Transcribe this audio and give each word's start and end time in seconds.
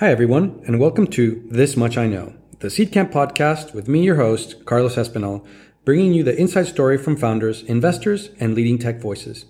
Hi, 0.00 0.12
everyone, 0.12 0.62
and 0.64 0.78
welcome 0.78 1.08
to 1.08 1.44
This 1.50 1.76
Much 1.76 1.98
I 1.98 2.06
Know, 2.06 2.32
the 2.60 2.68
Seedcamp 2.68 3.10
podcast 3.10 3.74
with 3.74 3.88
me, 3.88 4.04
your 4.04 4.14
host, 4.14 4.64
Carlos 4.64 4.94
Espinal, 4.94 5.44
bringing 5.84 6.12
you 6.12 6.22
the 6.22 6.38
inside 6.38 6.68
story 6.68 6.96
from 6.96 7.16
founders, 7.16 7.64
investors, 7.64 8.30
and 8.38 8.54
leading 8.54 8.78
tech 8.78 9.00
voices. 9.00 9.46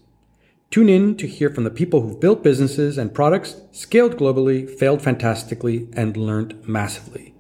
Tune 0.71 0.89
in 0.89 1.19
to 1.19 1.27
hear 1.27 1.51
from 1.51 1.65
the 1.65 1.71
people 1.71 2.01
who've 2.01 2.19
built 2.19 2.43
businesses 2.43 2.97
and 2.97 3.13
products, 3.13 3.61
scaled 3.73 4.17
globally, 4.17 4.67
failed 4.79 5.03
fantastically, 5.03 5.87
and 5.93 6.17
learned 6.17 6.67
massively. 6.67 7.35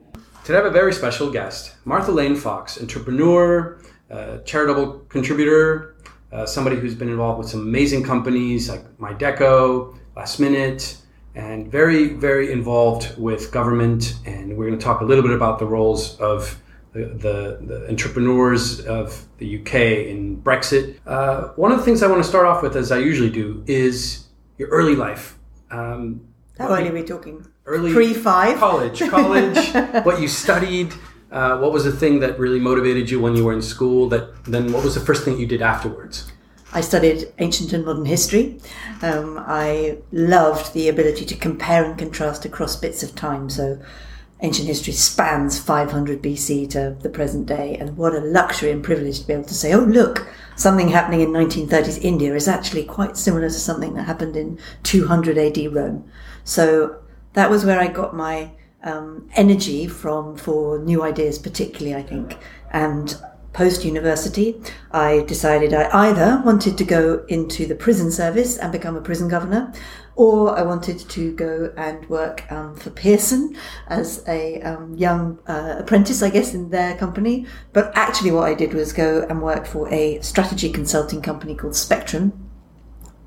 Today 0.44 0.58
I 0.58 0.62
have 0.62 0.66
a 0.66 0.70
very 0.70 0.92
special 0.92 1.32
guest, 1.32 1.76
Martha 1.86 2.12
Lane 2.12 2.36
Fox, 2.36 2.78
entrepreneur, 2.78 3.80
uh, 4.10 4.40
charitable 4.40 5.06
contributor, 5.08 5.96
uh, 6.30 6.44
somebody 6.44 6.76
who's 6.76 6.94
been 6.94 7.08
involved 7.08 7.38
with 7.38 7.48
some 7.48 7.62
amazing 7.62 8.04
companies 8.04 8.68
like 8.68 8.84
MyDeco, 8.98 9.98
Last 10.14 10.40
Minute, 10.40 10.98
and 11.38 11.70
very, 11.70 12.08
very 12.08 12.50
involved 12.50 13.16
with 13.16 13.52
government. 13.52 14.14
And 14.26 14.56
we're 14.56 14.66
going 14.66 14.78
to 14.78 14.84
talk 14.84 15.00
a 15.00 15.04
little 15.04 15.22
bit 15.22 15.30
about 15.30 15.60
the 15.60 15.66
roles 15.66 16.18
of 16.18 16.60
the, 16.92 17.04
the, 17.04 17.58
the 17.64 17.88
entrepreneurs 17.88 18.84
of 18.86 19.24
the 19.38 19.60
UK 19.60 19.74
in 20.08 20.42
Brexit. 20.42 20.98
Uh, 21.06 21.50
one 21.54 21.70
of 21.70 21.78
the 21.78 21.84
things 21.84 22.02
I 22.02 22.08
want 22.08 22.20
to 22.24 22.28
start 22.28 22.44
off 22.44 22.60
with, 22.60 22.76
as 22.76 22.90
I 22.90 22.98
usually 22.98 23.30
do, 23.30 23.62
is 23.68 24.26
your 24.58 24.68
early 24.70 24.96
life. 24.96 25.38
Um, 25.70 26.26
How 26.58 26.70
early 26.70 26.88
are 26.88 26.92
we 26.92 27.04
talking? 27.04 27.46
Early 27.66 27.92
pre 27.92 28.14
five 28.14 28.58
college, 28.58 29.00
college, 29.08 29.72
what 30.04 30.20
you 30.20 30.26
studied. 30.26 30.92
Uh, 31.30 31.58
what 31.58 31.72
was 31.72 31.84
the 31.84 31.92
thing 31.92 32.18
that 32.20 32.38
really 32.40 32.58
motivated 32.58 33.10
you 33.10 33.20
when 33.20 33.36
you 33.36 33.44
were 33.44 33.52
in 33.52 33.62
school? 33.62 34.08
That 34.08 34.44
then, 34.44 34.72
what 34.72 34.82
was 34.82 34.94
the 34.94 35.00
first 35.00 35.24
thing 35.24 35.38
you 35.38 35.46
did 35.46 35.62
afterwards? 35.62 36.32
I 36.72 36.82
studied 36.82 37.32
ancient 37.38 37.72
and 37.72 37.84
modern 37.84 38.04
history. 38.04 38.58
Um, 39.00 39.42
I 39.46 39.98
loved 40.12 40.74
the 40.74 40.88
ability 40.88 41.24
to 41.26 41.36
compare 41.36 41.84
and 41.84 41.98
contrast 41.98 42.44
across 42.44 42.76
bits 42.76 43.02
of 43.02 43.14
time. 43.14 43.48
So, 43.48 43.80
ancient 44.40 44.68
history 44.68 44.92
spans 44.92 45.58
500 45.58 46.22
BC 46.22 46.70
to 46.70 46.96
the 47.00 47.08
present 47.08 47.46
day, 47.46 47.76
and 47.76 47.96
what 47.96 48.14
a 48.14 48.20
luxury 48.20 48.70
and 48.70 48.84
privilege 48.84 49.20
to 49.20 49.26
be 49.26 49.32
able 49.32 49.44
to 49.44 49.54
say, 49.54 49.72
oh, 49.72 49.80
look, 49.80 50.28
something 50.56 50.88
happening 50.88 51.22
in 51.22 51.30
1930s 51.30 52.02
India 52.02 52.34
is 52.34 52.46
actually 52.46 52.84
quite 52.84 53.16
similar 53.16 53.48
to 53.48 53.54
something 53.54 53.94
that 53.94 54.04
happened 54.04 54.36
in 54.36 54.58
200 54.82 55.38
AD 55.38 55.74
Rome. 55.74 56.08
So, 56.44 57.00
that 57.32 57.50
was 57.50 57.64
where 57.64 57.80
I 57.80 57.88
got 57.88 58.14
my 58.14 58.50
um, 58.82 59.28
energy 59.34 59.86
from 59.86 60.36
for 60.36 60.78
new 60.78 61.02
ideas, 61.02 61.38
particularly, 61.38 61.94
I 61.94 62.02
think. 62.02 62.36
And 62.70 63.16
post 63.58 63.84
university, 63.84 64.54
I 64.92 65.24
decided 65.26 65.74
I 65.74 65.90
either 66.06 66.40
wanted 66.44 66.78
to 66.78 66.84
go 66.84 67.24
into 67.26 67.66
the 67.66 67.74
prison 67.74 68.12
service 68.12 68.56
and 68.56 68.70
become 68.70 68.94
a 68.94 69.00
prison 69.00 69.28
governor, 69.28 69.72
or 70.14 70.56
I 70.56 70.62
wanted 70.62 71.00
to 71.00 71.34
go 71.34 71.72
and 71.76 72.08
work 72.08 72.44
um, 72.52 72.76
for 72.76 72.90
Pearson 72.90 73.56
as 73.88 74.22
a 74.28 74.62
um, 74.62 74.94
young 74.94 75.40
uh, 75.48 75.74
apprentice, 75.80 76.22
I 76.22 76.30
guess, 76.30 76.54
in 76.54 76.70
their 76.70 76.96
company. 76.96 77.46
But 77.72 77.90
actually, 77.96 78.30
what 78.30 78.44
I 78.44 78.54
did 78.54 78.74
was 78.74 78.92
go 78.92 79.26
and 79.28 79.42
work 79.42 79.66
for 79.66 79.92
a 79.92 80.20
strategy 80.20 80.70
consulting 80.70 81.20
company 81.20 81.56
called 81.56 81.74
Spectrum. 81.74 82.48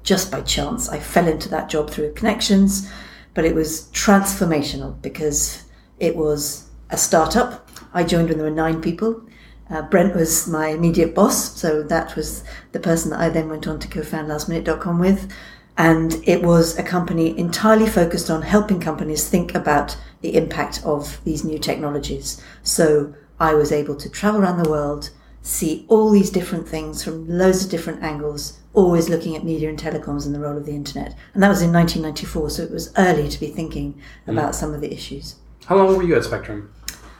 Just 0.01 0.31
by 0.31 0.39
chance, 0.39 0.87
I 0.87 0.99
fell 0.99 1.27
into 1.27 1.49
that 1.49 1.67
job 1.67 1.89
through 1.89 2.13
connections, 2.13 2.89
but 3.33 3.43
it 3.43 3.53
was 3.53 3.89
transformational 3.91 5.01
because 5.01 5.65
it 5.99 6.15
was 6.15 6.69
a 6.89 6.95
startup. 6.97 7.67
I 7.93 8.05
joined 8.05 8.29
when 8.29 8.37
there 8.37 8.49
were 8.49 8.55
nine 8.55 8.81
people 8.81 9.25
uh, 9.71 9.81
Brent 9.83 10.15
was 10.15 10.47
my 10.47 10.67
immediate 10.67 11.15
boss, 11.15 11.57
so 11.59 11.81
that 11.83 12.15
was 12.15 12.43
the 12.73 12.79
person 12.79 13.11
that 13.11 13.21
I 13.21 13.29
then 13.29 13.49
went 13.49 13.67
on 13.67 13.79
to 13.79 13.87
co-found 13.87 14.27
lastminute.com 14.27 14.99
with. 14.99 15.31
And 15.77 16.21
it 16.27 16.43
was 16.43 16.77
a 16.77 16.83
company 16.83 17.37
entirely 17.39 17.87
focused 17.87 18.29
on 18.29 18.41
helping 18.41 18.81
companies 18.81 19.27
think 19.29 19.55
about 19.55 19.97
the 20.19 20.35
impact 20.35 20.81
of 20.83 21.23
these 21.23 21.45
new 21.45 21.57
technologies. 21.57 22.43
So 22.63 23.15
I 23.39 23.53
was 23.53 23.71
able 23.71 23.95
to 23.95 24.09
travel 24.09 24.41
around 24.41 24.61
the 24.61 24.69
world, 24.69 25.09
see 25.41 25.85
all 25.87 26.11
these 26.11 26.29
different 26.29 26.67
things 26.67 27.03
from 27.03 27.27
loads 27.27 27.63
of 27.63 27.71
different 27.71 28.03
angles, 28.03 28.59
always 28.73 29.09
looking 29.09 29.35
at 29.35 29.45
media 29.45 29.69
and 29.69 29.79
telecoms 29.79 30.25
and 30.25 30.35
the 30.35 30.39
role 30.39 30.57
of 30.57 30.65
the 30.65 30.75
internet. 30.75 31.15
And 31.33 31.41
that 31.41 31.49
was 31.49 31.61
in 31.61 31.71
1994, 31.71 32.49
so 32.49 32.63
it 32.63 32.71
was 32.71 32.93
early 32.97 33.29
to 33.29 33.39
be 33.39 33.47
thinking 33.47 33.99
about 34.27 34.51
mm. 34.51 34.55
some 34.55 34.73
of 34.73 34.81
the 34.81 34.93
issues. 34.93 35.35
How 35.65 35.77
long 35.77 35.95
were 35.95 36.03
you 36.03 36.15
at 36.15 36.25
Spectrum? 36.25 36.71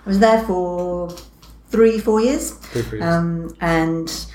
I 0.06 0.10
was 0.10 0.20
there 0.20 0.44
for 0.44 1.16
three, 1.72 2.00
four 2.00 2.22
years. 2.22 2.52
Three, 2.52 2.82
four 2.82 3.00
years. 3.00 3.04
Um, 3.04 3.56
and 3.62 4.26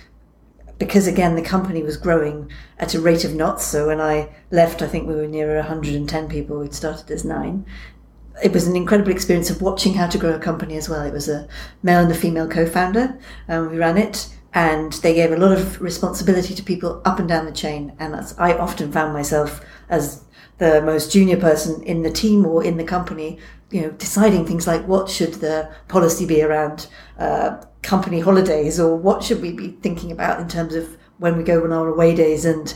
because 0.78 1.06
again 1.06 1.36
the 1.36 1.42
company 1.42 1.82
was 1.82 1.96
growing 1.96 2.50
at 2.78 2.94
a 2.94 3.00
rate 3.00 3.24
of 3.24 3.34
knots, 3.34 3.64
so 3.64 3.86
when 3.86 4.00
I 4.00 4.28
left, 4.50 4.82
I 4.82 4.88
think 4.88 5.06
we 5.06 5.14
were 5.14 5.26
nearer 5.26 5.56
110 5.56 6.28
people. 6.28 6.58
We'd 6.58 6.74
started 6.74 7.10
as 7.10 7.24
nine. 7.24 7.64
It 8.42 8.52
was 8.52 8.66
an 8.66 8.76
incredible 8.76 9.12
experience 9.12 9.48
of 9.48 9.62
watching 9.62 9.94
how 9.94 10.08
to 10.08 10.18
grow 10.18 10.34
a 10.34 10.38
company 10.38 10.76
as 10.76 10.88
well. 10.88 11.02
It 11.02 11.12
was 11.12 11.28
a 11.28 11.48
male 11.82 12.00
and 12.00 12.12
a 12.12 12.14
female 12.14 12.46
co-founder 12.46 13.18
um, 13.48 13.70
we 13.70 13.78
ran 13.78 13.96
it, 13.96 14.28
and 14.52 14.92
they 14.94 15.14
gave 15.14 15.32
a 15.32 15.36
lot 15.36 15.52
of 15.52 15.80
responsibility 15.80 16.54
to 16.54 16.62
people 16.62 17.00
up 17.04 17.18
and 17.18 17.28
down 17.28 17.46
the 17.46 17.52
chain. 17.52 17.94
And 17.98 18.14
I 18.38 18.52
often 18.54 18.92
found 18.92 19.14
myself 19.14 19.64
as 19.88 20.25
the 20.58 20.80
most 20.82 21.12
junior 21.12 21.36
person 21.36 21.82
in 21.82 22.02
the 22.02 22.10
team 22.10 22.46
or 22.46 22.64
in 22.64 22.76
the 22.76 22.84
company, 22.84 23.38
you 23.70 23.82
know, 23.82 23.90
deciding 23.90 24.46
things 24.46 24.66
like 24.66 24.86
what 24.86 25.10
should 25.10 25.34
the 25.34 25.70
policy 25.88 26.26
be 26.26 26.42
around 26.42 26.88
uh, 27.18 27.62
company 27.82 28.20
holidays 28.20 28.80
or 28.80 28.96
what 28.96 29.22
should 29.22 29.42
we 29.42 29.52
be 29.52 29.68
thinking 29.82 30.10
about 30.10 30.40
in 30.40 30.48
terms 30.48 30.74
of 30.74 30.96
when 31.18 31.36
we 31.36 31.44
go 31.44 31.62
on 31.64 31.72
our 31.72 31.88
away 31.88 32.14
days 32.14 32.44
and 32.44 32.74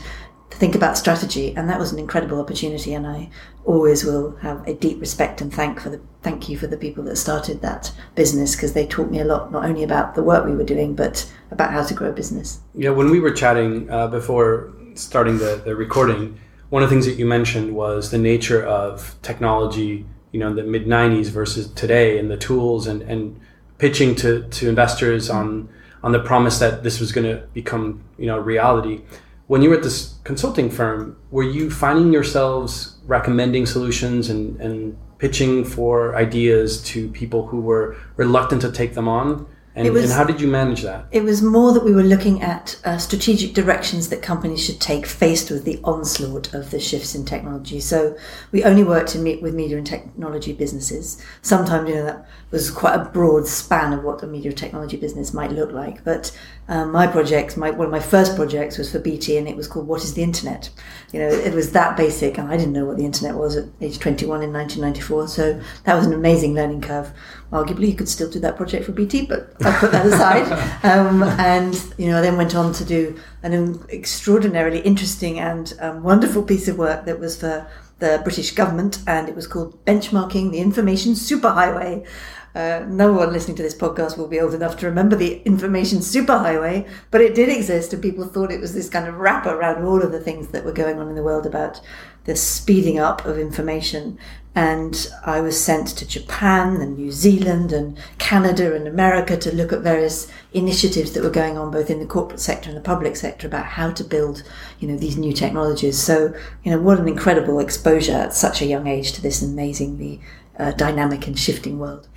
think 0.51 0.75
about 0.75 0.97
strategy. 0.97 1.55
And 1.55 1.69
that 1.69 1.79
was 1.79 1.91
an 1.91 1.99
incredible 1.99 2.39
opportunity. 2.39 2.93
And 2.93 3.07
I 3.07 3.29
always 3.65 4.03
will 4.03 4.35
have 4.37 4.65
a 4.67 4.73
deep 4.73 4.99
respect 4.99 5.41
and 5.41 5.53
thank 5.53 5.79
for 5.79 5.89
the 5.89 6.01
thank 6.21 6.49
you 6.49 6.57
for 6.57 6.67
the 6.67 6.77
people 6.77 7.03
that 7.05 7.15
started 7.15 7.61
that 7.61 7.91
business 8.15 8.55
because 8.55 8.73
they 8.73 8.85
taught 8.85 9.09
me 9.09 9.19
a 9.19 9.25
lot, 9.25 9.51
not 9.51 9.65
only 9.65 9.83
about 9.83 10.13
the 10.13 10.23
work 10.23 10.45
we 10.45 10.55
were 10.55 10.63
doing, 10.63 10.93
but 10.93 11.31
about 11.49 11.71
how 11.71 11.83
to 11.83 11.93
grow 11.93 12.09
a 12.09 12.13
business. 12.13 12.59
Yeah, 12.75 12.91
when 12.91 13.09
we 13.09 13.19
were 13.19 13.31
chatting 13.31 13.89
uh, 13.89 14.07
before 14.07 14.71
starting 14.93 15.39
the, 15.39 15.61
the 15.63 15.75
recording, 15.75 16.39
one 16.71 16.81
of 16.81 16.89
the 16.89 16.95
things 16.95 17.05
that 17.05 17.19
you 17.19 17.25
mentioned 17.25 17.75
was 17.75 18.11
the 18.11 18.17
nature 18.17 18.65
of 18.65 19.17
technology, 19.21 20.05
you 20.31 20.39
know, 20.39 20.47
in 20.47 20.55
the 20.55 20.63
mid 20.63 20.85
90s 20.85 21.27
versus 21.27 21.69
today 21.73 22.17
and 22.17 22.31
the 22.31 22.37
tools 22.37 22.87
and, 22.87 23.01
and 23.01 23.37
pitching 23.77 24.15
to, 24.15 24.47
to 24.47 24.69
investors 24.69 25.29
on, 25.29 25.67
on 26.01 26.13
the 26.13 26.19
promise 26.19 26.59
that 26.59 26.81
this 26.81 27.01
was 27.01 27.11
going 27.11 27.27
to 27.27 27.45
become, 27.53 28.01
you 28.17 28.25
know, 28.25 28.39
reality. 28.39 29.01
When 29.47 29.61
you 29.61 29.69
were 29.69 29.75
at 29.75 29.83
this 29.83 30.15
consulting 30.23 30.69
firm, 30.69 31.17
were 31.29 31.43
you 31.43 31.69
finding 31.69 32.13
yourselves 32.13 32.95
recommending 33.05 33.65
solutions 33.65 34.29
and, 34.29 34.57
and 34.61 34.97
pitching 35.17 35.65
for 35.65 36.15
ideas 36.15 36.81
to 36.83 37.09
people 37.09 37.47
who 37.47 37.59
were 37.59 37.97
reluctant 38.15 38.61
to 38.61 38.71
take 38.71 38.93
them 38.93 39.09
on? 39.09 39.45
And, 39.73 39.89
was, 39.93 40.03
and, 40.03 40.13
how 40.13 40.25
did 40.25 40.41
you 40.41 40.47
manage 40.47 40.81
that? 40.81 41.05
It 41.11 41.23
was 41.23 41.41
more 41.41 41.71
that 41.71 41.85
we 41.85 41.93
were 41.93 42.03
looking 42.03 42.41
at 42.41 42.79
uh, 42.83 42.97
strategic 42.97 43.53
directions 43.53 44.09
that 44.09 44.21
companies 44.21 44.65
should 44.65 44.81
take 44.81 45.05
faced 45.05 45.49
with 45.49 45.63
the 45.63 45.79
onslaught 45.85 46.53
of 46.53 46.71
the 46.71 46.79
shifts 46.79 47.15
in 47.15 47.23
technology. 47.23 47.79
So 47.79 48.17
we 48.51 48.65
only 48.65 48.83
worked 48.83 49.15
in 49.15 49.23
with 49.41 49.55
media 49.55 49.77
and 49.77 49.87
technology 49.87 50.51
businesses. 50.51 51.23
Sometimes, 51.41 51.87
you 51.87 51.95
know, 51.95 52.03
that 52.03 52.25
was 52.51 52.69
quite 52.69 52.95
a 52.95 53.05
broad 53.05 53.47
span 53.47 53.93
of 53.93 54.03
what 54.03 54.19
the 54.19 54.27
media 54.27 54.51
technology 54.51 54.97
business 54.97 55.33
might 55.33 55.51
look 55.51 55.71
like. 55.71 56.03
But 56.03 56.37
um, 56.67 56.91
my 56.91 57.07
project, 57.07 57.55
my, 57.55 57.71
one 57.71 57.85
of 57.85 57.91
my 57.91 57.99
first 58.01 58.35
projects 58.35 58.77
was 58.77 58.91
for 58.91 58.99
BT 58.99 59.37
and 59.37 59.47
it 59.47 59.55
was 59.55 59.69
called 59.69 59.87
What 59.87 60.03
is 60.03 60.15
the 60.15 60.23
Internet? 60.23 60.69
You 61.13 61.19
know, 61.19 61.29
it 61.29 61.53
was 61.53 61.71
that 61.71 61.95
basic 61.95 62.37
and 62.37 62.49
I 62.49 62.57
didn't 62.57 62.73
know 62.73 62.85
what 62.85 62.97
the 62.97 63.05
internet 63.05 63.35
was 63.35 63.55
at 63.55 63.65
age 63.79 63.99
21 63.99 64.43
in 64.43 64.51
1994. 64.51 65.27
So 65.27 65.61
that 65.85 65.95
was 65.95 66.05
an 66.05 66.13
amazing 66.13 66.53
learning 66.53 66.81
curve. 66.81 67.13
Arguably, 67.51 67.89
you 67.89 67.95
could 67.95 68.07
still 68.07 68.29
do 68.29 68.39
that 68.39 68.55
project 68.55 68.85
for 68.85 68.93
BT, 68.93 69.25
but 69.25 69.53
I 69.65 69.77
put 69.77 69.91
that 69.91 70.05
aside. 70.05 70.49
um, 70.83 71.23
and, 71.23 71.75
you 71.97 72.07
know, 72.07 72.19
I 72.19 72.21
then 72.21 72.37
went 72.37 72.55
on 72.55 72.71
to 72.73 72.85
do 72.85 73.19
an 73.43 73.83
extraordinarily 73.89 74.79
interesting 74.79 75.39
and 75.39 75.73
um, 75.79 76.01
wonderful 76.01 76.43
piece 76.43 76.69
of 76.69 76.77
work 76.77 77.05
that 77.05 77.19
was 77.19 77.37
for 77.37 77.67
the 77.99 78.21
British 78.23 78.51
government, 78.51 78.99
and 79.05 79.27
it 79.27 79.35
was 79.35 79.47
called 79.47 79.83
Benchmarking 79.85 80.51
the 80.51 80.59
Information 80.59 81.13
Superhighway. 81.13 82.07
Uh, 82.53 82.83
no 82.87 83.13
one 83.13 83.31
listening 83.31 83.55
to 83.55 83.63
this 83.63 83.75
podcast 83.75 84.17
will 84.17 84.27
be 84.27 84.39
old 84.39 84.53
enough 84.53 84.75
to 84.77 84.85
remember 84.85 85.15
the 85.15 85.41
information 85.43 85.99
superhighway, 85.99 86.87
but 87.09 87.21
it 87.21 87.33
did 87.33 87.47
exist, 87.47 87.93
and 87.93 88.01
people 88.01 88.25
thought 88.25 88.51
it 88.51 88.59
was 88.59 88.73
this 88.73 88.89
kind 88.89 89.07
of 89.07 89.15
wrapper 89.15 89.51
around 89.51 89.85
all 89.85 90.01
of 90.01 90.11
the 90.11 90.19
things 90.19 90.49
that 90.49 90.65
were 90.65 90.73
going 90.73 90.99
on 90.99 91.07
in 91.07 91.15
the 91.15 91.23
world 91.23 91.45
about 91.45 91.79
the 92.25 92.35
speeding 92.35 92.99
up 92.99 93.25
of 93.25 93.37
information. 93.37 94.17
And 94.53 95.09
I 95.25 95.39
was 95.39 95.63
sent 95.63 95.87
to 95.89 96.05
Japan 96.05 96.81
and 96.81 96.97
New 96.97 97.11
Zealand 97.11 97.71
and 97.71 97.97
Canada 98.17 98.75
and 98.75 98.85
America 98.85 99.37
to 99.37 99.55
look 99.55 99.71
at 99.71 99.79
various 99.79 100.29
initiatives 100.51 101.13
that 101.13 101.23
were 101.23 101.29
going 101.29 101.57
on 101.57 101.71
both 101.71 101.89
in 101.89 101.99
the 101.99 102.05
corporate 102.05 102.41
sector 102.41 102.69
and 102.69 102.77
the 102.77 102.81
public 102.81 103.15
sector 103.15 103.47
about 103.47 103.65
how 103.65 103.91
to 103.91 104.03
build, 104.03 104.43
you 104.79 104.89
know, 104.89 104.97
these 104.97 105.17
new 105.17 105.31
technologies. 105.31 105.97
So, 105.97 106.33
you 106.63 106.71
know, 106.71 106.81
what 106.81 106.99
an 106.99 107.07
incredible 107.07 107.59
exposure 107.59 108.13
at 108.13 108.33
such 108.33 108.61
a 108.61 108.65
young 108.65 108.87
age 108.87 109.13
to 109.13 109.21
this 109.21 109.41
amazingly 109.41 110.19
uh, 110.59 110.71
dynamic 110.71 111.27
and 111.27 111.39
shifting 111.39 111.79
world. 111.79 112.09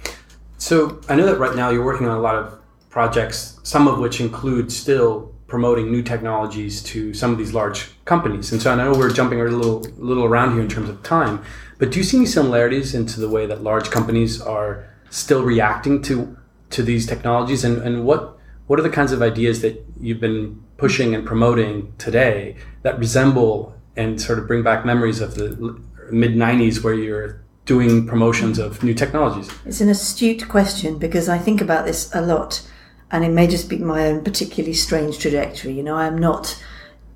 So 0.59 1.01
I 1.09 1.15
know 1.15 1.27
that 1.27 1.39
right 1.39 1.55
now 1.55 1.71
you're 1.71 1.85
working 1.85 2.09
on 2.09 2.17
a 2.17 2.21
lot 2.21 2.35
of 2.35 2.59
projects, 2.91 3.59
some 3.63 3.87
of 3.87 3.99
which 3.99 4.21
include 4.21 4.73
still 4.73 5.34
promoting 5.47 5.91
new 5.91 6.03
technologies 6.03 6.83
to 6.83 7.13
some 7.15 7.31
of 7.31 7.39
these 7.39 7.53
large 7.53 7.91
companies. 8.05 8.51
And 8.53 8.61
so 8.63 8.73
I 8.73 8.77
know 8.77 8.93
we're 8.93 9.13
jumping 9.13 9.41
a 9.41 9.45
little, 9.45 9.81
little 9.99 10.25
around 10.25 10.53
here 10.53 10.63
in 10.63 10.69
terms 10.69 10.89
of 10.89 11.03
time, 11.03 11.45
But 11.79 11.91
do 11.91 11.99
you 11.99 12.05
see 12.05 12.19
any 12.19 12.27
similarities 12.27 12.95
into 12.95 13.21
the 13.21 13.29
way 13.29 13.47
that 13.47 13.63
large 13.63 13.91
companies 13.91 14.41
are 14.41 14.85
still 15.11 15.43
reacting 15.43 16.03
to 16.03 16.37
to 16.71 16.83
these 16.83 17.07
technologies, 17.07 17.63
and, 17.65 17.83
and 17.83 18.05
what 18.05 18.37
what 18.67 18.79
are 18.79 18.83
the 18.83 18.91
kinds 18.91 19.13
of 19.13 19.23
ideas 19.23 19.61
that 19.61 19.85
you've 20.01 20.21
been 20.21 20.63
pushing 20.77 21.15
and 21.15 21.27
promoting 21.27 21.93
today 21.99 22.57
that 22.83 22.99
resemble 22.99 23.75
and 23.97 24.21
sort 24.21 24.39
of 24.39 24.49
bring 24.49 24.63
back 24.63 24.85
memories 24.85 25.21
of 25.21 25.35
the 25.35 25.79
mid 26.11 26.33
90s 26.33 26.83
where 26.83 26.95
you're 26.95 27.43
doing 27.67 28.07
promotions 28.07 28.59
of 28.59 28.83
new 28.83 28.95
technologies? 28.95 29.51
It's 29.65 29.81
an 29.81 29.89
astute 29.89 30.49
question 30.49 30.99
because 30.99 31.29
I 31.29 31.39
think 31.39 31.61
about 31.61 31.87
this 31.87 32.13
a 32.15 32.21
lot 32.21 32.67
and 33.15 33.25
it 33.25 33.31
may 33.31 33.47
just 33.47 33.69
be 33.69 33.79
my 33.79 34.09
own 34.09 34.25
particularly 34.25 34.75
strange 34.75 35.21
trajectory. 35.21 35.73
You 35.73 35.85
know, 35.85 35.95
I'm 35.95 36.19
not 36.19 36.61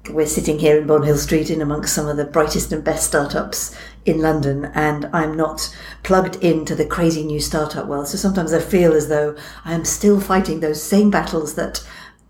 we're 0.08 0.26
sitting 0.26 0.60
here 0.60 0.78
in 0.78 0.86
Bonhill 0.86 1.18
Street 1.18 1.50
in 1.50 1.60
amongst 1.60 1.92
some 1.92 2.06
of 2.06 2.16
the 2.16 2.24
brightest 2.24 2.72
and 2.72 2.84
best 2.84 3.08
startups 3.08 3.76
in 4.06 4.22
London, 4.22 4.66
and 4.74 5.10
I'm 5.12 5.36
not 5.36 5.76
plugged 6.04 6.36
into 6.36 6.76
the 6.76 6.86
crazy 6.86 7.24
new 7.24 7.40
startup 7.40 7.88
world. 7.88 8.06
So 8.06 8.16
sometimes 8.16 8.52
I 8.52 8.60
feel 8.60 8.92
as 8.92 9.08
though 9.08 9.36
I 9.64 9.74
am 9.74 9.84
still 9.84 10.20
fighting 10.20 10.60
those 10.60 10.80
same 10.80 11.10
battles 11.10 11.56
that 11.56 11.84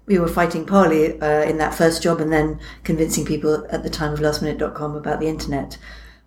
we 0.06 0.18
were 0.18 0.28
fighting 0.28 0.64
partly 0.64 1.20
uh, 1.20 1.42
in 1.42 1.58
that 1.58 1.74
first 1.74 2.02
job 2.02 2.22
and 2.22 2.32
then 2.32 2.58
convincing 2.84 3.26
people 3.26 3.66
at 3.70 3.82
the 3.82 3.90
time 3.90 4.14
of 4.14 4.20
lastminute.com 4.20 4.96
about 4.96 5.20
the 5.20 5.28
internet. 5.28 5.76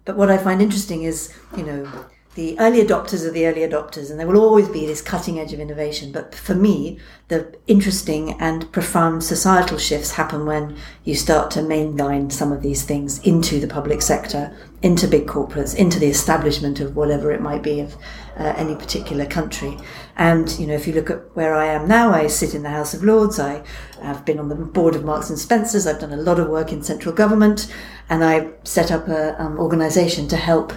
But 0.05 0.15
what 0.15 0.29
I 0.29 0.37
find 0.37 0.61
interesting 0.61 1.01
is, 1.01 1.33
you 1.57 1.63
know, 1.63 1.91
the 2.35 2.57
early 2.59 2.81
adopters 2.81 3.25
are 3.25 3.31
the 3.31 3.45
early 3.45 3.61
adopters, 3.61 4.09
and 4.09 4.17
there 4.17 4.25
will 4.25 4.39
always 4.39 4.69
be 4.69 4.85
this 4.85 5.01
cutting 5.01 5.37
edge 5.37 5.51
of 5.51 5.59
innovation. 5.59 6.13
But 6.13 6.33
for 6.33 6.55
me, 6.55 6.97
the 7.27 7.53
interesting 7.67 8.39
and 8.39 8.71
profound 8.71 9.25
societal 9.25 9.77
shifts 9.77 10.11
happen 10.11 10.45
when 10.45 10.77
you 11.03 11.13
start 11.13 11.51
to 11.51 11.59
mainline 11.59 12.31
some 12.31 12.53
of 12.53 12.61
these 12.61 12.83
things 12.83 13.19
into 13.19 13.59
the 13.59 13.67
public 13.67 14.01
sector, 14.01 14.55
into 14.81 15.09
big 15.09 15.27
corporates, 15.27 15.75
into 15.75 15.99
the 15.99 16.07
establishment 16.07 16.79
of 16.79 16.95
whatever 16.95 17.31
it 17.31 17.41
might 17.41 17.63
be 17.63 17.81
of 17.81 17.95
uh, 18.37 18.53
any 18.55 18.75
particular 18.75 19.25
country. 19.25 19.77
And 20.15 20.49
you 20.57 20.67
know, 20.67 20.73
if 20.73 20.87
you 20.87 20.93
look 20.93 21.09
at 21.09 21.35
where 21.35 21.53
I 21.53 21.65
am 21.65 21.85
now, 21.85 22.13
I 22.13 22.27
sit 22.27 22.55
in 22.55 22.63
the 22.63 22.69
House 22.69 22.93
of 22.93 23.03
Lords. 23.03 23.41
I 23.41 23.61
have 24.01 24.23
been 24.23 24.39
on 24.39 24.47
the 24.47 24.55
board 24.55 24.95
of 24.95 25.03
Marks 25.03 25.29
and 25.29 25.37
Spencers. 25.37 25.85
I've 25.85 25.99
done 25.99 26.13
a 26.13 26.17
lot 26.17 26.39
of 26.39 26.47
work 26.47 26.71
in 26.71 26.81
central 26.81 27.13
government, 27.13 27.73
and 28.09 28.23
I 28.23 28.51
set 28.63 28.89
up 28.89 29.09
an 29.09 29.35
um, 29.37 29.59
organisation 29.59 30.29
to 30.29 30.37
help 30.37 30.71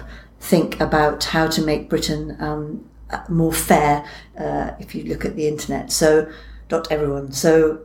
think 0.45 0.79
about 0.79 1.23
how 1.25 1.47
to 1.47 1.61
make 1.61 1.89
Britain 1.89 2.37
um, 2.39 2.89
more 3.29 3.53
fair 3.53 4.05
uh, 4.37 4.71
if 4.79 4.93
you 4.95 5.03
look 5.03 5.25
at 5.25 5.35
the 5.35 5.47
internet. 5.47 5.91
So, 5.91 6.31
not 6.69 6.91
everyone. 6.91 7.31
So, 7.31 7.81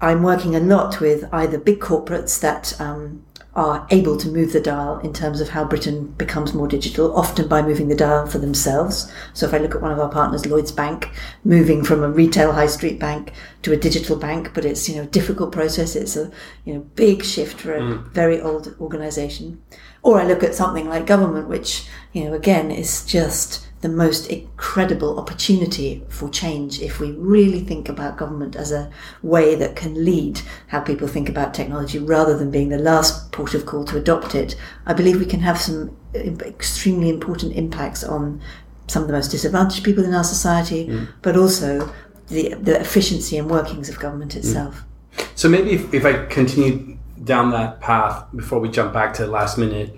I'm 0.00 0.22
working 0.22 0.54
a 0.54 0.60
lot 0.60 1.00
with 1.00 1.24
either 1.32 1.58
big 1.58 1.80
corporates 1.80 2.40
that 2.40 2.78
um, 2.80 3.24
are 3.54 3.86
able 3.90 4.16
to 4.16 4.28
move 4.28 4.52
the 4.52 4.60
dial 4.60 4.98
in 4.98 5.12
terms 5.12 5.40
of 5.40 5.48
how 5.50 5.64
Britain 5.64 6.08
becomes 6.18 6.52
more 6.52 6.66
digital, 6.66 7.16
often 7.16 7.46
by 7.46 7.62
moving 7.62 7.88
the 7.88 7.94
dial 7.94 8.26
for 8.26 8.38
themselves. 8.38 9.10
So 9.32 9.46
if 9.46 9.54
I 9.54 9.58
look 9.58 9.74
at 9.74 9.82
one 9.82 9.92
of 9.92 10.00
our 10.00 10.08
partners, 10.08 10.44
Lloyds 10.44 10.72
Bank, 10.72 11.08
moving 11.44 11.84
from 11.84 12.02
a 12.02 12.10
retail 12.10 12.52
high 12.52 12.66
street 12.66 12.98
bank 12.98 13.32
to 13.62 13.72
a 13.72 13.76
digital 13.76 14.16
bank, 14.16 14.50
but 14.54 14.64
it's 14.64 14.88
you 14.88 14.96
know 14.96 15.02
a 15.02 15.06
difficult 15.06 15.52
process. 15.52 15.94
It's 15.94 16.16
a 16.16 16.30
you 16.64 16.74
know 16.74 16.80
big 16.96 17.24
shift 17.24 17.60
for 17.60 17.74
a 17.74 17.80
mm. 17.80 18.12
very 18.12 18.40
old 18.40 18.74
organisation. 18.80 19.62
Or 20.04 20.20
I 20.20 20.24
look 20.24 20.44
at 20.44 20.54
something 20.54 20.88
like 20.88 21.06
government, 21.06 21.48
which, 21.48 21.86
you 22.12 22.24
know, 22.24 22.34
again, 22.34 22.70
is 22.70 23.04
just 23.06 23.66
the 23.80 23.88
most 23.88 24.28
incredible 24.28 25.18
opportunity 25.18 26.02
for 26.08 26.28
change 26.30 26.80
if 26.80 27.00
we 27.00 27.10
really 27.12 27.60
think 27.60 27.88
about 27.88 28.16
government 28.16 28.56
as 28.56 28.72
a 28.72 28.90
way 29.22 29.54
that 29.54 29.76
can 29.76 30.04
lead 30.04 30.40
how 30.68 30.80
people 30.80 31.08
think 31.08 31.28
about 31.28 31.52
technology 31.52 31.98
rather 31.98 32.36
than 32.36 32.50
being 32.50 32.70
the 32.70 32.78
last 32.78 33.32
port 33.32 33.52
of 33.54 33.66
call 33.66 33.84
to 33.84 33.98
adopt 33.98 34.34
it. 34.34 34.56
I 34.86 34.94
believe 34.94 35.18
we 35.18 35.26
can 35.26 35.40
have 35.40 35.58
some 35.58 35.96
extremely 36.14 37.10
important 37.10 37.56
impacts 37.56 38.04
on 38.04 38.40
some 38.86 39.02
of 39.02 39.08
the 39.08 39.14
most 39.14 39.30
disadvantaged 39.30 39.84
people 39.84 40.04
in 40.04 40.14
our 40.14 40.24
society, 40.24 40.86
mm. 40.86 41.08
but 41.20 41.36
also 41.36 41.92
the, 42.28 42.54
the 42.54 42.80
efficiency 42.80 43.36
and 43.36 43.50
workings 43.50 43.88
of 43.88 43.98
government 43.98 44.32
mm. 44.32 44.38
itself. 44.38 44.82
Mm. 45.16 45.28
So 45.34 45.48
maybe 45.48 45.72
if, 45.72 45.92
if 45.92 46.04
I 46.04 46.26
continue 46.26 46.93
down 47.22 47.50
that 47.50 47.80
path 47.80 48.24
before 48.34 48.58
we 48.58 48.68
jump 48.68 48.92
back 48.92 49.14
to 49.14 49.26
last 49.26 49.56
minute 49.58 49.96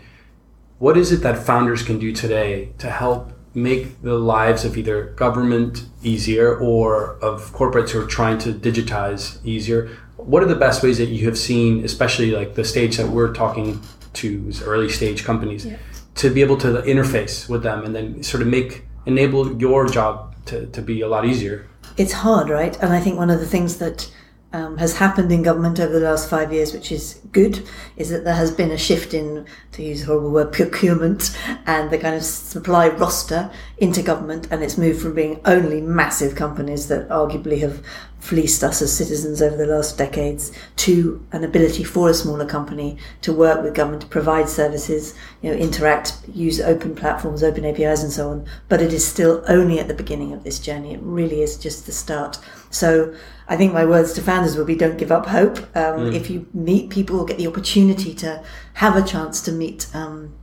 what 0.78 0.96
is 0.96 1.12
it 1.12 1.18
that 1.18 1.38
founders 1.38 1.82
can 1.82 1.98
do 1.98 2.12
today 2.12 2.70
to 2.78 2.90
help 2.90 3.32
make 3.54 4.02
the 4.02 4.14
lives 4.14 4.64
of 4.64 4.76
either 4.76 5.06
government 5.12 5.86
easier 6.02 6.54
or 6.54 7.16
of 7.22 7.50
corporates 7.52 7.90
who 7.90 8.02
are 8.02 8.06
trying 8.06 8.38
to 8.38 8.52
digitize 8.52 9.44
easier? 9.44 9.88
What 10.16 10.42
are 10.42 10.46
the 10.46 10.56
best 10.56 10.82
ways 10.82 10.98
that 10.98 11.06
you 11.06 11.24
have 11.24 11.38
seen 11.38 11.84
especially 11.84 12.32
like 12.32 12.54
the 12.54 12.64
stage 12.64 12.98
that 12.98 13.08
we're 13.08 13.32
talking 13.32 13.80
to 14.14 14.52
early 14.64 14.90
stage 14.90 15.24
companies 15.24 15.64
yeah. 15.64 15.76
to 16.16 16.30
be 16.30 16.42
able 16.42 16.58
to 16.58 16.82
interface 16.82 17.48
with 17.48 17.62
them 17.62 17.84
and 17.84 17.94
then 17.94 18.22
sort 18.22 18.42
of 18.42 18.48
make 18.48 18.84
enable 19.06 19.58
your 19.58 19.86
job 19.86 20.34
to, 20.46 20.66
to 20.66 20.82
be 20.82 21.00
a 21.00 21.08
lot 21.08 21.24
easier? 21.24 21.66
It's 21.96 22.12
hard 22.12 22.50
right? 22.50 22.76
And 22.82 22.92
i 22.92 23.00
think 23.00 23.16
one 23.16 23.30
of 23.30 23.40
the 23.40 23.46
things 23.46 23.78
that 23.78 24.10
um, 24.52 24.78
has 24.78 24.96
happened 24.96 25.30
in 25.32 25.42
government 25.42 25.80
over 25.80 25.92
the 25.98 26.04
last 26.04 26.30
five 26.30 26.52
years, 26.52 26.72
which 26.72 26.92
is 26.92 27.20
good, 27.32 27.66
is 27.96 28.10
that 28.10 28.24
there 28.24 28.34
has 28.34 28.50
been 28.50 28.70
a 28.70 28.78
shift 28.78 29.12
in, 29.12 29.46
to 29.72 29.82
use 29.82 30.02
a 30.02 30.06
horrible 30.06 30.30
word, 30.30 30.52
procurement 30.52 31.36
and 31.66 31.90
the 31.90 31.98
kind 31.98 32.14
of 32.14 32.22
supply 32.22 32.88
roster 32.88 33.50
into 33.78 34.02
government, 34.02 34.48
and 34.50 34.62
it's 34.62 34.78
moved 34.78 35.02
from 35.02 35.14
being 35.14 35.40
only 35.44 35.82
massive 35.82 36.34
companies 36.34 36.88
that 36.88 37.08
arguably 37.08 37.60
have 37.60 37.82
fleeced 38.18 38.64
us 38.64 38.80
as 38.80 38.96
citizens 38.96 39.42
over 39.42 39.56
the 39.56 39.66
last 39.66 39.98
decades 39.98 40.50
to 40.74 41.24
an 41.32 41.44
ability 41.44 41.84
for 41.84 42.08
a 42.08 42.14
smaller 42.14 42.46
company 42.46 42.96
to 43.20 43.32
work 43.32 43.62
with 43.62 43.74
government 43.74 44.02
to 44.02 44.08
provide 44.08 44.48
services, 44.48 45.14
you 45.42 45.50
know, 45.50 45.56
interact, 45.56 46.16
use 46.32 46.58
open 46.58 46.94
platforms, 46.94 47.42
open 47.42 47.66
APIs, 47.66 48.02
and 48.02 48.10
so 48.10 48.30
on. 48.30 48.46
But 48.68 48.80
it 48.80 48.92
is 48.92 49.06
still 49.06 49.44
only 49.46 49.78
at 49.78 49.88
the 49.88 49.94
beginning 49.94 50.32
of 50.32 50.42
this 50.42 50.58
journey. 50.58 50.94
It 50.94 51.00
really 51.02 51.42
is 51.42 51.58
just 51.58 51.84
the 51.84 51.92
start. 51.92 52.38
So 52.70 53.14
I 53.48 53.56
think 53.56 53.72
my 53.72 53.84
words 53.84 54.14
to 54.14 54.22
founders 54.22 54.56
will 54.56 54.64
be 54.64 54.74
don't 54.74 54.98
give 54.98 55.12
up 55.12 55.26
hope. 55.26 55.58
Um, 55.76 56.10
mm. 56.10 56.14
If 56.14 56.30
you 56.30 56.46
meet 56.52 56.90
people, 56.90 57.24
get 57.24 57.38
the 57.38 57.46
opportunity 57.46 58.14
to 58.14 58.42
have 58.74 58.96
a 58.96 59.02
chance 59.02 59.40
to 59.42 59.52
meet 59.52 59.86
um, 59.94 60.34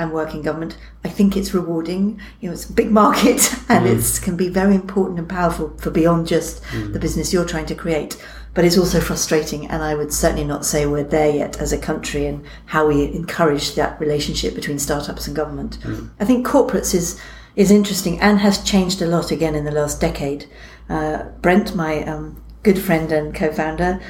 and 0.00 0.12
work 0.12 0.32
in 0.32 0.40
government, 0.40 0.78
I 1.04 1.10
think 1.10 1.36
it's 1.36 1.52
rewarding. 1.52 2.18
You 2.40 2.48
know, 2.48 2.54
it's 2.54 2.68
a 2.68 2.72
big 2.72 2.90
market 2.90 3.52
and 3.68 3.86
mm. 3.86 4.18
it 4.18 4.22
can 4.22 4.34
be 4.34 4.48
very 4.48 4.74
important 4.74 5.18
and 5.18 5.28
powerful 5.28 5.76
for 5.76 5.90
beyond 5.90 6.26
just 6.26 6.62
mm. 6.64 6.92
the 6.92 6.98
business 6.98 7.32
you're 7.32 7.44
trying 7.44 7.66
to 7.66 7.74
create. 7.74 8.16
But 8.54 8.64
it's 8.64 8.78
also 8.78 8.98
frustrating, 9.00 9.68
and 9.70 9.80
I 9.80 9.94
would 9.94 10.12
certainly 10.12 10.44
not 10.44 10.66
say 10.66 10.84
we're 10.84 11.04
there 11.04 11.30
yet 11.30 11.60
as 11.60 11.72
a 11.72 11.78
country 11.78 12.26
and 12.26 12.44
how 12.66 12.88
we 12.88 13.04
encourage 13.04 13.76
that 13.76 14.00
relationship 14.00 14.56
between 14.56 14.80
startups 14.80 15.28
and 15.28 15.36
government. 15.36 15.78
Mm. 15.82 16.10
I 16.18 16.24
think 16.24 16.46
corporates 16.46 16.94
is 16.94 17.20
is 17.54 17.70
interesting 17.70 18.18
and 18.20 18.38
has 18.38 18.64
changed 18.64 19.02
a 19.02 19.06
lot 19.06 19.30
again 19.30 19.54
in 19.54 19.64
the 19.64 19.70
last 19.70 20.00
decade. 20.00 20.46
Uh, 20.88 21.24
Brent, 21.42 21.76
my 21.76 22.02
um, 22.04 22.42
good 22.62 22.78
friend 22.78 23.12
and 23.12 23.34
co-founder, 23.34 24.00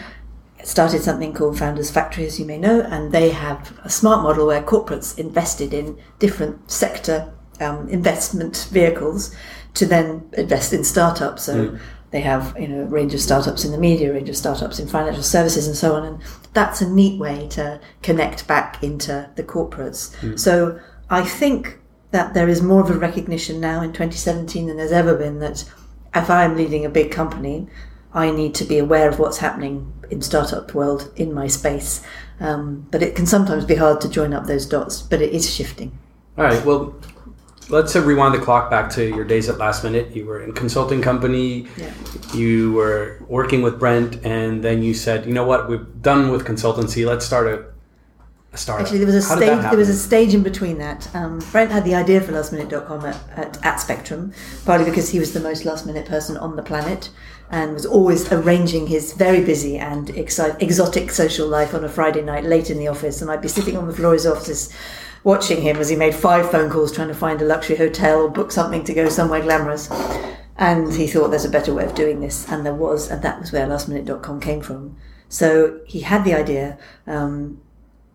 started 0.66 1.02
something 1.02 1.32
called 1.32 1.58
Founders 1.58 1.90
Factory, 1.90 2.26
as 2.26 2.38
you 2.38 2.44
may 2.44 2.58
know, 2.58 2.80
and 2.80 3.12
they 3.12 3.30
have 3.30 3.78
a 3.84 3.90
smart 3.90 4.22
model 4.22 4.46
where 4.46 4.62
corporates 4.62 5.18
invested 5.18 5.74
in 5.74 5.98
different 6.18 6.70
sector 6.70 7.32
um, 7.60 7.88
investment 7.88 8.68
vehicles 8.70 9.34
to 9.74 9.86
then 9.86 10.28
invest 10.32 10.72
in 10.72 10.84
startups. 10.84 11.44
So 11.44 11.70
mm. 11.70 11.80
they 12.10 12.20
have 12.20 12.56
you 12.58 12.68
know 12.68 12.82
a 12.82 12.86
range 12.86 13.14
of 13.14 13.20
startups 13.20 13.64
in 13.64 13.72
the 13.72 13.78
media, 13.78 14.10
a 14.10 14.14
range 14.14 14.28
of 14.28 14.36
startups 14.36 14.78
in 14.78 14.88
financial 14.88 15.22
services, 15.22 15.66
and 15.66 15.76
so 15.76 15.94
on. 15.94 16.04
And 16.04 16.22
that's 16.52 16.80
a 16.80 16.88
neat 16.88 17.20
way 17.20 17.48
to 17.48 17.80
connect 18.02 18.46
back 18.46 18.82
into 18.82 19.30
the 19.36 19.42
corporates. 19.42 20.16
Mm. 20.16 20.38
So 20.38 20.80
I 21.08 21.24
think 21.24 21.78
that 22.10 22.34
there 22.34 22.48
is 22.48 22.62
more 22.62 22.82
of 22.82 22.90
a 22.90 22.98
recognition 22.98 23.60
now 23.60 23.82
in 23.82 23.92
2017 23.92 24.66
than 24.66 24.76
there's 24.76 24.92
ever 24.92 25.14
been 25.14 25.38
that 25.40 25.64
if 26.14 26.28
I'm 26.28 26.56
leading 26.56 26.84
a 26.84 26.90
big 26.90 27.12
company, 27.12 27.68
I 28.12 28.30
need 28.30 28.54
to 28.56 28.64
be 28.64 28.78
aware 28.78 29.08
of 29.08 29.18
what's 29.18 29.38
happening 29.38 29.92
in 30.10 30.22
startup 30.22 30.74
world 30.74 31.12
in 31.16 31.32
my 31.32 31.46
space. 31.46 32.02
Um, 32.40 32.86
but 32.90 33.02
it 33.02 33.14
can 33.14 33.26
sometimes 33.26 33.64
be 33.64 33.76
hard 33.76 34.00
to 34.00 34.08
join 34.08 34.32
up 34.32 34.46
those 34.46 34.66
dots, 34.66 35.02
but 35.02 35.20
it 35.20 35.32
is 35.32 35.52
shifting. 35.52 35.96
All 36.38 36.44
right. 36.44 36.64
Well, 36.64 36.94
let's 37.68 37.94
uh, 37.94 38.00
rewind 38.00 38.34
the 38.34 38.38
clock 38.38 38.70
back 38.70 38.90
to 38.92 39.06
your 39.06 39.24
days 39.24 39.48
at 39.48 39.58
Last 39.58 39.84
Minute. 39.84 40.16
You 40.16 40.24
were 40.26 40.40
in 40.40 40.52
consulting 40.52 41.02
company. 41.02 41.68
Yeah. 41.76 41.92
You 42.34 42.72
were 42.72 43.22
working 43.28 43.62
with 43.62 43.78
Brent, 43.78 44.24
and 44.24 44.64
then 44.64 44.82
you 44.82 44.94
said, 44.94 45.26
"You 45.26 45.34
know 45.34 45.44
what? 45.44 45.68
We're 45.68 45.78
done 45.78 46.30
with 46.30 46.46
consultancy. 46.46 47.06
Let's 47.06 47.26
start 47.26 47.46
a 47.46 47.56
a 47.56 47.64
startup. 48.58 48.84
Actually, 48.84 48.98
there 48.98 49.06
was 49.06 49.24
a 49.24 49.28
How 49.28 49.36
stage. 49.36 49.70
There 49.70 49.78
was 49.78 49.88
a 49.88 49.96
stage 49.96 50.34
in 50.34 50.42
between 50.42 50.78
that. 50.78 51.14
Um, 51.14 51.38
Brent 51.52 51.70
had 51.70 51.84
the 51.84 51.94
idea 51.94 52.20
for 52.20 52.32
LastMinute.com 52.32 53.04
at, 53.06 53.16
at, 53.36 53.64
at 53.64 53.76
Spectrum, 53.76 54.32
partly 54.64 54.84
because 54.88 55.10
he 55.10 55.18
was 55.18 55.32
the 55.32 55.40
most 55.40 55.64
last 55.64 55.86
minute 55.86 56.06
person 56.06 56.36
on 56.36 56.56
the 56.56 56.62
planet, 56.62 57.10
and 57.50 57.74
was 57.74 57.86
always 57.86 58.30
arranging 58.32 58.88
his 58.88 59.12
very 59.12 59.44
busy 59.44 59.78
and 59.78 60.08
exi- 60.08 60.60
exotic 60.60 61.10
social 61.10 61.46
life 61.46 61.74
on 61.74 61.84
a 61.84 61.88
Friday 61.88 62.22
night 62.22 62.44
late 62.44 62.70
in 62.70 62.78
the 62.78 62.88
office. 62.88 63.22
And 63.22 63.30
I'd 63.30 63.42
be 63.42 63.48
sitting 63.48 63.76
on 63.76 63.86
the 63.86 63.92
floor 63.92 64.14
of 64.14 64.18
his 64.18 64.26
office 64.26 64.72
watching 65.22 65.62
him 65.62 65.76
as 65.76 65.88
he 65.88 65.96
made 65.96 66.14
five 66.14 66.50
phone 66.50 66.70
calls 66.70 66.92
trying 66.92 67.08
to 67.08 67.14
find 67.14 67.40
a 67.42 67.44
luxury 67.44 67.76
hotel 67.76 68.22
or 68.22 68.30
book 68.30 68.50
something 68.50 68.82
to 68.84 68.94
go 68.94 69.08
somewhere 69.08 69.42
glamorous. 69.42 69.90
And 70.56 70.92
he 70.92 71.06
thought 71.06 71.28
there's 71.28 71.44
a 71.44 71.50
better 71.50 71.72
way 71.72 71.84
of 71.84 71.94
doing 71.94 72.20
this, 72.20 72.46
and 72.50 72.66
there 72.66 72.74
was, 72.74 73.10
and 73.10 73.22
that 73.22 73.40
was 73.40 73.50
where 73.50 73.66
lastminute.com 73.66 74.40
came 74.40 74.60
from. 74.60 74.96
So 75.28 75.80
he 75.86 76.00
had 76.00 76.24
the 76.24 76.34
idea. 76.34 76.78
Um, 77.06 77.62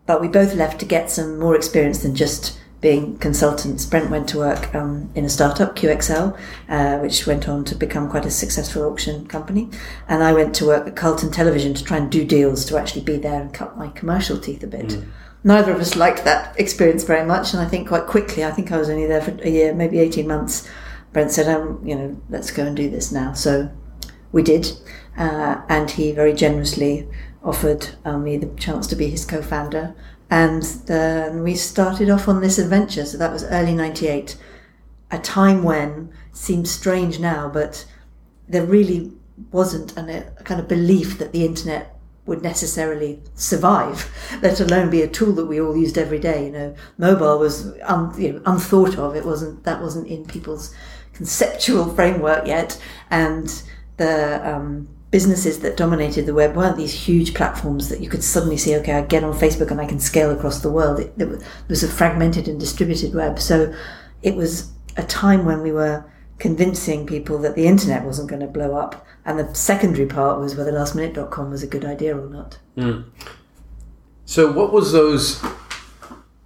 but 0.06 0.20
we 0.20 0.28
both 0.28 0.54
left 0.54 0.80
to 0.80 0.86
get 0.86 1.10
some 1.10 1.38
more 1.38 1.54
experience 1.54 1.98
than 1.98 2.14
just 2.14 2.58
being 2.80 3.18
consultants. 3.18 3.86
Brent 3.86 4.10
went 4.10 4.28
to 4.28 4.38
work 4.38 4.74
um, 4.74 5.10
in 5.14 5.24
a 5.24 5.28
startup, 5.28 5.74
QXL, 5.74 6.38
uh, 6.68 6.98
which 6.98 7.26
went 7.26 7.48
on 7.48 7.64
to 7.64 7.74
become 7.74 8.08
quite 8.08 8.26
a 8.26 8.30
successful 8.30 8.84
auction 8.84 9.26
company. 9.26 9.68
And 10.08 10.22
I 10.22 10.32
went 10.32 10.54
to 10.56 10.66
work 10.66 10.86
at 10.86 10.94
Carlton 10.94 11.30
Television 11.32 11.74
to 11.74 11.82
try 11.82 11.96
and 11.96 12.10
do 12.10 12.24
deals 12.24 12.64
to 12.66 12.78
actually 12.78 13.02
be 13.02 13.16
there 13.16 13.40
and 13.40 13.52
cut 13.52 13.76
my 13.76 13.88
commercial 13.88 14.38
teeth 14.38 14.62
a 14.62 14.66
bit. 14.66 14.88
Mm. 14.88 15.08
Neither 15.42 15.72
of 15.72 15.80
us 15.80 15.96
liked 15.96 16.24
that 16.24 16.58
experience 16.58 17.04
very 17.04 17.26
much, 17.26 17.52
and 17.52 17.62
I 17.62 17.66
think 17.66 17.88
quite 17.88 18.06
quickly, 18.06 18.44
I 18.44 18.50
think 18.50 18.72
I 18.72 18.78
was 18.78 18.90
only 18.90 19.06
there 19.06 19.20
for 19.20 19.30
a 19.42 19.48
year, 19.48 19.74
maybe 19.74 19.98
18 19.98 20.26
months. 20.26 20.68
Brent 21.12 21.30
said, 21.30 21.48
um, 21.48 21.80
you 21.84 21.94
know, 21.94 22.20
let's 22.28 22.50
go 22.50 22.64
and 22.64 22.76
do 22.76 22.90
this 22.90 23.10
now. 23.12 23.32
So 23.32 23.70
we 24.32 24.42
did, 24.42 24.70
uh, 25.16 25.62
and 25.68 25.90
he 25.90 26.12
very 26.12 26.34
generously 26.34 27.08
offered 27.46 27.88
um, 28.04 28.24
me 28.24 28.36
the 28.36 28.54
chance 28.56 28.86
to 28.88 28.96
be 28.96 29.08
his 29.08 29.24
co-founder 29.24 29.94
and 30.30 30.62
then 30.86 31.42
we 31.42 31.54
started 31.54 32.10
off 32.10 32.28
on 32.28 32.40
this 32.40 32.58
adventure. 32.58 33.04
So 33.04 33.16
that 33.18 33.32
was 33.32 33.44
early 33.44 33.74
98, 33.74 34.36
a 35.10 35.18
time 35.18 35.62
when 35.62 36.12
seems 36.32 36.70
strange 36.70 37.20
now, 37.20 37.48
but 37.48 37.86
there 38.48 38.64
really 38.64 39.12
wasn't 39.52 39.96
an, 39.96 40.08
a 40.10 40.42
kind 40.42 40.60
of 40.60 40.68
belief 40.68 41.18
that 41.18 41.32
the 41.32 41.44
internet 41.44 41.96
would 42.24 42.42
necessarily 42.42 43.22
survive, 43.34 44.10
let 44.42 44.58
alone 44.58 44.90
be 44.90 45.02
a 45.02 45.08
tool 45.08 45.32
that 45.34 45.46
we 45.46 45.60
all 45.60 45.76
used 45.76 45.96
every 45.96 46.18
day. 46.18 46.46
You 46.46 46.52
know, 46.52 46.74
mobile 46.98 47.38
was 47.38 47.72
un, 47.82 48.12
you 48.20 48.32
know, 48.32 48.42
unthought 48.46 48.98
of. 48.98 49.14
It 49.14 49.24
wasn't 49.24 49.62
that 49.62 49.80
wasn't 49.80 50.08
in 50.08 50.24
people's 50.24 50.74
conceptual 51.12 51.86
framework 51.94 52.48
yet, 52.48 52.82
and 53.10 53.62
the 53.96 54.40
um, 54.48 54.88
businesses 55.10 55.60
that 55.60 55.76
dominated 55.76 56.26
the 56.26 56.34
web 56.34 56.56
weren't 56.56 56.76
these 56.76 56.92
huge 56.92 57.34
platforms 57.34 57.88
that 57.88 58.00
you 58.00 58.08
could 58.08 58.24
suddenly 58.24 58.56
see, 58.56 58.74
okay, 58.76 58.92
I 58.92 59.02
get 59.02 59.24
on 59.24 59.32
Facebook 59.32 59.70
and 59.70 59.80
I 59.80 59.86
can 59.86 60.00
scale 60.00 60.30
across 60.30 60.60
the 60.60 60.70
world. 60.70 61.00
It, 61.00 61.14
it 61.16 61.40
was 61.68 61.82
a 61.82 61.88
fragmented 61.88 62.48
and 62.48 62.58
distributed 62.58 63.14
web. 63.14 63.38
So 63.38 63.72
it 64.22 64.34
was 64.34 64.72
a 64.96 65.04
time 65.04 65.44
when 65.44 65.62
we 65.62 65.72
were 65.72 66.04
convincing 66.38 67.06
people 67.06 67.38
that 67.38 67.54
the 67.54 67.66
internet 67.66 68.04
wasn't 68.04 68.28
going 68.28 68.40
to 68.40 68.46
blow 68.46 68.74
up. 68.74 69.06
And 69.24 69.38
the 69.38 69.54
secondary 69.54 70.06
part 70.06 70.38
was 70.40 70.54
whether 70.56 70.72
lastminute.com 70.72 71.50
was 71.50 71.62
a 71.62 71.66
good 71.66 71.84
idea 71.84 72.16
or 72.16 72.28
not. 72.28 72.58
Mm. 72.76 73.04
So, 74.24 74.50
what 74.52 74.72
was 74.72 74.92
those 74.92 75.42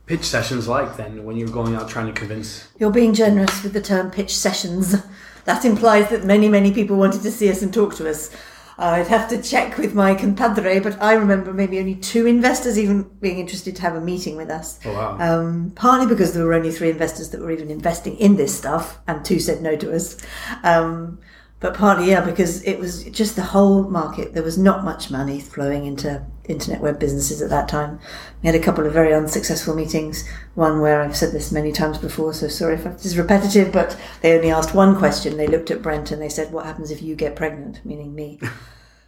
pitch 0.07 0.25
sessions 0.25 0.67
like 0.67 0.97
then 0.97 1.25
when 1.25 1.37
you 1.37 1.47
were 1.47 1.53
going 1.53 1.75
out 1.75 1.89
trying 1.89 2.07
to 2.07 2.13
convince? 2.13 2.69
You're 2.79 2.91
being 2.91 3.15
generous 3.15 3.63
with 3.63 3.73
the 3.73 3.83
term 3.83 4.11
pitch 4.11 4.37
sessions. 4.37 4.95
That 5.47 5.65
implies 5.65 6.11
that 6.11 6.23
many, 6.23 6.49
many 6.51 6.71
people 6.71 6.97
wanted 6.97 7.23
to 7.23 7.31
see 7.31 7.51
us 7.51 7.63
and 7.63 7.73
talk 7.73 7.95
to 7.97 8.09
us. 8.09 8.31
I'd 8.81 9.09
have 9.09 9.29
to 9.29 9.43
check 9.43 9.77
with 9.77 9.95
my 9.95 10.15
compadre, 10.15 10.81
but 10.81 11.01
I 11.03 11.13
remember 11.13 11.53
maybe 11.53 11.79
only 11.79 11.97
two 11.97 12.27
investors 12.27 12.79
even 12.79 13.03
being 13.21 13.39
interested 13.39 13.77
to 13.77 13.83
have 13.83 13.95
a 13.95 14.01
meeting 14.01 14.37
with 14.37 14.49
us. 14.49 14.81
Oh, 14.87 14.93
wow. 14.93 15.19
Um, 15.21 15.73
partly 15.75 16.07
because 16.07 16.33
there 16.33 16.47
were 16.47 16.55
only 16.55 16.71
three 16.71 16.89
investors 16.89 17.29
that 17.31 17.41
were 17.41 17.51
even 17.51 17.71
investing 17.71 18.17
in 18.17 18.37
this 18.37 18.57
stuff, 18.57 18.99
and 19.07 19.23
two 19.25 19.39
said 19.39 19.61
no 19.61 19.77
to 19.77 19.95
us. 19.95 20.17
Um, 20.63 21.19
but 21.61 21.75
partly, 21.75 22.09
yeah, 22.09 22.23
because 22.25 22.63
it 22.65 22.79
was 22.79 23.05
just 23.05 23.37
the 23.37 23.43
whole 23.43 23.85
market. 23.85 24.33
There 24.33 24.43
was 24.43 24.57
not 24.57 24.83
much 24.83 25.11
money 25.11 25.41
flowing 25.41 25.85
into 25.85 26.25
internet 26.49 26.81
web 26.81 26.99
businesses 26.99 27.43
at 27.43 27.51
that 27.51 27.69
time. 27.69 28.01
We 28.43 28.47
had 28.47 28.55
a 28.57 28.65
couple 28.65 28.87
of 28.87 28.95
very 28.95 29.13
unsuccessful 29.13 29.75
meetings. 29.75 30.27
One 30.55 30.81
where 30.81 31.03
I've 31.03 31.17
said 31.17 31.33
this 31.33 31.53
many 31.53 31.71
times 31.71 31.99
before, 31.99 32.33
so 32.33 32.49
sorry 32.49 32.77
if 32.77 32.85
this 32.85 33.05
is 33.05 33.19
repetitive, 33.19 33.73
but 33.73 33.99
they 34.23 34.35
only 34.35 34.51
asked 34.51 34.75
one 34.75 34.97
question. 34.97 35.37
They 35.37 35.47
looked 35.47 35.71
at 35.71 35.83
Brent 35.83 36.11
and 36.11 36.21
they 36.21 36.31
said, 36.31 36.51
What 36.51 36.65
happens 36.65 36.91
if 36.91 37.03
you 37.03 37.15
get 37.15 37.37
pregnant? 37.37 37.85
Meaning 37.85 38.15
me. 38.15 38.41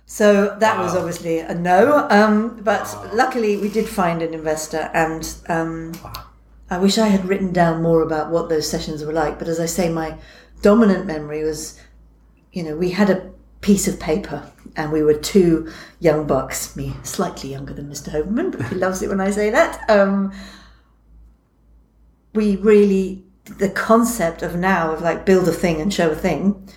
So 0.04 0.56
that 0.58 0.76
wow. 0.76 0.84
was 0.84 0.94
obviously 0.94 1.38
a 1.38 1.54
no. 1.54 2.06
Um, 2.10 2.60
but 2.62 2.82
wow. 2.82 3.10
luckily, 3.14 3.56
we 3.56 3.70
did 3.70 3.88
find 3.88 4.20
an 4.20 4.34
investor, 4.34 4.90
and 4.92 5.34
um, 5.48 5.92
wow. 6.04 6.12
I 6.68 6.76
wish 6.76 6.98
I 6.98 7.06
had 7.06 7.24
written 7.24 7.50
down 7.50 7.80
more 7.80 8.02
about 8.02 8.30
what 8.30 8.50
those 8.50 8.68
sessions 8.68 9.02
were 9.02 9.14
like. 9.14 9.38
But 9.38 9.48
as 9.48 9.58
I 9.58 9.64
say, 9.64 9.88
my 9.88 10.18
dominant 10.60 11.06
memory 11.06 11.42
was 11.44 11.80
you 12.52 12.62
know, 12.62 12.76
we 12.76 12.90
had 12.90 13.10
a 13.10 13.30
piece 13.60 13.88
of 13.88 13.98
paper 13.98 14.50
and 14.76 14.92
we 14.92 15.02
were 15.02 15.14
two 15.14 15.70
young 16.00 16.26
bucks, 16.26 16.76
me 16.76 16.94
slightly 17.02 17.50
younger 17.50 17.72
than 17.72 17.88
Mr. 17.88 18.10
Hoberman, 18.10 18.52
but 18.52 18.66
he 18.68 18.74
loves 18.74 19.02
it 19.02 19.08
when 19.08 19.20
I 19.20 19.30
say 19.30 19.50
that. 19.50 19.88
Um, 19.90 20.32
we 22.34 22.56
really, 22.56 23.24
the 23.44 23.68
concept 23.68 24.42
of 24.42 24.56
now 24.56 24.92
of 24.92 25.02
like 25.02 25.26
build 25.26 25.48
a 25.48 25.52
thing 25.52 25.80
and 25.80 25.92
show 25.92 26.10
a 26.10 26.14
thing, 26.14 26.68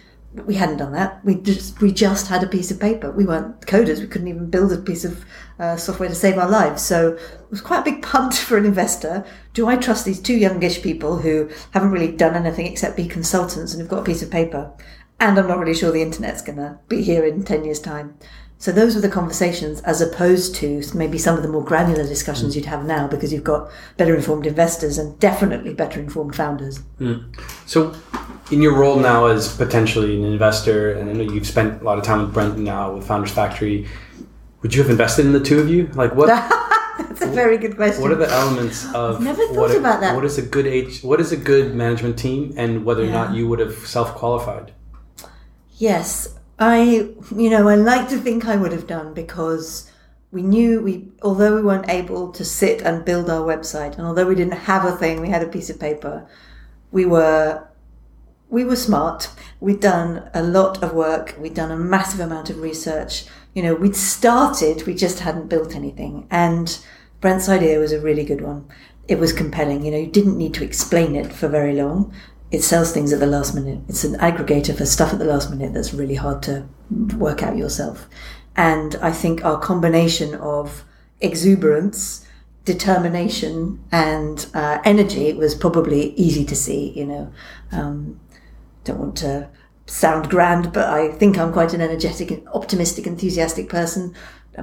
we 0.46 0.56
hadn't 0.56 0.78
done 0.78 0.92
that. 0.92 1.24
We 1.24 1.36
just 1.36 1.80
we 1.82 1.92
just 1.92 2.28
had 2.28 2.44
a 2.44 2.48
piece 2.48 2.70
of 2.70 2.80
paper. 2.80 3.12
We 3.12 3.26
weren't 3.26 3.62
coders. 3.62 4.00
We 4.00 4.08
couldn't 4.08 4.28
even 4.28 4.50
build 4.50 4.74
a 4.74 4.78
piece 4.78 5.06
of 5.06 5.24
uh, 5.60 5.78
software 5.78 6.10
to 6.10 6.16
save 6.16 6.38
our 6.38 6.50
lives. 6.50 6.82
So 6.84 7.14
it 7.14 7.50
was 7.50 7.62
quite 7.62 7.80
a 7.80 7.92
big 7.92 8.02
punt 8.02 8.34
for 8.48 8.58
an 8.58 8.66
investor. 8.66 9.26
Do 9.54 9.68
I 9.68 9.78
trust 9.78 10.04
these 10.04 10.20
two 10.20 10.36
youngish 10.36 10.82
people 10.82 11.18
who 11.18 11.50
haven't 11.72 11.92
really 11.92 12.12
done 12.12 12.36
anything 12.36 12.66
except 12.66 12.98
be 12.98 13.08
consultants 13.08 13.74
and 13.74 13.82
have 13.82 13.90
got 13.90 14.00
a 14.00 14.04
piece 14.04 14.22
of 14.22 14.30
paper? 14.30 14.74
And 15.20 15.38
I'm 15.38 15.48
not 15.48 15.60
really 15.60 15.74
sure 15.74 15.92
the 15.92 16.02
internet's 16.02 16.42
going 16.42 16.58
to 16.58 16.80
be 16.88 17.02
here 17.02 17.26
in 17.26 17.44
10 17.44 17.66
years' 17.66 17.80
time. 17.80 18.18
So 18.58 18.72
those 18.72 18.96
were 18.96 19.02
the 19.02 19.10
conversations 19.10 19.82
as 19.82 20.02
opposed 20.02 20.56
to 20.56 20.82
maybe 20.94 21.18
some 21.18 21.36
of 21.36 21.44
the 21.44 21.50
more 21.50 21.64
granular 21.64 22.04
discussions 22.04 22.54
mm. 22.54 22.58
you'd 22.58 22.66
have 22.66 22.86
now 22.86 23.08
because 23.08 23.34
you've 23.34 23.44
got 23.44 23.70
better 23.98 24.16
informed 24.16 24.48
investors 24.48 24.98
and 24.98 25.20
definitely 25.20 25.74
better 25.74 26.00
informed 26.00 26.36
founders. 26.36 26.80
Mm. 27.00 27.36
So 27.66 27.94
in 28.52 28.62
your 28.62 28.76
role 28.76 28.98
now 28.98 29.26
as 29.28 29.56
potentially 29.56 30.16
an 30.16 30.24
investor, 30.24 30.94
and 30.94 31.10
I 31.10 31.14
know 31.14 31.24
you've 31.24 31.48
spent 31.48 31.82
a 31.82 31.86
lot 31.86 31.98
of 31.98 32.06
time 32.06 32.22
with 32.22 32.34
Brent 32.34 32.58
now 32.58 32.94
with 32.94 33.06
Founders 33.08 33.32
Factory, 33.32 33.88
would 34.62 34.74
you 34.74 34.82
have 34.82 34.90
invested 34.90 35.26
in 35.26 35.34
the 35.34 35.40
two 35.40 35.60
of 35.60 35.70
you? 35.70 35.88
Like 35.94 36.16
what? 36.16 36.28
That's 36.98 37.22
a 37.22 37.28
very 37.28 37.58
good 37.58 37.76
question. 37.76 38.02
What 38.02 38.12
are 38.12 38.16
the 38.16 38.30
elements 38.30 38.86
of? 38.94 39.18
I've 39.18 39.22
never 39.22 39.46
thought 39.48 39.76
about 39.76 40.00
that. 40.02 40.16
What 40.16 40.26
is 40.26 40.38
a 40.38 40.42
good 40.42 40.66
age? 40.66 41.04
What 41.04 41.20
is 41.20 41.32
a 41.32 41.38
good 41.38 41.76
management 41.76 42.18
team, 42.18 42.54
and 42.58 42.86
whether 42.86 43.04
yeah. 43.04 43.10
or 43.10 43.12
not 43.12 43.36
you 43.36 43.48
would 43.48 43.60
have 43.60 43.76
self 43.76 44.16
qualified? 44.16 44.72
Yes, 45.78 46.40
I, 46.58 47.10
you 47.36 47.50
know, 47.50 47.68
I 47.68 47.76
like 47.76 48.08
to 48.10 48.18
think 48.18 48.46
I 48.46 48.56
would 48.56 48.72
have 48.72 48.88
done 48.88 49.14
because 49.14 49.92
we 50.32 50.42
knew 50.42 50.82
we, 50.82 51.10
although 51.22 51.56
we 51.56 51.62
weren't 51.62 51.90
able 51.90 52.32
to 52.32 52.46
sit 52.46 52.82
and 52.82 53.04
build 53.04 53.30
our 53.30 53.46
website, 53.46 53.98
and 53.98 54.08
although 54.08 54.26
we 54.26 54.36
didn't 54.36 54.54
have 54.54 54.86
a 54.86 54.96
thing, 54.96 55.20
we 55.20 55.30
had 55.30 55.44
a 55.44 55.48
piece 55.48 55.70
of 55.70 55.80
paper. 55.80 56.28
We 56.94 57.06
were, 57.06 57.68
we 58.50 58.64
were 58.64 58.78
smart. 58.78 59.30
We'd 59.60 59.82
done 59.82 60.30
a 60.34 60.42
lot 60.42 60.82
of 60.82 60.94
work. 60.94 61.36
We'd 61.38 61.54
done 61.54 61.72
a 61.72 61.78
massive 61.78 62.22
amount 62.22 62.50
of 62.50 62.62
research. 62.62 63.26
You 63.54 63.64
know, 63.64 63.76
we'd 63.76 63.98
started. 63.98 64.86
We 64.86 64.94
just 64.94 65.20
hadn't 65.20 65.50
built 65.50 65.76
anything. 65.76 66.26
And 66.32 66.80
Brent's 67.20 67.50
idea 67.50 67.80
was 67.80 67.92
a 67.92 68.00
really 68.00 68.24
good 68.24 68.42
one. 68.42 68.66
It 69.10 69.20
was 69.20 69.34
compelling. 69.34 69.84
You 69.84 69.92
know, 69.92 69.98
you 69.98 70.08
didn't 70.08 70.38
need 70.38 70.54
to 70.54 70.64
explain 70.64 71.18
it 71.18 71.34
for 71.34 71.50
very 71.50 71.74
long 71.74 72.14
it 72.56 72.64
sells 72.64 72.94
things 72.94 73.12
at 73.12 73.20
the 73.20 73.26
last 73.28 73.54
minute. 73.54 73.80
It's 73.90 74.06
an 74.06 74.16
aggregator 74.16 74.78
for 74.78 74.86
stuff 74.86 75.12
at 75.12 75.20
the 75.20 75.26
last 75.26 75.50
minute 75.50 75.74
that's 75.74 75.94
really 75.94 76.16
hard 76.16 76.42
to 76.44 76.66
work 77.18 77.44
out 77.44 77.58
yourself. 77.58 78.08
And 78.56 78.96
I 79.02 79.12
think 79.12 79.44
our 79.44 79.60
combination 79.60 80.36
of 80.36 80.86
exuberance, 81.20 82.26
determination, 82.64 83.84
and 83.92 84.48
uh, 84.54 84.80
energy 84.86 85.34
was 85.34 85.54
probably 85.54 86.14
easy 86.14 86.46
to 86.46 86.56
see. 86.56 86.94
You 86.96 87.06
know, 87.06 87.34
um, 87.74 88.22
don't 88.86 89.00
want 89.00 89.18
to 89.18 89.50
sound 89.86 90.30
grand, 90.30 90.72
but 90.72 90.88
I 90.88 91.12
think 91.12 91.38
I'm 91.38 91.52
quite 91.52 91.74
an 91.74 91.82
energetic, 91.82 92.42
optimistic, 92.54 93.06
enthusiastic 93.06 93.68
person. 93.68 94.16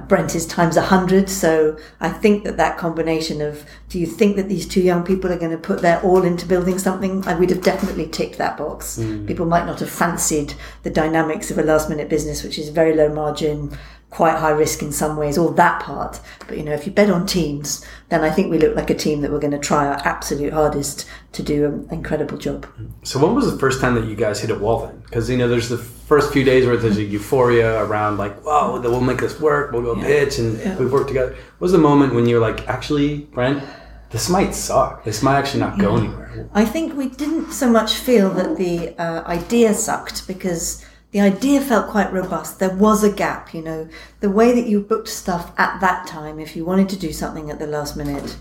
Brent 0.07 0.35
is 0.35 0.45
times 0.45 0.77
a 0.77 0.81
hundred. 0.81 1.29
So 1.29 1.77
I 1.99 2.09
think 2.09 2.43
that 2.43 2.57
that 2.57 2.77
combination 2.77 3.41
of, 3.41 3.65
do 3.89 3.99
you 3.99 4.05
think 4.05 4.35
that 4.35 4.49
these 4.49 4.67
two 4.67 4.81
young 4.81 5.03
people 5.03 5.31
are 5.31 5.37
going 5.37 5.51
to 5.51 5.57
put 5.57 5.81
their 5.81 6.01
all 6.01 6.23
into 6.23 6.45
building 6.45 6.79
something? 6.79 7.25
I 7.27 7.35
would 7.35 7.49
have 7.49 7.61
definitely 7.61 8.07
ticked 8.07 8.37
that 8.37 8.57
box. 8.57 8.97
Mm. 8.97 9.27
People 9.27 9.45
might 9.45 9.65
not 9.65 9.79
have 9.79 9.89
fancied 9.89 10.55
the 10.83 10.89
dynamics 10.89 11.51
of 11.51 11.57
a 11.57 11.63
last 11.63 11.89
minute 11.89 12.09
business, 12.09 12.43
which 12.43 12.57
is 12.57 12.69
very 12.69 12.95
low 12.95 13.13
margin, 13.13 13.77
quite 14.13 14.37
high 14.37 14.51
risk 14.51 14.83
in 14.83 14.91
some 14.91 15.17
ways, 15.17 15.39
all 15.39 15.49
that 15.49 15.81
part. 15.81 16.21
But 16.47 16.57
you 16.57 16.63
know, 16.63 16.71
if 16.71 16.85
you 16.85 16.91
bet 16.91 17.09
on 17.09 17.25
teams, 17.25 17.83
then 18.09 18.23
I 18.23 18.29
think 18.29 18.51
we 18.51 18.59
look 18.59 18.75
like 18.75 18.91
a 18.91 18.93
team 18.93 19.21
that 19.21 19.31
we're 19.31 19.39
going 19.39 19.59
to 19.59 19.59
try 19.59 19.87
our 19.87 19.99
absolute 20.05 20.53
hardest 20.53 21.07
to 21.31 21.41
do 21.41 21.65
an 21.65 21.87
incredible 21.91 22.37
job. 22.37 22.67
So 23.01 23.19
when 23.19 23.33
was 23.33 23.51
the 23.51 23.57
first 23.57 23.81
time 23.81 23.95
that 23.95 24.05
you 24.05 24.15
guys 24.15 24.39
hit 24.39 24.51
a 24.51 24.55
wall 24.55 24.85
then? 24.85 25.01
Because 25.01 25.29
you 25.31 25.37
know, 25.37 25.47
there's 25.47 25.69
the 25.69 25.79
first 25.79 26.31
few 26.31 26.43
days 26.43 26.67
where 26.67 26.77
there's 26.77 26.97
a 26.97 27.03
euphoria 27.03 27.83
around 27.83 28.17
like, 28.17 28.45
wow, 28.45 28.79
we'll 28.79 29.01
make 29.01 29.19
this 29.19 29.39
work, 29.39 29.71
we'll 29.71 29.81
go 29.81 29.95
yeah. 29.95 30.05
pitch, 30.05 30.37
and 30.37 30.59
yeah. 30.59 30.77
we've 30.77 30.91
worked 30.91 31.07
together. 31.07 31.31
What 31.31 31.61
was 31.61 31.71
the 31.71 31.79
moment 31.79 32.13
when 32.13 32.27
you're 32.27 32.39
like, 32.39 32.67
actually, 32.67 33.21
Brent, 33.33 33.63
this 34.11 34.29
might 34.29 34.53
suck. 34.53 35.03
This 35.03 35.23
might 35.23 35.39
actually 35.39 35.61
not 35.61 35.79
go 35.79 35.95
yeah. 35.95 36.03
anywhere. 36.03 36.49
I 36.53 36.65
think 36.65 36.95
we 36.95 37.09
didn't 37.09 37.51
so 37.51 37.67
much 37.67 37.95
feel 37.95 38.29
that 38.35 38.57
the 38.57 38.95
uh, 38.99 39.23
idea 39.25 39.73
sucked 39.73 40.27
because 40.27 40.85
the 41.13 41.21
idea 41.21 41.61
felt 41.61 41.91
quite 41.91 42.11
robust. 42.11 42.57
There 42.57 42.75
was 42.75 43.03
a 43.03 43.11
gap, 43.11 43.53
you 43.53 43.61
know. 43.61 43.87
The 44.19 44.31
way 44.31 44.51
that 44.51 44.67
you 44.67 44.81
booked 44.81 45.07
stuff 45.07 45.53
at 45.59 45.79
that 45.79 46.07
time, 46.07 46.39
if 46.39 46.55
you 46.55 46.65
wanted 46.65 46.89
to 46.89 46.97
do 46.97 47.13
something 47.13 47.51
at 47.51 47.59
the 47.59 47.67
last 47.67 47.95
minute, 47.95 48.35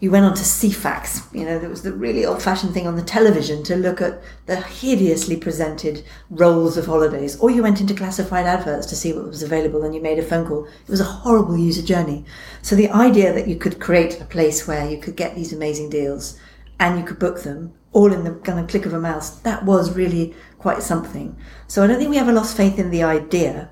you 0.00 0.10
went 0.10 0.26
on 0.26 0.34
to 0.34 0.42
Ceefax. 0.42 1.34
You 1.34 1.46
know, 1.46 1.58
there 1.58 1.70
was 1.70 1.82
the 1.82 1.94
really 1.94 2.26
old 2.26 2.42
fashioned 2.42 2.74
thing 2.74 2.86
on 2.86 2.96
the 2.96 3.02
television 3.02 3.62
to 3.64 3.74
look 3.74 4.02
at 4.02 4.22
the 4.44 4.60
hideously 4.60 5.38
presented 5.38 6.04
rolls 6.28 6.76
of 6.76 6.84
holidays. 6.84 7.40
Or 7.40 7.50
you 7.50 7.62
went 7.62 7.80
into 7.80 7.94
classified 7.94 8.44
adverts 8.44 8.86
to 8.88 8.96
see 8.96 9.14
what 9.14 9.26
was 9.26 9.42
available 9.42 9.82
and 9.82 9.94
you 9.94 10.02
made 10.02 10.18
a 10.18 10.22
phone 10.22 10.46
call. 10.46 10.66
It 10.66 10.90
was 10.90 11.00
a 11.00 11.04
horrible 11.04 11.56
user 11.56 11.80
journey. 11.80 12.26
So 12.60 12.76
the 12.76 12.90
idea 12.90 13.32
that 13.32 13.48
you 13.48 13.56
could 13.56 13.80
create 13.80 14.20
a 14.20 14.26
place 14.26 14.68
where 14.68 14.90
you 14.90 14.98
could 14.98 15.16
get 15.16 15.34
these 15.34 15.54
amazing 15.54 15.88
deals 15.88 16.38
and 16.78 16.98
you 16.98 17.06
could 17.06 17.18
book 17.18 17.44
them 17.44 17.72
all 17.94 18.12
in 18.12 18.24
the 18.24 18.32
kind 18.32 18.58
of 18.58 18.68
click 18.68 18.84
of 18.84 18.92
a 18.92 19.00
mouse. 19.00 19.30
That 19.40 19.64
was 19.64 19.96
really 19.96 20.34
quite 20.58 20.82
something. 20.82 21.36
So 21.66 21.82
I 21.82 21.86
don't 21.86 21.98
think 21.98 22.10
we 22.10 22.18
ever 22.18 22.32
lost 22.32 22.56
faith 22.56 22.78
in 22.78 22.90
the 22.90 23.02
idea. 23.02 23.70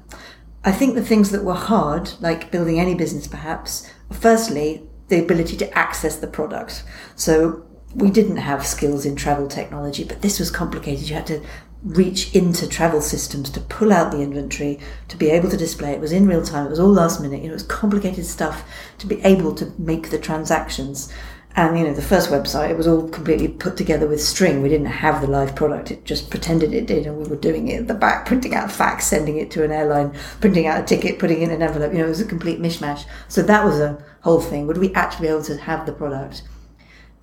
I 0.65 0.73
think 0.73 0.95
the 0.95 1.05
things 1.05 1.31
that 1.33 1.45
were 1.45 1.55
hard, 1.55 2.13
like 2.21 2.53
building 2.53 2.79
any 2.79 2.95
business 2.95 3.27
perhaps, 3.27 3.91
firstly, 4.11 4.89
the 5.09 5.23
ability 5.23 5.57
to 5.59 5.79
access 5.79 6.17
the 6.17 6.29
product. 6.29 6.85
So 7.17 7.67
we 7.95 8.11
didn't 8.11 8.37
have 8.37 8.67
skills 8.67 9.05
in 9.05 9.17
travel 9.17 9.49
technology, 9.49 10.05
but 10.05 10.23
this 10.23 10.39
was 10.39 10.51
complicated. 10.51 11.09
You 11.09 11.17
had 11.17 11.27
to 11.27 11.45
reach 11.83 12.33
into 12.35 12.69
travel 12.69 13.01
systems 13.01 13.51
to 13.51 13.61
pull 13.61 13.93
out 13.93 14.13
the 14.13 14.21
inventory, 14.21 14.79
to 15.09 15.17
be 15.17 15.31
able 15.31 15.51
to 15.51 15.57
display 15.57 15.91
it. 15.91 16.01
Was 16.01 16.13
in 16.13 16.29
real 16.29 16.45
time. 16.45 16.67
It 16.67 16.71
was 16.71 16.79
all 16.79 16.93
last 16.93 17.21
minute. 17.21 17.43
You 17.43 17.49
know, 17.49 17.55
it 17.55 17.55
was 17.55 17.65
complicated 17.65 18.25
stuff 18.25 18.65
to 18.99 19.07
be 19.07 19.21
able 19.23 19.55
to 19.57 19.73
make 19.79 20.11
the 20.11 20.19
transactions. 20.19 21.13
And 21.55 21.79
you 21.79 21.85
know, 21.85 21.93
the 21.93 22.01
first 22.01 22.31
website 22.31 22.71
it 22.71 22.77
was 22.77 22.87
all 22.87 23.09
completely 23.09 23.49
put 23.49 23.77
together 23.77 24.07
with 24.07 24.23
string. 24.23 24.63
We 24.63 24.71
didn't 24.71 24.87
have 24.87 25.21
the 25.21 25.27
live 25.27 25.55
product; 25.55 25.91
it 25.91 26.05
just 26.05 26.31
pretended 26.31 26.73
it 26.73 26.87
did, 26.87 27.07
and 27.07 27.19
we 27.19 27.29
were 27.29 27.37
doing 27.37 27.69
it 27.69 27.81
at 27.81 27.89
the 27.89 27.95
back, 27.95 28.25
printing 28.25 28.55
out 28.55 28.73
fax, 28.73 29.07
sending 29.07 29.37
it 29.37 29.51
to 29.53 29.65
an 29.65 29.71
airline, 29.71 30.15
printing 30.41 30.67
out 30.67 30.81
a 30.81 30.85
ticket, 30.85 31.19
putting 31.19 31.43
in 31.43 31.51
an 31.51 31.63
envelope. 31.63 31.93
You 31.93 31.99
know, 31.99 32.07
it 32.07 32.11
was 32.11 32.21
a 32.21 32.27
complete 32.27 32.61
mishmash. 32.61 33.05
So 33.29 33.43
that 33.43 33.65
was 33.65 33.81
a 33.81 34.03
whole 34.23 34.41
thing. 34.41 34.67
Would 34.67 34.79
we 34.79 34.95
actually 34.95 35.27
be 35.27 35.33
able 35.33 35.45
to 35.45 35.57
have 35.59 35.85
the 35.85 35.93
product? 35.93 36.43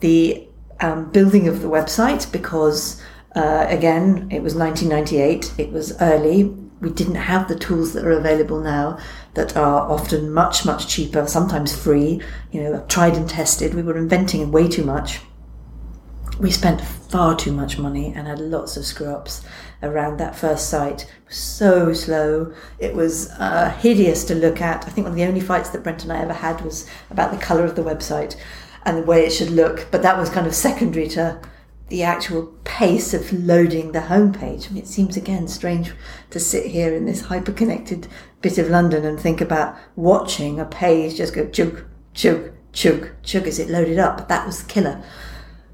The 0.02 0.48
um, 0.80 1.12
building 1.12 1.48
of 1.48 1.62
the 1.62 1.68
website, 1.68 2.32
because 2.32 3.02
uh, 3.36 3.66
again, 3.68 4.28
it 4.32 4.42
was 4.42 4.56
1998. 4.56 5.54
It 5.58 5.72
was 5.72 6.00
early. 6.02 6.44
We 6.82 6.90
didn't 6.92 7.16
have 7.16 7.48
the 7.48 7.58
tools 7.58 7.94
that 7.94 8.06
are 8.06 8.12
available 8.12 8.60
now 8.62 9.00
that 9.40 9.56
are 9.56 9.90
often 9.90 10.34
much, 10.34 10.66
much 10.66 10.86
cheaper, 10.90 11.26
sometimes 11.26 11.74
free, 11.74 12.22
you 12.52 12.62
know, 12.62 12.84
tried 12.90 13.16
and 13.16 13.30
tested. 13.30 13.74
We 13.74 13.82
were 13.82 13.98
inventing 13.98 14.52
way 14.52 14.68
too 14.68 14.84
much. 14.84 15.22
We 16.42 16.52
spent 16.52 16.82
far 16.82 17.38
too 17.38 17.54
much 17.54 17.80
money 17.80 18.12
and 18.14 18.28
had 18.28 18.40
lots 18.40 18.76
of 18.76 18.86
screw 18.86 19.08
ups 19.08 19.42
around 19.82 20.18
that 20.18 20.36
first 20.36 20.70
site. 20.70 21.10
So 21.30 21.94
slow. 21.94 22.54
It 22.80 22.94
was 22.94 23.30
uh, 23.40 23.70
hideous 23.80 24.26
to 24.26 24.36
look 24.36 24.60
at. 24.60 24.86
I 24.86 24.90
think 24.90 25.06
one 25.06 25.14
of 25.14 25.18
the 25.18 25.26
only 25.26 25.40
fights 25.40 25.70
that 25.70 25.84
Brent 25.84 26.04
and 26.04 26.12
I 26.12 26.22
ever 26.22 26.34
had 26.34 26.60
was 26.60 26.86
about 27.10 27.32
the 27.32 27.38
colour 27.38 27.64
of 27.64 27.78
the 27.78 27.82
website 27.82 28.36
and 28.84 28.98
the 28.98 29.04
way 29.04 29.26
it 29.26 29.32
should 29.32 29.52
look. 29.52 29.88
But 29.90 30.02
that 30.02 30.18
was 30.18 30.30
kind 30.30 30.48
of 30.48 30.54
secondary 30.54 31.08
to 31.10 31.40
the 31.90 32.04
actual 32.04 32.48
pace 32.64 33.14
of 33.14 33.32
loading 33.34 33.92
the 33.92 34.00
homepage. 34.00 34.70
I 34.70 34.74
mean, 34.74 34.84
it 34.84 34.88
seems 34.88 35.18
again 35.18 35.48
strange 35.48 35.92
to 36.30 36.40
sit 36.40 36.68
here 36.68 36.94
in 36.94 37.06
this 37.06 37.22
hyper-connected 37.22 38.08
bit 38.42 38.58
of 38.58 38.70
London 38.70 39.06
and 39.06 39.20
think 39.20 39.42
about 39.42 39.76
watching 39.96 40.60
a 40.60 40.66
page 40.66 41.18
just 41.18 41.34
go 41.34 41.48
chug, 41.50 41.84
chug, 42.14 42.52
chug, 42.72 43.10
chug 43.24 43.48
as 43.48 43.60
it 43.60 43.70
loaded 43.70 44.00
up. 44.00 44.28
That 44.28 44.46
was 44.46 44.64
the 44.64 44.70
killer. 44.70 45.04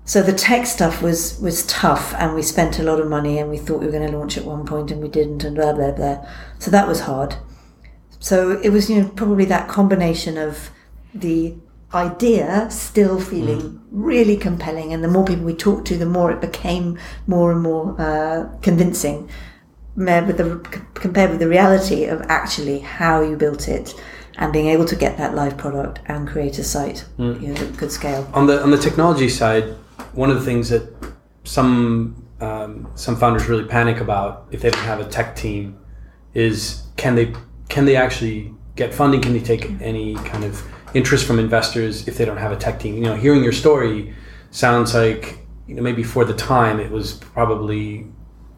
So 0.05 0.21
the 0.21 0.33
tech 0.33 0.67
stuff 0.67 1.01
was 1.01 1.39
was 1.39 1.65
tough, 1.65 2.13
and 2.15 2.35
we 2.35 2.43
spent 2.43 2.77
a 2.77 2.83
lot 2.83 2.99
of 2.99 3.07
money, 3.07 3.39
and 3.39 3.49
we 3.49 3.57
thought 3.57 3.79
we 3.79 3.87
were 3.87 3.91
going 3.91 4.09
to 4.09 4.17
launch 4.17 4.37
at 4.37 4.45
one 4.45 4.65
point, 4.65 4.91
and 4.91 5.01
we 5.01 5.09
didn't, 5.09 5.43
and 5.43 5.55
blah 5.55 5.73
blah 5.73 5.91
blah. 5.91 6.25
So 6.59 6.69
that 6.69 6.87
was 6.87 7.01
hard. 7.01 7.37
So 8.19 8.61
it 8.61 8.69
was, 8.69 8.89
you 8.89 9.01
know, 9.01 9.09
probably 9.09 9.45
that 9.45 9.67
combination 9.67 10.37
of 10.37 10.69
the 11.13 11.55
idea 11.93 12.67
still 12.69 13.19
feeling 13.19 13.61
mm. 13.61 13.79
really 13.91 14.37
compelling, 14.37 14.93
and 14.93 15.03
the 15.03 15.07
more 15.07 15.25
people 15.25 15.45
we 15.45 15.55
talked 15.55 15.87
to, 15.87 15.97
the 15.97 16.05
more 16.05 16.31
it 16.31 16.41
became 16.41 16.97
more 17.27 17.51
and 17.51 17.61
more 17.61 17.99
uh, 17.99 18.49
convincing. 18.61 19.29
With 19.97 20.35
the, 20.35 20.59
compared 20.93 21.29
with 21.29 21.39
the 21.39 21.47
reality 21.47 22.03
of 22.03 22.21
actually 22.23 22.79
how 22.79 23.21
you 23.21 23.37
built 23.37 23.69
it 23.69 23.95
and 24.37 24.51
being 24.51 24.67
able 24.67 24.83
to 24.83 24.95
get 24.95 25.17
that 25.17 25.35
live 25.35 25.55
product 25.57 26.01
and 26.07 26.27
create 26.27 26.59
a 26.59 26.65
site 26.65 27.05
mm. 27.17 27.41
you 27.41 27.47
know, 27.47 27.53
that 27.53 27.77
could 27.77 27.91
scale. 27.91 28.29
On 28.33 28.45
the 28.45 28.61
on 28.61 28.71
the 28.71 28.77
technology 28.77 29.29
side, 29.29 29.63
one 30.13 30.29
of 30.29 30.35
the 30.35 30.43
things 30.43 30.67
that 30.69 30.93
some 31.45 32.27
um, 32.41 32.91
some 32.95 33.15
founders 33.15 33.47
really 33.47 33.63
panic 33.63 34.01
about 34.01 34.47
if 34.51 34.61
they 34.61 34.69
don't 34.69 34.83
have 34.83 34.99
a 34.99 35.05
tech 35.05 35.35
team 35.35 35.77
is 36.33 36.83
can 36.97 37.15
they 37.15 37.33
can 37.69 37.85
they 37.85 37.95
actually 37.95 38.53
get 38.75 38.93
funding? 38.93 39.21
Can 39.21 39.33
they 39.33 39.39
take 39.39 39.71
any 39.81 40.15
kind 40.15 40.43
of 40.43 40.61
interest 40.95 41.27
from 41.27 41.37
investors 41.37 42.07
if 42.07 42.17
they 42.17 42.25
don't 42.25 42.37
have 42.37 42.51
a 42.51 42.55
tech 42.55 42.79
team. 42.79 42.95
You 42.95 43.01
know, 43.01 43.15
hearing 43.15 43.43
your 43.43 43.53
story 43.53 44.15
sounds 44.49 44.95
like 44.95 45.39
you 45.67 45.75
know 45.75 45.81
maybe 45.81 46.03
for 46.03 46.25
the 46.25 46.33
time 46.33 46.79
it 46.79 46.89
was 46.89 47.13
probably 47.13 48.07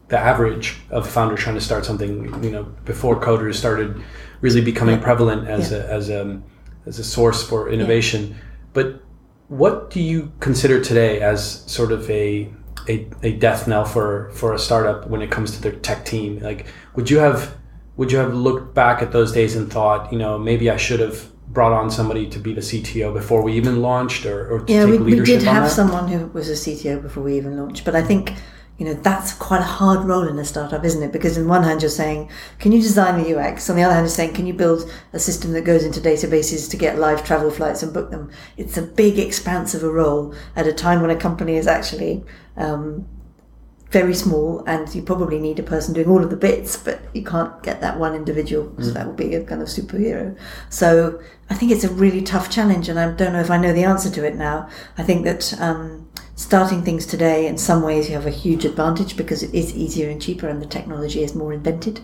the 0.08 0.18
average 0.18 0.76
of 0.90 1.06
a 1.06 1.10
founder 1.10 1.36
trying 1.36 1.56
to 1.56 1.60
start 1.60 1.84
something. 1.84 2.42
You 2.42 2.50
know, 2.50 2.62
before 2.84 3.20
coders 3.20 3.56
started 3.56 4.02
really 4.40 4.62
becoming 4.62 4.96
yeah. 4.96 5.02
prevalent 5.02 5.48
as 5.48 5.72
yeah. 5.72 5.78
a 5.78 5.86
as 5.88 6.08
a 6.08 6.40
as 6.86 6.98
a 6.98 7.04
source 7.04 7.46
for 7.46 7.68
innovation. 7.68 8.28
Yeah. 8.28 8.36
But 8.72 9.02
what 9.48 9.90
do 9.90 10.00
you 10.00 10.32
consider 10.40 10.82
today 10.82 11.20
as 11.20 11.62
sort 11.70 11.90
of 11.90 12.08
a 12.08 12.52
a, 12.88 13.06
a 13.22 13.32
death 13.32 13.66
knell 13.66 13.84
for 13.84 14.30
for 14.30 14.54
a 14.54 14.58
startup 14.58 15.08
when 15.08 15.22
it 15.22 15.30
comes 15.30 15.50
to 15.56 15.60
their 15.60 15.72
tech 15.72 16.04
team? 16.04 16.38
Like, 16.38 16.66
would 16.94 17.10
you 17.10 17.18
have 17.18 17.56
would 17.96 18.12
you 18.12 18.18
have 18.18 18.32
looked 18.32 18.74
back 18.74 19.02
at 19.02 19.10
those 19.10 19.32
days 19.32 19.56
and 19.56 19.70
thought, 19.72 20.12
you 20.12 20.18
know, 20.18 20.38
maybe 20.38 20.70
I 20.70 20.76
should 20.76 21.00
have 21.00 21.28
brought 21.52 21.72
on 21.72 21.90
somebody 21.90 22.28
to 22.28 22.38
be 22.38 22.52
the 22.52 22.60
CTO 22.60 23.12
before 23.12 23.42
we 23.42 23.54
even 23.54 23.80
launched, 23.80 24.26
or, 24.26 24.50
or 24.50 24.64
yeah, 24.68 24.84
we, 24.84 24.98
we, 24.98 25.20
did 25.20 25.42
have 25.42 25.70
someone 25.70 26.08
who 26.08 26.26
was 26.28 26.48
a 26.48 26.52
CTO 26.52 27.00
before 27.00 27.22
we 27.22 27.36
even 27.36 27.56
launched. 27.56 27.84
But 27.84 27.94
I 27.94 28.02
think 28.02 28.34
you 28.76 28.84
know 28.84 28.94
that's 28.94 29.32
quite 29.32 29.60
a 29.60 29.64
hard 29.64 30.06
role 30.06 30.28
in 30.28 30.38
a 30.38 30.44
startup, 30.44 30.84
isn't 30.84 31.02
it? 31.02 31.10
Because 31.10 31.36
in 31.36 31.48
one 31.48 31.62
hand 31.62 31.82
you're 31.82 31.90
saying, 31.90 32.30
can 32.58 32.72
you 32.72 32.80
design 32.80 33.22
the 33.22 33.36
UX? 33.36 33.68
On 33.70 33.76
the 33.76 33.82
other 33.82 33.94
hand, 33.94 34.04
you're 34.04 34.10
saying, 34.10 34.34
can 34.34 34.46
you 34.46 34.54
build 34.54 34.90
a 35.12 35.18
system 35.18 35.52
that 35.52 35.62
goes 35.62 35.84
into 35.84 36.00
databases 36.00 36.70
to 36.70 36.76
get 36.76 36.98
live 36.98 37.24
travel 37.24 37.50
flights 37.50 37.82
and 37.82 37.92
book 37.92 38.10
them? 38.10 38.30
It's 38.56 38.76
a 38.76 38.82
big 38.82 39.18
expanse 39.18 39.74
of 39.74 39.82
a 39.82 39.90
role 39.90 40.34
at 40.54 40.66
a 40.66 40.72
time 40.72 41.00
when 41.00 41.10
a 41.10 41.16
company 41.16 41.56
is 41.56 41.66
actually 41.66 42.24
um, 42.56 43.08
very 43.90 44.14
small 44.14 44.62
and 44.66 44.94
you 44.94 45.02
probably 45.02 45.38
need 45.38 45.58
a 45.58 45.62
person 45.62 45.94
doing 45.94 46.08
all 46.08 46.22
of 46.22 46.28
the 46.28 46.36
bits 46.36 46.76
but 46.76 47.00
you 47.14 47.24
can't 47.24 47.62
get 47.62 47.80
that 47.80 47.98
one 47.98 48.14
individual 48.14 48.70
so 48.78 48.90
mm. 48.90 48.94
that 48.94 49.06
would 49.06 49.16
be 49.16 49.34
a 49.34 49.42
kind 49.44 49.62
of 49.62 49.68
superhero 49.68 50.36
so 50.68 51.18
i 51.50 51.54
think 51.54 51.72
it's 51.72 51.84
a 51.84 51.90
really 51.90 52.22
tough 52.22 52.50
challenge 52.50 52.88
and 52.88 52.98
i 52.98 53.10
don't 53.12 53.32
know 53.32 53.40
if 53.40 53.50
i 53.50 53.56
know 53.56 53.72
the 53.72 53.84
answer 53.84 54.10
to 54.10 54.26
it 54.26 54.36
now. 54.36 54.68
I 54.96 55.02
think 55.02 55.24
that 55.24 55.58
um, 55.60 56.08
starting 56.34 56.82
things 56.82 57.04
today 57.04 57.46
in 57.46 57.58
some 57.58 57.82
ways 57.82 58.08
you 58.08 58.14
have 58.14 58.26
a 58.26 58.30
huge 58.30 58.64
advantage 58.64 59.16
because 59.16 59.42
it 59.42 59.52
is 59.54 59.74
easier 59.74 60.08
and 60.08 60.22
cheaper 60.22 60.48
and 60.48 60.62
the 60.62 60.66
technology 60.66 61.22
is 61.22 61.34
more 61.34 61.52
invented. 61.52 62.00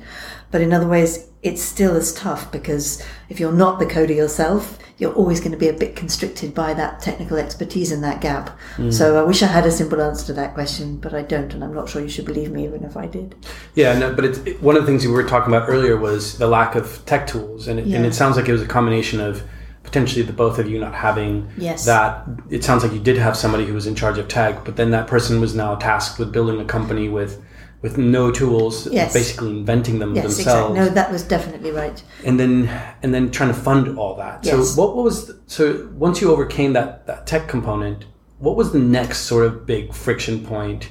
But 0.51 0.61
in 0.61 0.73
other 0.73 0.89
ways 0.89 1.29
it's 1.43 1.63
still 1.63 1.95
as 1.97 2.13
tough 2.13 2.51
because 2.51 3.03
if 3.29 3.39
you're 3.39 3.53
not 3.53 3.79
the 3.79 3.87
coder 3.87 4.17
yourself 4.17 4.79
you're 4.99 5.13
always 5.15 5.41
going 5.41 5.51
to 5.51 5.59
be 5.59 5.69
a 5.69 5.73
bit 5.73 5.97
constricted 5.97 6.55
by 6.55 6.73
that 6.75 7.01
technical 7.01 7.37
expertise 7.37 7.91
and 7.91 8.03
that 8.05 8.21
gap. 8.21 8.57
Mm. 8.77 8.93
So 8.93 9.21
I 9.21 9.27
wish 9.27 9.43
I 9.43 9.47
had 9.47 9.67
a 9.67 9.71
simple 9.71 10.01
answer 10.01 10.27
to 10.27 10.33
that 10.35 10.55
question, 10.55 10.99
but 10.99 11.13
I 11.13 11.23
don't, 11.23 11.53
and 11.53 11.65
I'm 11.65 11.75
not 11.75 11.89
sure 11.89 12.01
you 12.01 12.09
should 12.09 12.27
believe 12.27 12.53
me 12.53 12.65
even 12.65 12.85
if 12.85 12.97
I 12.97 13.07
did. 13.07 13.35
Yeah, 13.75 13.99
no, 13.99 14.15
but 14.15 14.25
it's, 14.25 14.39
it, 14.41 14.63
one 14.63 14.77
of 14.77 14.83
the 14.83 14.87
things 14.87 15.05
we 15.05 15.13
were 15.13 15.25
talking 15.25 15.53
about 15.53 15.69
earlier 15.69 15.97
was 15.97 16.39
the 16.39 16.47
lack 16.47 16.77
of 16.77 17.05
tech 17.07 17.27
tools, 17.27 17.67
and 17.67 17.81
it, 17.81 17.87
yeah. 17.87 17.97
and 17.97 18.07
it 18.07 18.15
sounds 18.15 18.37
like 18.37 18.49
it 18.49 18.53
was 18.53 18.63
a 18.63 18.69
combination 18.69 19.21
of 19.21 19.43
potentially 19.83 20.23
the 20.23 20.33
both 20.33 20.59
of 20.59 20.69
you 20.69 20.79
not 20.79 20.95
having 20.95 21.51
yes. 21.59 21.85
that. 21.85 22.25
It 22.51 22.63
sounds 22.63 22.85
like 22.85 22.93
you 22.93 23.01
did 23.01 23.19
have 23.19 23.37
somebody 23.37 23.67
who 23.67 23.75
was 23.75 23.87
in 23.87 23.95
charge 23.95 24.19
of 24.19 24.29
tech, 24.29 24.65
but 24.65 24.77
then 24.77 24.93
that 24.93 25.09
person 25.09 25.41
was 25.41 25.55
now 25.55 25.75
tasked 25.75 26.19
with 26.19 26.33
building 26.33 26.61
a 26.61 26.65
company 26.65 27.09
with 27.09 27.43
with 27.85 27.99
no 27.99 28.31
tools, 28.31 28.91
yes. 28.91 29.13
basically 29.13 29.51
inventing 29.51 29.99
them 29.99 30.15
yes, 30.15 30.25
themselves. 30.25 30.71
Exactly. 30.71 30.79
No, 30.79 30.89
that 30.95 31.13
was 31.13 31.23
definitely 31.23 31.71
right. 31.71 32.03
And 32.25 32.41
then 32.41 32.67
and 33.03 33.13
then 33.13 33.31
trying 33.31 33.51
to 33.51 33.55
fund 33.55 33.99
all 33.99 34.15
that. 34.17 34.43
Yes. 34.43 34.71
So 34.71 34.81
what, 34.81 34.97
what 34.97 35.05
was 35.05 35.27
the, 35.27 35.39
so 35.47 35.91
once 35.93 36.23
you 36.23 36.33
overcame 36.33 36.73
that 36.73 37.07
that 37.07 37.27
tech 37.27 37.47
component, 37.47 38.07
what 38.39 38.57
was 38.57 38.73
the 38.73 38.79
next 38.79 39.19
sort 39.27 39.45
of 39.45 39.67
big 39.67 39.93
friction 39.93 40.47
point? 40.47 40.89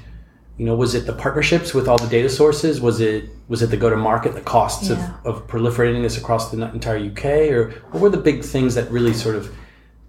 You 0.59 0.67
know, 0.67 0.75
was 0.75 0.93
it 0.93 1.07
the 1.07 1.13
partnerships 1.13 1.73
with 1.73 1.87
all 1.87 1.97
the 1.97 2.07
data 2.07 2.29
sources? 2.29 2.79
Was 2.79 3.01
it 3.01 3.27
was 3.47 3.63
it 3.63 3.71
the 3.71 3.77
go 3.77 3.89
to 3.89 3.97
market, 3.97 4.35
the 4.35 4.41
costs 4.41 4.89
yeah. 4.89 5.17
of, 5.25 5.37
of 5.37 5.47
proliferating 5.47 6.03
this 6.03 6.19
across 6.19 6.51
the 6.51 6.61
entire 6.61 6.99
UK, 6.99 7.25
or 7.55 7.71
what 7.89 8.01
were 8.03 8.09
the 8.11 8.17
big 8.17 8.43
things 8.43 8.75
that 8.75 8.91
really 8.91 9.13
sort 9.13 9.35
of 9.35 9.51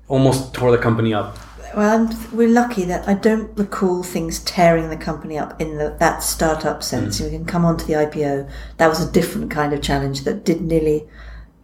almost 0.07 0.53
tore 0.53 0.71
the 0.71 0.77
company 0.77 1.15
up? 1.15 1.39
Well, 1.77 2.01
I'm, 2.01 2.37
we're 2.37 2.49
lucky 2.49 2.85
that 2.85 3.09
I 3.09 3.15
don't 3.15 3.57
recall 3.59 4.03
things 4.03 4.41
tearing 4.41 4.91
the 4.91 4.97
company 4.97 5.39
up 5.39 5.61
in 5.61 5.79
the, 5.79 5.97
that 5.99 6.23
startup 6.23 6.83
sense. 6.83 7.21
Mm. 7.21 7.25
We 7.25 7.31
can 7.31 7.45
come 7.45 7.65
on 7.65 7.77
to 7.77 7.87
the 7.87 7.95
IPO. 7.95 8.51
That 8.77 8.89
was 8.89 9.01
a 9.01 9.11
different 9.11 9.51
kind 9.51 9.73
of 9.73 9.83
challenge 9.83 10.23
that 10.25 10.45
did 10.45 10.61
nearly 10.61 11.09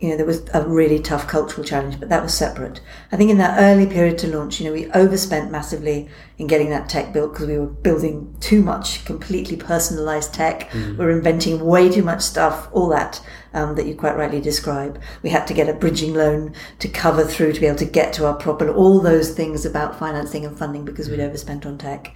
you 0.00 0.08
know, 0.08 0.16
there 0.16 0.26
was 0.26 0.42
a 0.54 0.66
really 0.66 0.98
tough 0.98 1.28
cultural 1.28 1.64
challenge, 1.64 2.00
but 2.00 2.08
that 2.08 2.22
was 2.22 2.32
separate. 2.32 2.80
I 3.12 3.18
think 3.18 3.30
in 3.30 3.36
that 3.36 3.60
early 3.60 3.86
period 3.86 4.16
to 4.18 4.34
launch, 4.34 4.58
you 4.58 4.66
know, 4.66 4.72
we 4.72 4.90
overspent 4.92 5.50
massively 5.50 6.08
in 6.38 6.46
getting 6.46 6.70
that 6.70 6.88
tech 6.88 7.12
built 7.12 7.34
because 7.34 7.46
we 7.46 7.58
were 7.58 7.66
building 7.66 8.34
too 8.40 8.62
much 8.62 9.04
completely 9.04 9.58
personalized 9.58 10.32
tech. 10.32 10.70
Mm. 10.70 10.96
We 10.96 11.04
are 11.04 11.10
inventing 11.10 11.60
way 11.60 11.90
too 11.90 12.02
much 12.02 12.22
stuff, 12.22 12.70
all 12.72 12.88
that 12.88 13.20
um, 13.52 13.76
that 13.76 13.84
you 13.84 13.94
quite 13.94 14.16
rightly 14.16 14.40
describe. 14.40 14.98
We 15.22 15.28
had 15.28 15.46
to 15.48 15.54
get 15.54 15.68
a 15.68 15.74
bridging 15.74 16.14
loan 16.14 16.54
to 16.78 16.88
cover 16.88 17.24
through 17.24 17.52
to 17.52 17.60
be 17.60 17.66
able 17.66 17.78
to 17.78 17.84
get 17.84 18.14
to 18.14 18.26
our 18.26 18.34
proper, 18.34 18.70
all 18.70 19.00
those 19.00 19.34
things 19.34 19.66
about 19.66 19.98
financing 19.98 20.46
and 20.46 20.58
funding 20.58 20.86
because 20.86 21.10
we'd 21.10 21.20
mm. 21.20 21.28
overspent 21.28 21.66
on 21.66 21.76
tech. 21.76 22.14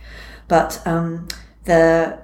But 0.48 0.80
um, 0.86 1.28
the 1.64 2.23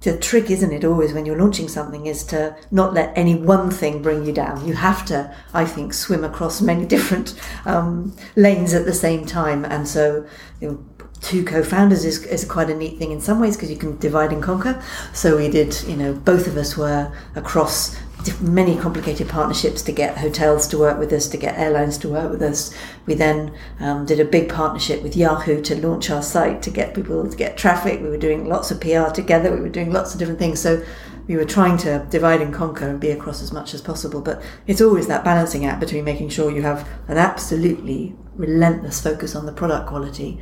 the 0.00 0.16
trick, 0.18 0.50
isn't 0.50 0.72
it, 0.72 0.84
always 0.84 1.12
when 1.12 1.26
you're 1.26 1.38
launching 1.38 1.68
something, 1.68 2.06
is 2.06 2.22
to 2.24 2.56
not 2.70 2.94
let 2.94 3.16
any 3.16 3.34
one 3.34 3.70
thing 3.70 4.02
bring 4.02 4.24
you 4.24 4.32
down. 4.32 4.66
You 4.66 4.74
have 4.74 5.04
to, 5.06 5.34
I 5.52 5.64
think, 5.64 5.94
swim 5.94 6.24
across 6.24 6.60
many 6.60 6.86
different 6.94 7.34
um, 7.64 8.16
lanes 8.36 8.74
at 8.74 8.84
the 8.84 8.92
same 8.92 9.26
time. 9.26 9.64
And 9.64 9.88
so, 9.88 10.26
you 10.60 10.68
know, 10.68 10.84
two 11.20 11.44
co-founders 11.44 12.04
is, 12.04 12.24
is 12.26 12.44
quite 12.44 12.70
a 12.70 12.74
neat 12.74 12.98
thing 12.98 13.10
in 13.10 13.20
some 13.20 13.40
ways 13.40 13.56
because 13.56 13.70
you 13.70 13.76
can 13.76 13.96
divide 13.98 14.32
and 14.32 14.42
conquer. 14.42 14.80
So 15.12 15.36
we 15.36 15.48
did, 15.48 15.82
you 15.84 15.96
know, 15.96 16.12
both 16.12 16.46
of 16.46 16.56
us 16.56 16.76
were 16.76 17.12
across 17.34 17.96
many 18.40 18.76
complicated 18.76 19.28
partnerships 19.28 19.82
to 19.82 19.92
get 19.92 20.18
hotels 20.18 20.66
to 20.68 20.78
work 20.78 20.98
with 20.98 21.12
us, 21.12 21.28
to 21.28 21.36
get 21.36 21.58
airlines 21.58 21.98
to 21.98 22.08
work 22.08 22.30
with 22.30 22.42
us. 22.42 22.74
We 23.06 23.14
then 23.14 23.54
um, 23.80 24.06
did 24.06 24.20
a 24.20 24.24
big 24.24 24.48
partnership 24.48 25.02
with 25.02 25.16
Yahoo 25.16 25.62
to 25.62 25.76
launch 25.76 26.10
our 26.10 26.22
site 26.22 26.62
to 26.62 26.70
get 26.70 26.94
people 26.94 27.28
to 27.28 27.36
get 27.36 27.56
traffic. 27.56 28.00
We 28.00 28.08
were 28.08 28.16
doing 28.16 28.48
lots 28.48 28.70
of 28.70 28.80
PR 28.80 29.10
together. 29.10 29.54
We 29.54 29.60
were 29.60 29.68
doing 29.68 29.92
lots 29.92 30.12
of 30.12 30.18
different 30.18 30.38
things. 30.38 30.60
So 30.60 30.84
we 31.26 31.36
were 31.36 31.44
trying 31.44 31.76
to 31.78 32.06
divide 32.10 32.40
and 32.40 32.54
conquer 32.54 32.88
and 32.88 33.00
be 33.00 33.10
across 33.10 33.42
as 33.42 33.52
much 33.52 33.74
as 33.74 33.80
possible. 33.80 34.20
But 34.20 34.42
it's 34.66 34.80
always 34.80 35.06
that 35.08 35.24
balancing 35.24 35.66
act 35.66 35.80
between 35.80 36.04
making 36.04 36.28
sure 36.28 36.50
you 36.50 36.62
have 36.62 36.88
an 37.08 37.18
absolutely 37.18 38.14
relentless 38.34 39.00
focus 39.00 39.34
on 39.34 39.46
the 39.46 39.52
product 39.52 39.88
quality, 39.88 40.38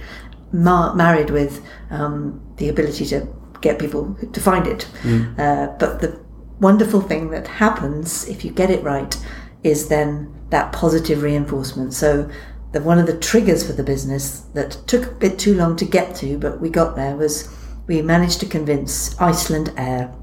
mar- 0.53 0.95
married 0.95 1.31
with 1.31 1.65
um, 1.91 2.41
the 2.57 2.69
ability 2.69 3.07
to 3.07 3.29
get 3.61 3.79
people 3.79 4.17
to 4.33 4.41
find 4.41 4.67
it. 4.67 4.87
Mm. 5.03 5.39
Uh, 5.39 5.77
but 5.79 6.01
the 6.01 6.24
wonderful 6.61 7.01
thing 7.01 7.31
that 7.31 7.47
happens 7.47 8.29
if 8.29 8.45
you 8.45 8.51
get 8.51 8.71
it 8.71 8.83
right 8.83 9.17
is 9.63 9.89
then 9.89 10.35
that 10.51 10.73
positive 10.73 11.23
reinforcement. 11.23 11.95
So 11.95 12.31
the, 12.73 12.81
one 12.81 12.99
of 12.99 13.07
the 13.07 13.19
triggers 13.19 13.67
for 13.67 13.73
the 13.73 13.83
business 13.83 14.41
that 14.55 14.73
took 14.87 15.07
a 15.07 15.15
bit 15.15 15.39
too 15.39 15.55
long 15.55 15.77
to 15.77 15.85
get 15.85 16.15
to, 16.17 16.39
but 16.39 16.61
we 16.61 16.69
got 16.69 16.97
there, 16.97 17.17
was 17.17 17.49
we 17.87 18.03
managed 18.03 18.41
to 18.41 18.47
convince 18.47 19.15
Icelandair 19.15 20.15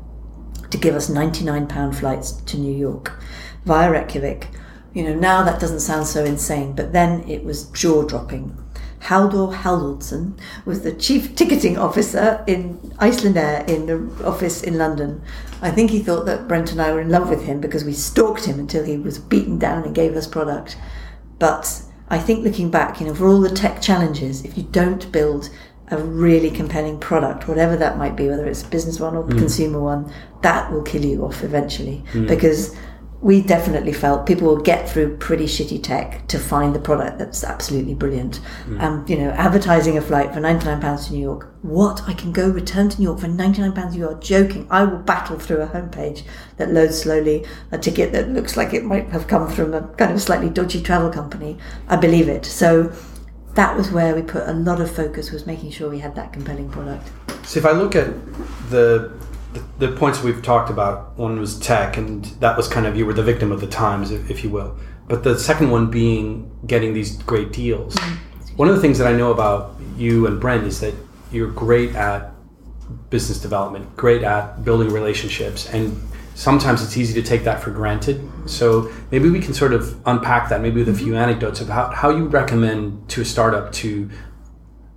to 0.69 0.77
give 0.77 0.95
us 0.95 1.09
£99 1.09 1.95
flights 1.95 2.31
to 2.31 2.57
New 2.57 2.75
York 2.75 3.13
via 3.65 3.91
Reykjavik. 3.91 4.47
You 4.93 5.03
know, 5.03 5.15
now 5.15 5.43
that 5.43 5.59
doesn't 5.59 5.79
sound 5.79 6.07
so 6.07 6.23
insane, 6.23 6.73
but 6.73 6.93
then 6.93 7.27
it 7.29 7.43
was 7.43 7.65
jaw 7.71 8.03
dropping. 8.03 8.57
Haldor 9.01 9.53
Halldorson 9.53 10.39
was 10.65 10.81
the 10.81 10.93
chief 10.93 11.35
ticketing 11.35 11.77
officer 11.77 12.43
in 12.47 12.77
Icelandair 12.99 13.67
in 13.67 13.85
the 13.87 14.25
office 14.25 14.61
in 14.61 14.77
London. 14.77 15.21
I 15.61 15.71
think 15.71 15.91
he 15.91 15.99
thought 15.99 16.25
that 16.25 16.47
Brent 16.47 16.71
and 16.71 16.81
I 16.81 16.91
were 16.91 17.01
in 17.01 17.09
love 17.09 17.29
with 17.29 17.43
him 17.43 17.61
because 17.61 17.85
we 17.85 17.93
stalked 17.93 18.45
him 18.45 18.59
until 18.59 18.83
he 18.83 18.97
was 18.97 19.19
beaten 19.19 19.59
down 19.59 19.83
and 19.83 19.93
gave 19.93 20.15
us 20.15 20.27
product. 20.27 20.75
But 21.37 21.83
I 22.09 22.19
think 22.19 22.43
looking 22.43 22.71
back, 22.71 22.99
you 22.99 23.07
know, 23.07 23.15
for 23.15 23.27
all 23.27 23.39
the 23.39 23.49
tech 23.49 23.81
challenges, 23.81 24.43
if 24.43 24.57
you 24.57 24.63
don't 24.63 25.11
build 25.11 25.49
a 25.89 25.97
really 25.97 26.49
compelling 26.49 26.99
product, 26.99 27.47
whatever 27.47 27.75
that 27.77 27.97
might 27.97 28.15
be, 28.15 28.27
whether 28.27 28.47
it's 28.47 28.63
a 28.63 28.67
business 28.67 28.99
one 28.99 29.15
or 29.15 29.23
mm. 29.23 29.37
consumer 29.37 29.79
one, 29.79 30.11
that 30.41 30.71
will 30.71 30.81
kill 30.81 31.05
you 31.05 31.23
off 31.23 31.43
eventually. 31.43 32.03
Mm. 32.13 32.27
Because 32.27 32.75
we 33.21 33.39
definitely 33.39 33.93
felt 33.93 34.25
people 34.25 34.47
will 34.47 34.61
get 34.61 34.89
through 34.89 35.15
pretty 35.17 35.45
shitty 35.45 35.81
tech 35.81 36.27
to 36.27 36.39
find 36.39 36.73
the 36.73 36.79
product 36.79 37.19
that's 37.19 37.43
absolutely 37.43 37.93
brilliant. 37.93 38.39
Mm. 38.65 38.81
Um, 38.81 39.05
you 39.07 39.15
know, 39.15 39.29
advertising 39.31 39.95
a 39.95 40.01
flight 40.01 40.33
for 40.33 40.39
£99 40.39 41.07
to 41.07 41.13
New 41.13 41.21
York. 41.21 41.53
What? 41.61 42.01
I 42.07 42.13
can 42.13 42.31
go 42.31 42.49
return 42.49 42.89
to 42.89 42.97
New 42.97 43.03
York 43.03 43.19
for 43.19 43.27
£99? 43.27 43.95
You 43.95 44.09
are 44.09 44.19
joking. 44.19 44.65
I 44.71 44.83
will 44.83 44.97
battle 44.97 45.37
through 45.37 45.61
a 45.61 45.67
homepage 45.67 46.23
that 46.57 46.71
loads 46.71 46.99
slowly, 46.99 47.45
a 47.71 47.77
ticket 47.77 48.11
that 48.13 48.29
looks 48.29 48.57
like 48.57 48.73
it 48.73 48.83
might 48.83 49.09
have 49.09 49.27
come 49.27 49.47
from 49.51 49.75
a 49.75 49.87
kind 49.97 50.13
of 50.13 50.21
slightly 50.21 50.49
dodgy 50.49 50.81
travel 50.81 51.11
company. 51.11 51.59
I 51.87 51.97
believe 51.97 52.27
it. 52.27 52.43
So 52.43 52.91
that 53.53 53.77
was 53.77 53.91
where 53.91 54.15
we 54.15 54.23
put 54.23 54.47
a 54.47 54.53
lot 54.53 54.81
of 54.81 54.89
focus 54.89 55.31
was 55.31 55.45
making 55.45 55.69
sure 55.69 55.91
we 55.91 55.99
had 55.99 56.15
that 56.15 56.33
compelling 56.33 56.69
product. 56.69 57.11
So 57.43 57.59
if 57.59 57.67
I 57.67 57.71
look 57.71 57.95
at 57.95 58.07
the 58.71 59.11
the, 59.53 59.87
the, 59.87 59.95
points 59.95 60.21
we've 60.21 60.41
talked 60.41 60.69
about 60.69 61.17
one 61.17 61.39
was 61.39 61.59
tech 61.59 61.97
and 61.97 62.25
that 62.39 62.55
was 62.55 62.67
kind 62.67 62.85
of 62.85 62.95
you 62.95 63.05
were 63.05 63.13
the 63.13 63.23
victim 63.23 63.51
of 63.51 63.61
the 63.61 63.67
times 63.67 64.11
if, 64.11 64.29
if 64.29 64.43
you 64.43 64.49
will 64.49 64.77
but 65.07 65.23
the 65.23 65.37
second 65.37 65.69
one 65.69 65.89
being 65.89 66.49
getting 66.65 66.93
these 66.93 67.21
great 67.23 67.51
deals 67.51 67.95
mm-hmm. 67.95 68.55
one 68.55 68.69
of 68.69 68.75
the 68.75 68.81
things 68.81 68.97
that 68.97 69.07
i 69.07 69.13
know 69.13 69.31
about 69.31 69.75
you 69.97 70.27
and 70.27 70.39
brent 70.39 70.63
is 70.63 70.79
that 70.79 70.93
you're 71.31 71.51
great 71.51 71.95
at 71.95 72.31
business 73.09 73.39
development 73.39 73.95
great 73.95 74.23
at 74.23 74.63
building 74.63 74.89
relationships 74.89 75.67
and 75.69 75.99
sometimes 76.33 76.81
it's 76.81 76.95
easy 76.95 77.13
to 77.13 77.27
take 77.27 77.43
that 77.43 77.61
for 77.61 77.71
granted 77.71 78.21
so 78.45 78.91
maybe 79.11 79.29
we 79.29 79.39
can 79.39 79.53
sort 79.53 79.73
of 79.73 79.99
unpack 80.07 80.49
that 80.49 80.61
maybe 80.61 80.79
with 80.79 80.89
a 80.89 80.93
few 80.93 81.13
mm-hmm. 81.13 81.23
anecdotes 81.23 81.59
of 81.61 81.67
how, 81.67 81.87
how 81.89 82.09
you 82.09 82.25
recommend 82.25 83.07
to 83.09 83.21
a 83.21 83.25
startup 83.25 83.71
to 83.71 84.09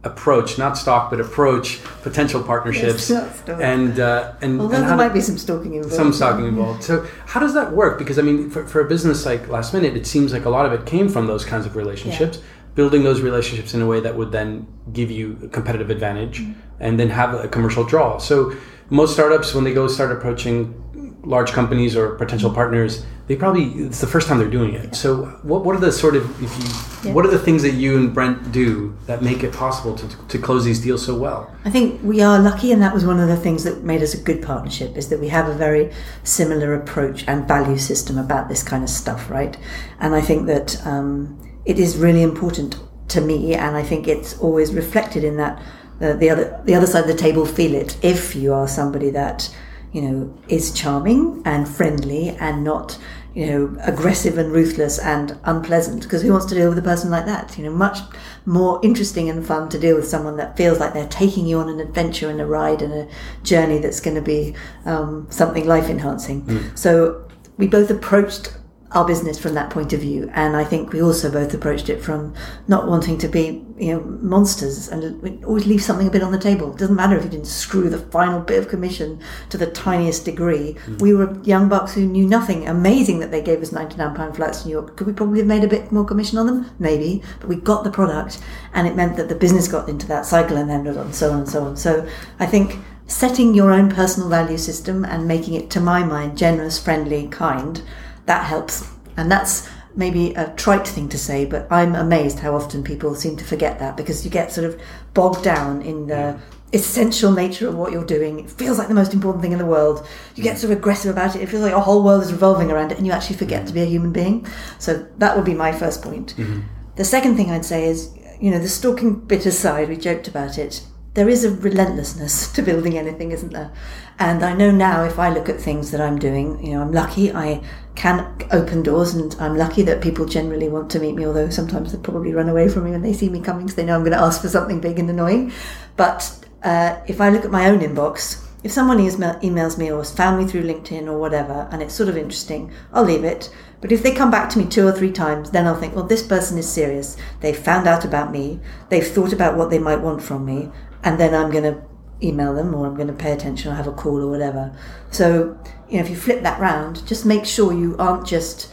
approach, 0.05 0.59
not 0.59 0.77
stalk, 0.77 1.11
but 1.11 1.21
approach 1.21 1.83
potential 2.03 2.43
partnerships. 2.43 3.11
Yes, 3.11 3.43
and 3.49 3.99
uh, 3.99 4.35
and 4.41 4.61
and 4.61 4.71
there 4.73 4.97
might 4.97 5.15
be 5.15 5.21
some 5.21 5.39
stalking 5.39 5.75
involved. 5.75 5.95
Some 5.95 6.13
stalking 6.13 6.47
involved. 6.47 6.83
So 6.83 7.07
how 7.27 7.41
does 7.41 7.55
that 7.55 7.73
work? 7.73 7.99
Because 7.99 8.19
I 8.19 8.23
mean, 8.23 8.51
for, 8.51 8.67
for 8.67 8.81
a 8.81 8.89
business 8.89 9.27
like 9.27 9.49
Last 9.49 9.73
Minute, 9.73 9.97
it 9.97 10.07
seems 10.07 10.33
like 10.33 10.45
a 10.45 10.51
lot 10.51 10.67
of 10.67 10.73
it 10.73 10.87
came 10.87 11.09
from 11.09 11.27
those 11.27 11.45
kinds 11.45 11.67
of 11.67 11.77
relationships. 11.77 12.39
Yeah. 12.39 12.45
Building 12.75 13.05
those 13.05 13.21
relationships 13.21 13.73
in 13.73 13.81
a 13.83 13.87
way 13.87 14.01
that 14.01 14.17
would 14.17 14.33
then 14.33 14.67
give 14.93 15.09
you 15.09 15.39
a 15.45 15.49
competitive 15.49 15.91
advantage, 15.91 16.41
mm-hmm. 16.41 16.61
and 16.81 16.99
then 16.99 17.09
have 17.09 17.33
a 17.35 17.49
commercial 17.49 17.85
draw. 17.85 18.19
So 18.19 18.53
most 18.91 19.13
startups, 19.13 19.55
when 19.55 19.65
they 19.65 19.73
go 19.73 19.87
start 19.87 20.13
approaching 20.13 20.84
large 21.27 21.53
companies 21.53 21.97
or 21.97 22.15
potential 22.17 22.53
partners, 22.53 23.05
they 23.27 23.37
probably 23.37 23.65
it's 23.85 24.01
the 24.01 24.07
first 24.07 24.29
time 24.29 24.39
they're 24.39 24.51
doing 24.51 24.75
it. 24.75 24.85
Yeah. 24.85 24.93
So 24.93 25.25
what 25.43 25.65
what 25.65 25.75
are 25.75 25.81
the 25.81 25.93
sort 25.93 26.15
of 26.15 26.25
if 26.43 26.51
you 26.59 27.09
yeah. 27.09 27.15
what 27.15 27.25
are 27.25 27.31
the 27.31 27.39
things 27.39 27.63
that 27.63 27.73
you 27.73 27.97
and 27.97 28.13
Brent 28.13 28.53
do 28.53 28.95
that 29.07 29.23
make 29.23 29.43
it 29.43 29.53
possible 29.53 29.95
to 29.97 30.07
to 30.29 30.39
close 30.39 30.65
these 30.65 30.81
deals 30.81 31.05
so 31.05 31.17
well? 31.17 31.55
I 31.65 31.71
think 31.71 32.03
we 32.03 32.21
are 32.21 32.39
lucky, 32.39 32.73
and 32.73 32.83
that 32.83 32.93
was 32.93 33.07
one 33.07 33.19
of 33.19 33.29
the 33.29 33.37
things 33.37 33.65
that 33.65 33.83
made 33.83 34.03
us 34.03 34.15
a 34.15 34.19
good 34.19 34.43
partnership 34.43 34.97
is 34.97 35.09
that 35.09 35.21
we 35.21 35.29
have 35.29 35.49
a 35.49 35.55
very 35.55 35.91
similar 36.23 36.75
approach 36.75 37.25
and 37.27 37.49
value 37.49 37.79
system 37.79 38.19
about 38.19 38.49
this 38.49 38.63
kind 38.63 38.85
of 38.85 38.91
stuff, 38.91 39.31
right? 39.31 39.57
And 40.01 40.15
I 40.15 40.21
think 40.21 40.47
that 40.47 40.87
um, 40.87 41.39
it 41.65 41.79
is 41.79 41.97
really 41.97 42.23
important 42.23 42.79
to 43.09 43.21
me, 43.21 43.55
and 43.55 43.77
I 43.77 43.83
think 43.83 44.07
it's 44.07 44.39
always 44.39 44.73
reflected 44.75 45.25
in 45.25 45.37
that. 45.39 45.63
Uh, 46.01 46.13
the 46.15 46.29
other 46.29 46.61
the 46.65 46.75
other 46.75 46.89
side 46.89 47.03
of 47.03 47.07
the 47.07 47.15
table 47.15 47.47
feel 47.47 47.73
it 47.73 47.97
if 48.03 48.35
you 48.35 48.53
are 48.53 48.67
somebody 48.67 49.11
that 49.11 49.49
you 49.95 50.03
know, 50.03 50.35
is 50.49 50.73
charming 50.73 51.41
and 51.45 51.69
friendly 51.69 52.31
and 52.31 52.65
not, 52.65 52.99
you 53.33 53.47
know, 53.47 53.77
aggressive 53.85 54.37
and 54.37 54.53
ruthless 54.53 54.99
and 54.99 55.39
unpleasant. 55.45 56.03
Because 56.03 56.23
who 56.23 56.33
wants 56.33 56.47
to 56.47 56.55
deal 56.57 56.69
with 56.69 56.79
a 56.79 56.83
person 56.83 57.11
like 57.11 57.27
that? 57.27 57.57
You 57.57 57.65
know, 57.65 57.71
much 57.71 57.99
more 58.45 58.81
interesting 58.83 59.31
and 59.31 59.47
fun 59.47 59.69
to 59.69 59.79
deal 59.79 59.95
with 59.95 60.09
someone 60.09 60.37
that 60.37 60.57
feels 60.57 60.81
like 60.81 60.95
they're 60.95 61.09
taking 61.09 61.47
you 61.47 61.59
on 61.61 61.69
an 61.69 61.79
adventure 61.79 62.29
and 62.29 62.41
a 62.41 62.47
ride 62.47 62.83
and 62.83 62.93
a 62.93 63.09
journey 63.45 63.79
that's 63.79 64.01
going 64.01 64.17
to 64.17 64.21
be 64.23 64.57
um, 64.85 65.29
something 65.31 65.65
life 65.65 65.89
enhancing. 65.89 66.43
Mm. 66.43 66.77
So 66.77 67.29
we 67.57 67.69
both 67.69 67.89
approached 67.89 68.53
our 68.95 69.05
business 69.05 69.39
from 69.39 69.55
that 69.55 69.71
point 69.71 69.93
of 69.93 70.01
view. 70.01 70.31
And 70.35 70.57
I 70.57 70.65
think 70.65 70.93
we 70.93 71.03
also 71.03 71.31
both 71.31 71.53
approached 71.53 71.89
it 71.89 72.01
from 72.01 72.33
not 72.69 72.87
wanting 72.87 73.19
to 73.19 73.29
be, 73.29 73.65
you 73.77 73.93
know, 73.93 74.01
monsters 74.01 74.89
and 74.89 75.45
always 75.45 75.67
leave 75.67 75.83
something 75.83 76.07
a 76.07 76.11
bit 76.11 76.23
on 76.23 76.31
the 76.31 76.39
table. 76.39 76.73
It 76.73 76.79
doesn't 76.79 76.95
matter 76.95 77.17
if 77.17 77.25
you 77.25 77.31
didn't 77.31 77.49
screw 77.49 77.91
the 77.91 77.99
final 77.99 78.41
bit 78.41 78.61
of 78.61 78.69
commission 78.69 79.21
to 79.51 79.59
the 79.59 79.67
tiniest 79.67 80.25
degree. 80.25 80.77
Mm. 80.87 81.03
We 81.03 81.13
were 81.13 81.37
young 81.43 81.69
bucks 81.69 81.95
who 81.95 82.07
knew 82.07 82.27
nothing. 82.27 82.69
Amazing 82.69 83.19
that 83.19 83.33
they 83.33 83.43
gave 83.43 83.61
us 83.63 83.71
£99 83.71 84.37
flights 84.37 84.63
to 84.63 84.69
New 84.69 84.73
York. 84.73 84.97
Could 84.97 85.09
we 85.09 85.13
probably 85.13 85.41
have 85.41 85.49
made 85.49 85.65
a 85.65 85.69
bit 85.69 85.91
more 85.91 86.05
commission 86.05 86.39
on 86.39 86.47
them? 86.47 86.71
Maybe. 86.79 87.23
But 87.41 87.49
we 87.49 87.57
got 87.57 87.83
the 87.83 87.91
product 87.91 88.41
and 88.75 88.87
it 88.87 88.95
meant 88.95 89.17
that 89.17 89.29
the 89.29 89.35
business 89.35 89.67
got 89.67 89.89
into 89.89 90.07
that 90.07 90.25
cycle 90.25 90.57
and 90.57 90.71
then 90.71 90.87
on 90.87 91.13
so 91.13 91.33
on 91.33 91.39
and 91.41 91.49
so 91.49 91.65
on. 91.65 91.77
So 91.77 92.09
I 92.39 92.47
think 92.47 92.79
setting 93.07 93.55
your 93.55 93.73
own 93.73 93.91
personal 93.91 94.29
value 94.29 94.57
system 94.57 95.05
and 95.05 95.27
making 95.27 95.55
it, 95.55 95.69
to 95.71 95.81
my 95.81 96.05
mind, 96.05 96.39
generous, 96.39 96.83
friendly, 96.83 97.27
kind 97.29 97.83
that 98.27 98.47
helps. 98.47 98.89
And 99.17 99.31
that's 99.31 99.69
maybe 99.97 100.35
a 100.35 100.53
trite 100.57 100.87
thing 100.87 101.09
to 101.09 101.19
say, 101.19 101.45
but 101.45 101.71
I'm 101.71 101.95
amazed 101.95 102.41
how 102.41 102.55
often 102.55 102.83
people 102.83 103.15
seem 103.15 103.37
to 103.37 103.45
forget 103.45 103.79
that 103.79 103.97
because 103.97 104.25
you 104.25 104.31
get 104.31 104.53
sort 104.53 104.67
of 104.67 104.81
bogged 105.15 105.45
down 105.45 105.83
in 105.83 106.07
the 106.09 106.39
essential 106.73 107.31
nature 107.31 107.69
of 107.69 107.77
what 107.77 107.93
you're 107.93 108.05
doing. 108.05 108.41
It 108.41 108.51
feels 108.51 108.79
like 108.79 108.89
the 108.89 108.95
most 108.95 109.15
important 109.15 109.43
thing 109.43 109.53
in 109.53 109.59
the 109.59 109.67
world. 109.67 110.07
You 110.35 110.43
get 110.43 110.59
sort 110.59 110.73
of 110.73 110.79
aggressive 110.79 111.13
about 111.13 111.37
it. 111.37 111.43
It 111.43 111.49
feels 111.49 111.63
like 111.63 111.71
your 111.71 111.81
whole 111.81 112.03
world 112.03 112.23
is 112.23 112.33
revolving 112.33 112.73
around 112.73 112.91
it 112.91 112.99
and 112.99 113.07
you 113.07 113.13
actually 113.13 113.37
forget 113.37 113.67
to 113.69 113.73
be 113.73 113.83
a 113.83 113.87
human 113.87 114.13
being. 114.13 114.47
So 114.81 115.07
that 115.19 115.37
would 115.37 115.45
be 115.45 115.55
my 115.55 115.71
first 115.71 116.03
point. 116.03 116.35
Mm-hmm. 116.37 116.63
The 116.97 117.05
second 117.05 117.37
thing 117.37 117.51
I'd 117.51 117.65
say 117.65 117.85
is, 117.85 118.13
you 118.41 118.51
know, 118.51 118.59
the 118.59 118.69
stalking 118.69 119.21
bit 119.21 119.47
aside, 119.47 119.89
we 119.89 119.97
joked 119.97 120.27
about 120.27 120.59
it 120.59 120.85
there 121.15 121.29
is 121.29 121.45
a 121.45 121.51
relentlessness 121.51 122.53
to 122.55 122.63
building 122.63 122.99
anything, 122.99 123.33
isn't 123.33 123.53
there? 123.53 123.73
And 124.19 124.45
I 124.45 124.53
know 124.53 124.71
now 124.71 125.05
if 125.05 125.19
I 125.19 125.31
look 125.31 125.49
at 125.49 125.61
things 125.61 125.91
that 125.91 126.01
I'm 126.01 126.19
doing, 126.19 126.65
you 126.65 126.75
know, 126.75 126.83
I'm 126.83 126.93
lucky 126.93 127.33
I 127.33 127.63
can 127.95 128.37
open 128.51 128.83
doors 128.83 129.15
and 129.15 129.35
I'm 129.41 129.57
lucky 129.57 129.83
that 129.83 130.01
people 130.01 130.27
generally 130.27 130.69
want 130.69 130.91
to 130.91 131.01
meet 131.01 131.15
me, 131.15 131.27
although 131.27 131.51
sometimes 131.51 131.93
they 131.93 131.99
probably 131.99 132.33
run 132.33 132.49
away 132.49 132.69
from 132.69 132.85
me 132.85 132.91
when 132.91 133.03
they 133.03 133.13
see 133.13 133.29
me 133.29 133.41
coming 133.41 133.67
because 133.67 133.77
they 133.77 133.85
know 133.85 133.95
I'm 133.95 134.03
going 134.03 134.13
to 134.13 134.23
ask 134.23 134.41
for 134.41 134.49
something 134.49 134.81
big 134.81 134.99
and 134.99 135.09
annoying. 135.09 135.53
But 135.97 136.45
uh, 136.63 137.01
if 137.07 137.21
I 137.21 137.31
look 137.31 137.45
at 137.45 137.51
my 137.51 137.69
own 137.69 137.81
inbox, 137.81 138.45
if 138.63 138.73
someone 138.73 138.99
emails 138.99 139.79
me 139.79 139.91
or 139.91 139.99
has 139.99 140.13
found 140.13 140.39
me 140.39 140.51
through 140.51 140.63
LinkedIn 140.63 141.07
or 141.07 141.19
whatever, 141.19 141.69
and 141.71 141.83
it's 141.83 141.95
sort 141.95 142.09
of 142.09 142.17
interesting, 142.17 142.73
I'll 142.93 143.05
leave 143.05 143.25
it. 143.25 143.55
But 143.81 143.93
if 143.93 144.03
they 144.03 144.15
come 144.15 144.31
back 144.31 144.49
to 144.51 144.59
me 144.59 144.65
two 144.65 144.87
or 144.87 144.93
three 144.93 145.13
times, 145.13 145.51
then 145.51 145.67
I'll 145.67 145.79
think, 145.79 145.95
well, 145.95 146.07
this 146.07 146.27
person 146.27 146.57
is 146.57 146.69
serious. 146.69 147.19
They've 147.41 147.57
found 147.57 147.87
out 147.87 148.05
about 148.05 148.33
me. 148.33 148.61
They've 148.89 149.07
thought 149.07 149.35
about 149.35 149.59
what 149.59 149.69
they 149.69 149.79
might 149.79 150.01
want 150.01 150.23
from 150.23 150.47
me 150.47 150.71
and 151.05 151.21
then 151.21 151.35
I'm 151.35 151.51
going 151.51 151.65
to 151.65 151.83
email 152.23 152.55
them 152.55 152.75
or 152.75 152.87
I'm 152.87 152.95
going 152.95 153.09
to 153.09 153.15
pay 153.15 153.33
attention 153.33 153.73
or 153.73 153.75
have 153.75 153.87
a 153.87 153.93
call 153.93 154.23
or 154.23 154.31
whatever. 154.31 154.75
So, 155.11 155.59
you 155.89 155.99
know, 155.99 156.05
if 156.05 156.11
you 156.11 156.17
flip 156.17 156.43
that 156.43 156.61
round, 156.61 157.07
just 157.07 157.25
make 157.27 157.45
sure 157.45 157.73
you 157.73 157.97
aren't 157.99 158.27
just 158.27 158.73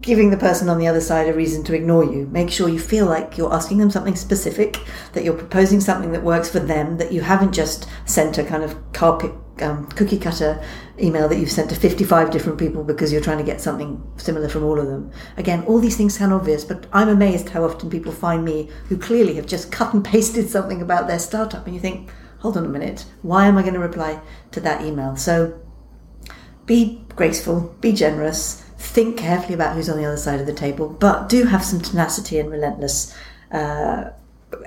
giving 0.00 0.30
the 0.30 0.36
person 0.36 0.68
on 0.68 0.78
the 0.78 0.86
other 0.86 1.00
side 1.00 1.28
a 1.28 1.32
reason 1.32 1.62
to 1.64 1.74
ignore 1.74 2.04
you. 2.04 2.26
Make 2.26 2.50
sure 2.50 2.68
you 2.68 2.80
feel 2.80 3.06
like 3.06 3.38
you're 3.38 3.52
asking 3.52 3.78
them 3.78 3.90
something 3.90 4.16
specific, 4.16 4.78
that 5.12 5.24
you're 5.24 5.34
proposing 5.34 5.80
something 5.80 6.12
that 6.12 6.24
works 6.24 6.50
for 6.50 6.58
them, 6.58 6.98
that 6.98 7.12
you 7.12 7.20
haven't 7.20 7.52
just 7.52 7.88
sent 8.04 8.38
a 8.38 8.44
kind 8.44 8.64
of 8.64 8.76
carpet 8.92 9.32
um, 9.60 9.86
cookie 9.90 10.18
cutter 10.18 10.62
email 11.00 11.28
that 11.28 11.38
you've 11.38 11.50
sent 11.50 11.70
to 11.70 11.76
55 11.76 12.30
different 12.30 12.58
people 12.58 12.84
because 12.84 13.12
you're 13.12 13.22
trying 13.22 13.38
to 13.38 13.44
get 13.44 13.60
something 13.60 14.02
similar 14.16 14.48
from 14.48 14.64
all 14.64 14.78
of 14.78 14.86
them. 14.86 15.10
Again, 15.36 15.64
all 15.64 15.78
these 15.78 15.96
things 15.96 16.18
sound 16.18 16.32
obvious, 16.32 16.64
but 16.64 16.86
I'm 16.92 17.08
amazed 17.08 17.50
how 17.50 17.64
often 17.64 17.90
people 17.90 18.12
find 18.12 18.44
me 18.44 18.70
who 18.88 18.98
clearly 18.98 19.34
have 19.34 19.46
just 19.46 19.70
cut 19.70 19.94
and 19.94 20.04
pasted 20.04 20.50
something 20.50 20.82
about 20.82 21.06
their 21.06 21.18
startup, 21.18 21.64
and 21.66 21.74
you 21.74 21.80
think, 21.80 22.10
hold 22.38 22.56
on 22.56 22.64
a 22.64 22.68
minute, 22.68 23.04
why 23.22 23.46
am 23.46 23.56
I 23.56 23.62
going 23.62 23.74
to 23.74 23.80
reply 23.80 24.20
to 24.52 24.60
that 24.60 24.84
email? 24.84 25.16
So 25.16 25.58
be 26.66 27.02
graceful, 27.14 27.74
be 27.80 27.92
generous, 27.92 28.62
think 28.76 29.18
carefully 29.18 29.54
about 29.54 29.74
who's 29.74 29.88
on 29.88 29.96
the 29.96 30.04
other 30.04 30.16
side 30.16 30.40
of 30.40 30.46
the 30.46 30.52
table, 30.52 30.88
but 30.88 31.28
do 31.28 31.44
have 31.44 31.64
some 31.64 31.80
tenacity 31.80 32.38
and 32.38 32.50
relentless 32.50 33.16
uh, 33.52 34.10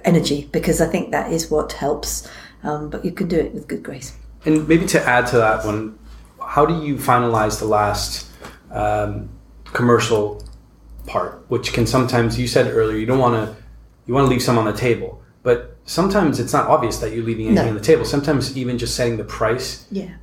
energy 0.04 0.50
because 0.52 0.82
I 0.82 0.88
think 0.88 1.12
that 1.12 1.32
is 1.32 1.52
what 1.52 1.74
helps. 1.74 2.30
Um, 2.64 2.90
but 2.90 3.06
you 3.06 3.12
can 3.12 3.28
do 3.28 3.38
it 3.38 3.54
with 3.54 3.68
good 3.68 3.84
grace. 3.84 4.16
And 4.46 4.68
maybe 4.68 4.86
to 4.88 5.02
add 5.08 5.28
to 5.28 5.38
that 5.38 5.66
one, 5.66 5.98
how 6.46 6.66
do 6.66 6.86
you 6.86 6.96
finalize 6.96 7.60
the 7.60 7.66
last 7.66 8.30
um, 8.72 9.30
commercial 9.66 10.44
part, 11.06 11.44
which 11.50 11.74
can 11.74 11.86
sometimes 11.86 12.40
you 12.40 12.48
said 12.48 12.68
earlier 12.68 12.98
you 12.98 13.06
don't 13.06 13.20
want 13.20 13.36
to 13.36 13.56
you 14.06 14.14
want 14.14 14.26
to 14.26 14.30
leave 14.30 14.42
some 14.42 14.58
on 14.58 14.66
the 14.66 14.74
table, 14.74 15.22
but 15.44 15.79
sometimes 15.90 16.40
it's 16.40 16.54
not 16.54 16.68
obvious 16.68 17.00
that 17.00 17.14
you're 17.14 17.24
leaving 17.24 17.48
anything 17.48 17.66
no. 17.66 17.70
on 17.70 17.76
the 17.76 17.82
table. 17.82 18.06
Sometimes 18.06 18.56
even 18.56 18.78
just 18.78 18.96
setting 18.96 19.18
the 19.18 19.24
price 19.24 19.88
yeah. 19.92 20.14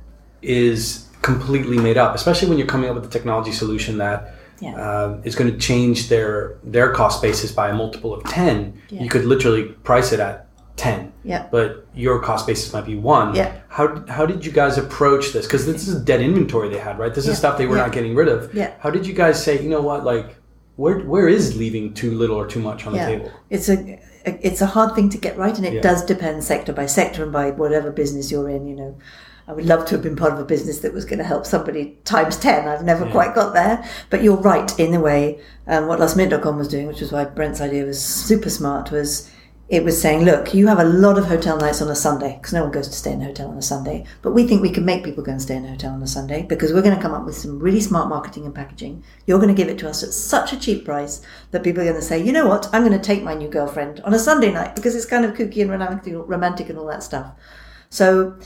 is 0.41 1.07
completely 1.21 1.77
made 1.77 1.97
up, 1.97 2.15
especially 2.15 2.47
when 2.47 2.57
you're 2.57 2.67
coming 2.67 2.89
up 2.89 2.95
with 2.95 3.05
a 3.05 3.09
technology 3.09 3.51
solution 3.51 3.97
that 3.97 4.33
yeah. 4.61 4.75
uh, 4.75 5.21
is 5.25 5.35
going 5.35 5.51
to 5.51 5.57
change 5.57 6.07
their 6.07 6.57
their 6.63 6.93
cost 6.93 7.21
basis 7.21 7.51
by 7.51 7.69
a 7.69 7.75
multiple 7.75 8.13
of 8.13 8.23
ten. 8.23 8.81
Yeah. 8.89 9.03
You 9.03 9.09
could 9.09 9.25
literally 9.25 9.65
price 9.83 10.11
it 10.13 10.19
at 10.19 10.45
10 10.77 11.11
yeah. 11.23 11.47
But 11.51 11.87
your 11.95 12.21
cost 12.21 12.45
basis 12.45 12.71
might 12.71 12.85
be 12.85 12.95
one. 12.95 13.35
Yeah. 13.35 13.59
How, 13.67 14.05
how 14.07 14.27
did 14.27 14.45
you 14.45 14.51
guys 14.51 14.77
approach 14.77 15.33
this? 15.33 15.47
Because 15.47 15.65
this 15.65 15.87
is 15.87 15.99
dead 16.03 16.21
inventory 16.21 16.69
they 16.69 16.77
had 16.77 16.99
right? 16.99 17.13
This 17.13 17.27
is 17.27 17.37
stuff 17.37 17.57
they 17.57 17.65
were 17.65 17.75
not 17.75 17.91
getting 17.91 18.15
rid 18.15 18.27
of. 18.27 18.53
Yeah. 18.53 18.73
How 18.79 18.91
did 18.91 19.05
you 19.05 19.13
guys 19.13 19.43
say 19.43 19.61
you 19.61 19.69
know 19.69 19.81
what? 19.81 20.05
Like 20.05 20.37
where 20.77 20.99
where 20.99 21.27
is 21.27 21.57
leaving 21.57 21.93
too 21.93 22.11
little 22.11 22.37
or 22.37 22.47
too 22.47 22.61
much 22.61 22.85
on 22.85 22.93
the 22.93 22.99
table? 22.99 23.31
It's 23.49 23.67
a 23.67 23.99
it's 24.27 24.61
a 24.61 24.67
hard 24.67 24.95
thing 24.95 25.09
to 25.09 25.17
get 25.17 25.37
right 25.37 25.57
and 25.57 25.65
it 25.65 25.81
does 25.81 26.05
depend 26.05 26.43
sector 26.43 26.73
by 26.73 26.85
sector 26.85 27.23
and 27.23 27.31
by 27.31 27.51
whatever 27.51 27.91
business 27.91 28.31
you're 28.31 28.49
in 28.49 28.67
you 28.67 28.75
know 28.75 28.97
I 29.47 29.53
would 29.53 29.65
love 29.65 29.85
to 29.85 29.95
have 29.95 30.03
been 30.03 30.17
part 30.17 30.33
of 30.33 30.39
a 30.39 30.45
business 30.45 30.79
that 30.79 30.93
was 30.93 31.05
going 31.05 31.19
to 31.19 31.23
help 31.23 31.45
somebody 31.45 31.97
times 32.03 32.35
10. 32.35 32.67
I've 32.67 32.83
never 32.83 33.05
yeah. 33.05 33.11
quite 33.13 33.33
got 33.33 33.53
there. 33.53 33.81
But 34.09 34.21
you're 34.21 34.35
right 34.35 34.77
in 34.77 34.91
the 34.91 34.99
way 34.99 35.39
um, 35.67 35.87
what 35.87 35.99
lastminute.com 35.99 36.57
was 36.57 36.67
doing, 36.67 36.85
which 36.85 36.99
was 36.99 37.13
why 37.13 37.23
Brent's 37.23 37.61
idea 37.61 37.85
was 37.85 38.03
super 38.03 38.49
smart, 38.49 38.91
was 38.91 39.31
it 39.69 39.83
was 39.83 40.01
saying, 40.01 40.23
look, 40.23 40.53
you 40.53 40.67
have 40.67 40.79
a 40.79 40.85
lot 40.85 41.17
of 41.17 41.25
hotel 41.25 41.57
nights 41.57 41.81
on 41.81 41.89
a 41.89 41.95
Sunday 41.95 42.37
because 42.37 42.53
no 42.53 42.63
one 42.63 42.71
goes 42.71 42.87
to 42.87 42.93
stay 42.93 43.11
in 43.11 43.21
a 43.21 43.25
hotel 43.25 43.49
on 43.49 43.57
a 43.57 43.61
Sunday. 43.61 44.05
But 44.21 44.31
we 44.31 44.47
think 44.47 44.61
we 44.61 44.71
can 44.71 44.85
make 44.85 45.03
people 45.03 45.23
go 45.23 45.33
and 45.33 45.41
stay 45.41 45.57
in 45.57 45.65
a 45.65 45.71
hotel 45.71 45.93
on 45.93 46.01
a 46.01 46.07
Sunday 46.07 46.43
because 46.43 46.71
we're 46.71 46.81
going 46.81 46.95
to 46.95 47.01
come 47.01 47.13
up 47.13 47.25
with 47.25 47.35
some 47.35 47.59
really 47.59 47.81
smart 47.81 48.07
marketing 48.07 48.45
and 48.45 48.55
packaging. 48.55 49.03
You're 49.25 49.39
going 49.39 49.53
to 49.53 49.61
give 49.61 49.67
it 49.67 49.77
to 49.79 49.89
us 49.89 50.03
at 50.03 50.13
such 50.13 50.53
a 50.53 50.59
cheap 50.59 50.85
price 50.85 51.21
that 51.51 51.63
people 51.63 51.81
are 51.81 51.85
going 51.85 51.97
to 51.97 52.01
say, 52.01 52.23
you 52.23 52.31
know 52.31 52.47
what, 52.47 52.69
I'm 52.71 52.85
going 52.85 52.97
to 52.97 53.05
take 53.05 53.23
my 53.23 53.33
new 53.33 53.49
girlfriend 53.49 53.99
on 54.01 54.13
a 54.13 54.19
Sunday 54.19 54.53
night 54.53 54.73
because 54.73 54.95
it's 54.95 55.05
kind 55.05 55.25
of 55.25 55.33
kooky 55.33 55.61
and 55.61 55.69
romantic 56.29 56.69
and 56.69 56.79
all 56.79 56.87
that 56.87 57.03
stuff. 57.03 57.33
So 57.89 58.37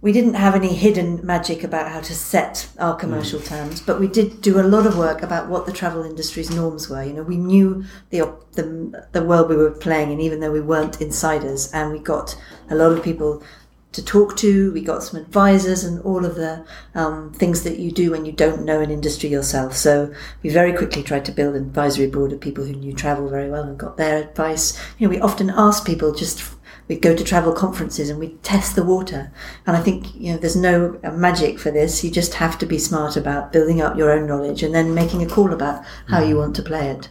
we 0.00 0.12
didn't 0.12 0.34
have 0.34 0.54
any 0.54 0.74
hidden 0.74 1.24
magic 1.26 1.64
about 1.64 1.90
how 1.90 2.00
to 2.00 2.14
set 2.14 2.68
our 2.78 2.94
commercial 2.94 3.40
mm. 3.40 3.46
terms, 3.46 3.80
but 3.80 3.98
we 3.98 4.06
did 4.06 4.40
do 4.40 4.60
a 4.60 4.62
lot 4.62 4.86
of 4.86 4.96
work 4.96 5.22
about 5.22 5.48
what 5.48 5.66
the 5.66 5.72
travel 5.72 6.04
industry's 6.04 6.54
norms 6.54 6.88
were. 6.88 7.02
You 7.02 7.14
know, 7.14 7.24
we 7.24 7.36
knew 7.36 7.84
the, 8.10 8.32
the, 8.52 9.06
the 9.10 9.24
world 9.24 9.48
we 9.48 9.56
were 9.56 9.72
playing 9.72 10.12
in, 10.12 10.20
even 10.20 10.38
though 10.38 10.52
we 10.52 10.60
weren't 10.60 11.00
insiders, 11.00 11.72
and 11.72 11.92
we 11.92 11.98
got 11.98 12.40
a 12.70 12.76
lot 12.76 12.92
of 12.92 13.02
people 13.02 13.42
to 13.90 14.04
talk 14.04 14.36
to. 14.36 14.72
We 14.72 14.82
got 14.82 15.02
some 15.02 15.20
advisors 15.20 15.82
and 15.82 16.00
all 16.02 16.24
of 16.24 16.36
the 16.36 16.64
um, 16.94 17.32
things 17.32 17.64
that 17.64 17.80
you 17.80 17.90
do 17.90 18.12
when 18.12 18.24
you 18.24 18.32
don't 18.32 18.64
know 18.64 18.80
an 18.80 18.90
industry 18.92 19.30
yourself. 19.30 19.74
So 19.74 20.14
we 20.42 20.50
very 20.50 20.72
quickly 20.72 21.02
tried 21.02 21.24
to 21.24 21.32
build 21.32 21.56
an 21.56 21.64
advisory 21.64 22.06
board 22.06 22.32
of 22.32 22.40
people 22.40 22.64
who 22.64 22.74
knew 22.74 22.92
travel 22.92 23.28
very 23.28 23.50
well 23.50 23.64
and 23.64 23.78
got 23.78 23.96
their 23.96 24.22
advice. 24.22 24.78
You 24.98 25.08
know, 25.08 25.10
we 25.10 25.20
often 25.20 25.50
ask 25.50 25.84
people 25.84 26.14
just 26.14 26.54
we 26.88 26.96
go 26.96 27.14
to 27.14 27.22
travel 27.22 27.52
conferences 27.52 28.08
and 28.08 28.18
we 28.18 28.30
test 28.42 28.74
the 28.74 28.82
water. 28.82 29.30
And 29.66 29.76
I 29.76 29.80
think, 29.80 30.14
you 30.14 30.32
know, 30.32 30.38
there's 30.38 30.56
no 30.56 30.98
magic 31.12 31.58
for 31.58 31.70
this. 31.70 32.02
You 32.02 32.10
just 32.10 32.34
have 32.34 32.58
to 32.58 32.66
be 32.66 32.78
smart 32.78 33.16
about 33.16 33.52
building 33.52 33.82
up 33.82 33.96
your 33.96 34.10
own 34.10 34.26
knowledge 34.26 34.62
and 34.62 34.74
then 34.74 34.94
making 34.94 35.22
a 35.22 35.26
call 35.26 35.52
about 35.52 35.84
how 36.08 36.20
you 36.20 36.34
mm. 36.34 36.38
want 36.38 36.56
to 36.56 36.62
play 36.62 36.88
it. 36.88 37.10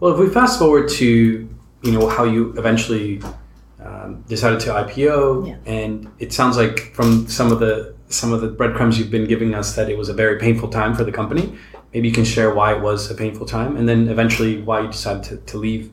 Well, 0.00 0.12
if 0.12 0.18
we 0.18 0.28
fast 0.28 0.58
forward 0.58 0.88
to, 0.90 1.06
you 1.82 1.92
know, 1.92 2.08
how 2.08 2.24
you 2.24 2.52
eventually 2.56 3.22
um, 3.82 4.22
decided 4.28 4.60
to 4.60 4.70
IPO, 4.70 5.48
yeah. 5.48 5.56
and 5.66 6.10
it 6.18 6.32
sounds 6.32 6.56
like 6.56 6.94
from 6.94 7.28
some 7.28 7.52
of 7.52 7.60
the 7.60 7.94
some 8.10 8.32
of 8.32 8.40
the 8.40 8.48
breadcrumbs 8.48 8.98
you've 8.98 9.10
been 9.10 9.26
giving 9.26 9.54
us 9.54 9.76
that 9.76 9.90
it 9.90 9.98
was 9.98 10.08
a 10.08 10.14
very 10.14 10.38
painful 10.38 10.68
time 10.68 10.94
for 10.94 11.04
the 11.04 11.12
company. 11.12 11.58
Maybe 11.92 12.08
you 12.08 12.14
can 12.14 12.24
share 12.24 12.54
why 12.54 12.74
it 12.74 12.80
was 12.80 13.10
a 13.10 13.14
painful 13.14 13.46
time, 13.46 13.76
and 13.76 13.88
then 13.88 14.08
eventually 14.08 14.60
why 14.62 14.80
you 14.80 14.88
decided 14.88 15.24
to, 15.24 15.36
to 15.36 15.58
leave 15.58 15.92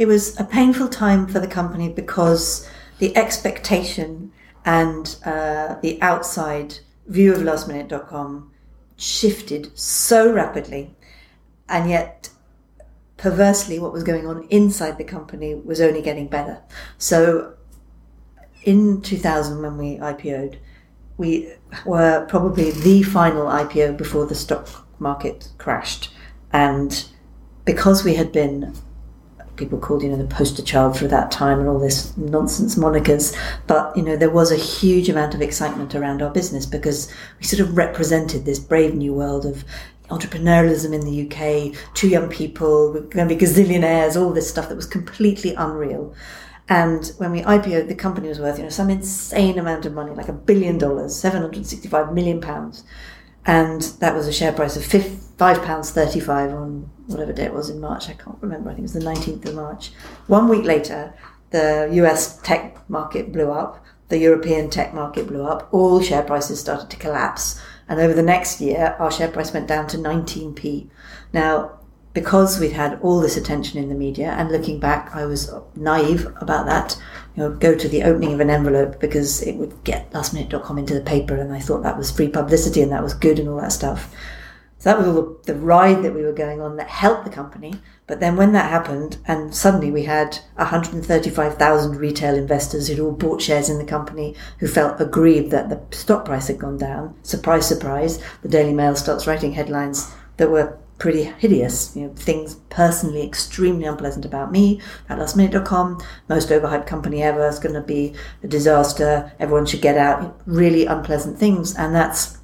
it 0.00 0.08
was 0.08 0.40
a 0.40 0.44
painful 0.44 0.88
time 0.88 1.26
for 1.26 1.40
the 1.40 1.46
company 1.46 1.86
because 1.90 2.66
the 3.00 3.14
expectation 3.14 4.32
and 4.64 5.16
uh, 5.26 5.76
the 5.82 6.00
outside 6.00 6.78
view 7.06 7.34
of 7.34 7.42
lastminute.com 7.42 8.50
shifted 8.96 9.78
so 9.78 10.32
rapidly, 10.32 10.96
and 11.68 11.90
yet 11.90 12.30
perversely, 13.18 13.78
what 13.78 13.92
was 13.92 14.02
going 14.02 14.26
on 14.26 14.44
inside 14.44 14.96
the 14.96 15.04
company 15.04 15.54
was 15.54 15.82
only 15.82 16.00
getting 16.00 16.28
better. 16.28 16.62
So, 16.96 17.56
in 18.62 19.02
2000, 19.02 19.60
when 19.60 19.76
we 19.76 19.98
IPO'd, 19.98 20.56
we 21.18 21.52
were 21.84 22.24
probably 22.26 22.70
the 22.70 23.02
final 23.02 23.48
IPO 23.48 23.98
before 23.98 24.24
the 24.24 24.34
stock 24.34 24.66
market 24.98 25.50
crashed, 25.58 26.10
and 26.54 27.04
because 27.66 28.02
we 28.02 28.14
had 28.14 28.32
been 28.32 28.74
people 29.60 29.78
called, 29.78 30.02
you 30.02 30.08
know, 30.08 30.16
the 30.16 30.24
poster 30.24 30.62
child 30.62 30.98
for 30.98 31.06
that 31.06 31.30
time 31.30 31.60
and 31.60 31.68
all 31.68 31.78
this 31.78 32.16
nonsense 32.16 32.74
monikers. 32.74 33.36
But, 33.68 33.96
you 33.96 34.02
know, 34.02 34.16
there 34.16 34.30
was 34.30 34.50
a 34.50 34.56
huge 34.56 35.08
amount 35.08 35.34
of 35.34 35.42
excitement 35.42 35.94
around 35.94 36.22
our 36.22 36.30
business 36.30 36.66
because 36.66 37.12
we 37.38 37.44
sort 37.44 37.60
of 37.60 37.76
represented 37.76 38.44
this 38.44 38.58
brave 38.58 38.94
new 38.94 39.14
world 39.14 39.46
of 39.46 39.64
entrepreneurialism 40.08 40.92
in 40.92 41.02
the 41.02 41.26
UK, 41.26 41.94
two 41.94 42.08
young 42.08 42.28
people, 42.28 42.92
we're 42.92 43.00
going 43.02 43.28
to 43.28 43.34
be 43.34 43.40
gazillionaires, 43.40 44.20
all 44.20 44.32
this 44.32 44.50
stuff 44.50 44.68
that 44.68 44.74
was 44.74 44.86
completely 44.86 45.54
unreal. 45.54 46.12
And 46.68 47.12
when 47.18 47.32
we 47.32 47.42
IPO'd, 47.42 47.88
the 47.88 47.94
company 47.94 48.28
was 48.28 48.40
worth, 48.40 48.58
you 48.58 48.64
know, 48.64 48.70
some 48.70 48.90
insane 48.90 49.58
amount 49.58 49.86
of 49.86 49.92
money, 49.92 50.12
like 50.12 50.28
a 50.28 50.32
billion 50.32 50.78
dollars, 50.78 51.16
765 51.16 52.12
million 52.12 52.40
pounds. 52.40 52.84
And 53.46 53.82
that 54.00 54.14
was 54.14 54.26
a 54.26 54.32
share 54.32 54.52
price 54.52 54.76
of 54.76 54.84
five 54.84 55.29
pounds 55.62 55.90
thirty-five 55.90 56.52
on 56.52 56.90
whatever 57.06 57.32
day 57.32 57.44
it 57.44 57.54
was 57.54 57.70
in 57.70 57.80
March. 57.80 58.08
I 58.08 58.12
can't 58.12 58.38
remember. 58.40 58.70
I 58.70 58.74
think 58.74 58.80
it 58.80 58.82
was 58.82 58.92
the 58.92 59.00
nineteenth 59.00 59.46
of 59.46 59.54
March. 59.54 59.90
One 60.26 60.48
week 60.48 60.64
later, 60.64 61.14
the 61.50 61.88
U.S. 61.92 62.38
tech 62.42 62.88
market 62.88 63.32
blew 63.32 63.50
up. 63.50 63.84
The 64.08 64.18
European 64.18 64.70
tech 64.70 64.92
market 64.92 65.26
blew 65.26 65.44
up. 65.44 65.68
All 65.72 66.00
share 66.00 66.22
prices 66.22 66.60
started 66.60 66.90
to 66.90 66.96
collapse. 66.96 67.60
And 67.88 68.00
over 68.00 68.12
the 68.12 68.22
next 68.22 68.60
year, 68.60 68.96
our 68.98 69.10
share 69.10 69.28
price 69.28 69.52
went 69.52 69.66
down 69.66 69.86
to 69.88 69.96
19p. 69.96 70.88
Now, 71.32 71.78
because 72.12 72.58
we'd 72.58 72.72
had 72.72 72.98
all 73.02 73.20
this 73.20 73.36
attention 73.36 73.78
in 73.78 73.88
the 73.88 73.94
media, 73.94 74.32
and 74.32 74.50
looking 74.50 74.80
back, 74.80 75.14
I 75.14 75.26
was 75.26 75.52
naive 75.76 76.26
about 76.40 76.66
that. 76.66 77.00
You 77.34 77.44
know, 77.44 77.50
go 77.54 77.74
to 77.76 77.88
the 77.88 78.02
opening 78.02 78.32
of 78.32 78.40
an 78.40 78.50
envelope 78.50 79.00
because 79.00 79.42
it 79.42 79.56
would 79.56 79.84
get 79.84 80.10
lastminute.com 80.10 80.78
into 80.78 80.94
the 80.94 81.00
paper, 81.00 81.36
and 81.36 81.52
I 81.52 81.60
thought 81.60 81.82
that 81.82 81.96
was 81.96 82.10
free 82.10 82.28
publicity 82.28 82.82
and 82.82 82.92
that 82.92 83.02
was 83.02 83.14
good 83.14 83.38
and 83.38 83.48
all 83.48 83.60
that 83.60 83.72
stuff. 83.72 84.14
So 84.80 84.88
that 84.88 84.98
was 84.98 85.06
all 85.06 85.36
the, 85.44 85.54
ride 85.54 86.02
that 86.02 86.14
we 86.14 86.22
were 86.22 86.32
going 86.32 86.62
on 86.62 86.76
that 86.76 86.88
helped 86.88 87.24
the 87.24 87.30
company. 87.30 87.74
But 88.06 88.18
then 88.18 88.36
when 88.36 88.52
that 88.52 88.70
happened, 88.70 89.18
and 89.26 89.54
suddenly 89.54 89.90
we 89.90 90.04
had 90.04 90.38
135,000 90.54 91.96
retail 91.96 92.34
investors 92.34 92.88
who'd 92.88 92.98
all 92.98 93.12
bought 93.12 93.42
shares 93.42 93.68
in 93.68 93.76
the 93.76 93.84
company 93.84 94.34
who 94.58 94.66
felt 94.66 94.98
aggrieved 94.98 95.50
that 95.50 95.68
the 95.68 95.82
stock 95.94 96.24
price 96.24 96.48
had 96.48 96.58
gone 96.58 96.78
down. 96.78 97.14
Surprise, 97.22 97.68
surprise. 97.68 98.22
The 98.40 98.48
Daily 98.48 98.72
Mail 98.72 98.96
starts 98.96 99.26
writing 99.26 99.52
headlines 99.52 100.10
that 100.38 100.50
were 100.50 100.78
pretty 100.98 101.24
hideous. 101.24 101.94
You 101.94 102.06
know, 102.06 102.14
things 102.14 102.54
personally 102.70 103.22
extremely 103.22 103.84
unpleasant 103.84 104.24
about 104.24 104.50
me 104.50 104.80
at 105.10 105.18
lastminute.com. 105.18 106.00
Most 106.28 106.48
overhyped 106.48 106.86
company 106.86 107.22
ever. 107.22 107.46
It's 107.46 107.58
going 107.58 107.74
to 107.74 107.82
be 107.82 108.14
a 108.42 108.48
disaster. 108.48 109.30
Everyone 109.38 109.66
should 109.66 109.82
get 109.82 109.98
out. 109.98 110.40
Really 110.46 110.86
unpleasant 110.86 111.38
things. 111.38 111.76
And 111.76 111.94
that's 111.94 112.38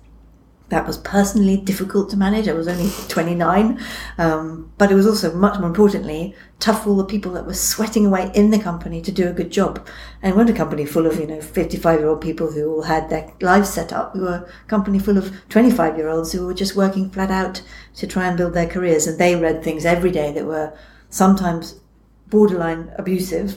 that 0.68 0.86
was 0.86 0.98
personally 0.98 1.56
difficult 1.56 2.10
to 2.10 2.16
manage. 2.16 2.48
I 2.48 2.52
was 2.52 2.66
only 2.66 2.90
29, 3.08 3.80
um, 4.18 4.72
but 4.78 4.90
it 4.90 4.94
was 4.94 5.06
also 5.06 5.32
much 5.34 5.58
more 5.58 5.68
importantly 5.68 6.34
tough 6.58 6.82
for 6.82 6.90
all 6.90 6.96
the 6.96 7.04
people 7.04 7.32
that 7.32 7.46
were 7.46 7.54
sweating 7.54 8.06
away 8.06 8.30
in 8.34 8.50
the 8.50 8.58
company 8.58 9.00
to 9.02 9.12
do 9.12 9.28
a 9.28 9.32
good 9.32 9.50
job. 9.50 9.86
And 10.22 10.32
we 10.32 10.38
weren't 10.38 10.50
a 10.50 10.54
company 10.54 10.84
full 10.84 11.06
of 11.06 11.20
you 11.20 11.26
know 11.26 11.40
55 11.40 12.00
year 12.00 12.08
old 12.08 12.20
people 12.20 12.50
who 12.50 12.68
all 12.68 12.82
had 12.82 13.08
their 13.10 13.32
lives 13.40 13.68
set 13.68 13.92
up. 13.92 14.14
We 14.14 14.22
were 14.22 14.48
a 14.64 14.68
company 14.68 14.98
full 14.98 15.18
of 15.18 15.32
25 15.50 15.96
year 15.96 16.08
olds 16.08 16.32
who 16.32 16.46
were 16.46 16.54
just 16.54 16.76
working 16.76 17.10
flat 17.10 17.30
out 17.30 17.62
to 17.96 18.06
try 18.06 18.26
and 18.26 18.36
build 18.36 18.54
their 18.54 18.68
careers, 18.68 19.06
and 19.06 19.18
they 19.18 19.36
read 19.36 19.62
things 19.62 19.84
every 19.84 20.10
day 20.10 20.32
that 20.32 20.46
were 20.46 20.76
sometimes 21.10 21.80
borderline 22.28 22.90
abusive 22.98 23.56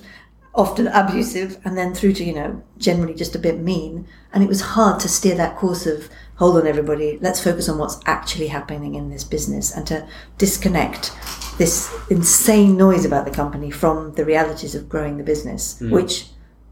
often 0.54 0.88
abusive 0.88 1.60
and 1.64 1.78
then 1.78 1.94
through 1.94 2.14
to 2.14 2.24
you 2.24 2.34
know 2.34 2.62
generally 2.78 3.14
just 3.14 3.36
a 3.36 3.40
bit 3.40 3.60
mean 3.60 4.08
and 4.34 4.44
it 4.44 4.50
was 4.50 4.62
hard 4.62 5.00
to 5.00 5.08
steer 5.08 5.36
that 5.36 5.56
course 5.56 5.86
of 5.86 6.10
hold 6.40 6.58
on 6.58 6.66
everybody. 6.66 7.20
Let's 7.22 7.44
focus 7.44 7.70
on 7.70 7.78
what's 7.78 8.00
actually 8.06 8.48
happening 8.48 8.96
in 8.96 9.10
this 9.10 9.24
business 9.24 9.72
and 9.76 9.86
to 9.88 10.08
disconnect 10.38 11.12
this 11.58 11.94
insane 12.10 12.78
noise 12.78 13.06
about 13.06 13.26
the 13.26 13.32
company 13.32 13.70
from 13.70 14.14
the 14.14 14.24
realities 14.24 14.74
of 14.74 14.88
growing 14.88 15.18
the 15.18 15.24
business 15.24 15.78
mm. 15.82 15.92
which 15.92 16.28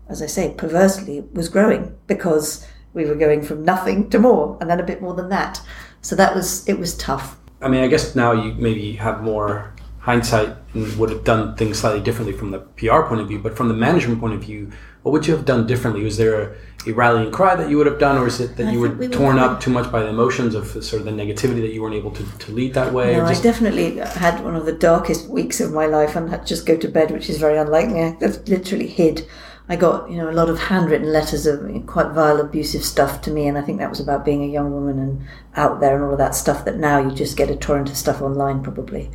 as 0.08 0.22
i 0.22 0.26
say 0.26 0.54
perversely 0.54 1.20
was 1.34 1.50
growing 1.50 1.94
because 2.08 2.66
we 2.94 3.04
were 3.04 3.16
going 3.16 3.42
from 3.44 3.66
nothing 3.66 4.10
to 4.10 4.18
more 4.18 4.58
and 4.62 4.70
then 4.70 4.80
a 4.80 4.84
bit 4.84 5.02
more 5.02 5.14
than 5.14 5.30
that. 5.30 5.62
So 6.02 6.16
that 6.16 6.34
was 6.34 6.68
it 6.68 6.80
was 6.80 6.96
tough. 6.98 7.38
I 7.62 7.68
mean 7.68 7.84
i 7.84 7.88
guess 7.88 8.16
now 8.16 8.32
you 8.32 8.54
maybe 8.54 8.94
have 8.94 9.22
more 9.22 9.74
hindsight 10.00 10.56
and 10.74 10.98
would 10.98 11.10
have 11.10 11.26
done 11.26 11.54
things 11.58 11.80
slightly 11.80 12.00
differently 12.00 12.32
from 12.32 12.52
the 12.52 12.60
PR 12.60 13.02
point 13.02 13.20
of 13.20 13.28
view, 13.28 13.40
but 13.40 13.58
from 13.58 13.68
the 13.68 13.74
management 13.74 14.22
point 14.22 14.34
of 14.34 14.42
view, 14.42 14.72
what 15.08 15.14
would 15.14 15.26
you 15.26 15.34
have 15.34 15.46
done 15.46 15.66
differently? 15.66 16.04
Was 16.04 16.18
there 16.18 16.42
a, 16.42 16.56
a 16.86 16.92
rallying 16.92 17.32
cry 17.32 17.56
that 17.56 17.70
you 17.70 17.78
would 17.78 17.88
have 17.88 17.98
done, 17.98 18.18
or 18.18 18.28
is 18.28 18.42
it 18.42 18.58
that 18.58 18.68
I 18.68 18.72
you 18.72 18.82
were 18.82 18.90
we 18.90 19.08
torn 19.08 19.40
up 19.40 19.62
too 19.62 19.72
much 19.72 19.90
by 19.90 20.02
the 20.02 20.10
emotions 20.10 20.54
of 20.54 20.68
sort 20.84 21.00
of 21.00 21.06
the 21.06 21.12
negativity 21.12 21.62
that 21.62 21.72
you 21.72 21.82
weren't 21.82 21.96
able 21.96 22.12
to, 22.12 22.26
to 22.40 22.52
lead 22.52 22.74
that 22.74 22.92
way? 22.92 23.16
No, 23.16 23.26
just... 23.26 23.40
I 23.40 23.44
definitely 23.44 23.96
had 24.00 24.44
one 24.44 24.58
of 24.58 24.66
the 24.66 24.74
darkest 24.74 25.30
weeks 25.30 25.62
of 25.62 25.72
my 25.72 25.86
life 25.86 26.18
and 26.18 26.30
had 26.30 26.42
to 26.42 26.48
just 26.48 26.66
go 26.66 26.76
to 26.76 26.90
bed, 26.90 27.12
which 27.12 27.30
is 27.30 27.38
very 27.38 27.58
unlikely. 27.58 28.02
I 28.02 28.18
literally 28.48 28.88
hid. 28.88 29.26
I 29.70 29.78
got, 29.78 30.12
you 30.12 30.18
know, 30.18 30.30
a 30.30 30.32
lot 30.32 30.50
of 30.50 30.60
handwritten 30.60 31.14
letters 31.14 31.46
of 31.46 31.62
quite 31.86 32.12
vile, 32.12 32.42
abusive 32.42 32.84
stuff 32.84 33.22
to 33.22 33.32
me, 33.32 33.48
and 33.48 33.58
I 33.58 33.62
think 33.62 33.80
that 33.80 33.90
was 33.90 34.02
about 34.02 34.26
being 34.26 34.44
a 34.44 34.48
young 34.52 34.74
woman 34.74 35.00
and 35.00 35.26
out 35.56 35.80
there 35.80 35.96
and 35.96 36.04
all 36.04 36.12
of 36.12 36.18
that 36.18 36.36
stuff 36.36 36.66
that 36.66 36.76
now 36.76 37.00
you 37.00 37.16
just 37.16 37.38
get 37.38 37.50
a 37.50 37.56
torrent 37.56 37.90
of 37.90 37.96
stuff 37.96 38.22
online, 38.22 38.62
probably. 38.62 39.10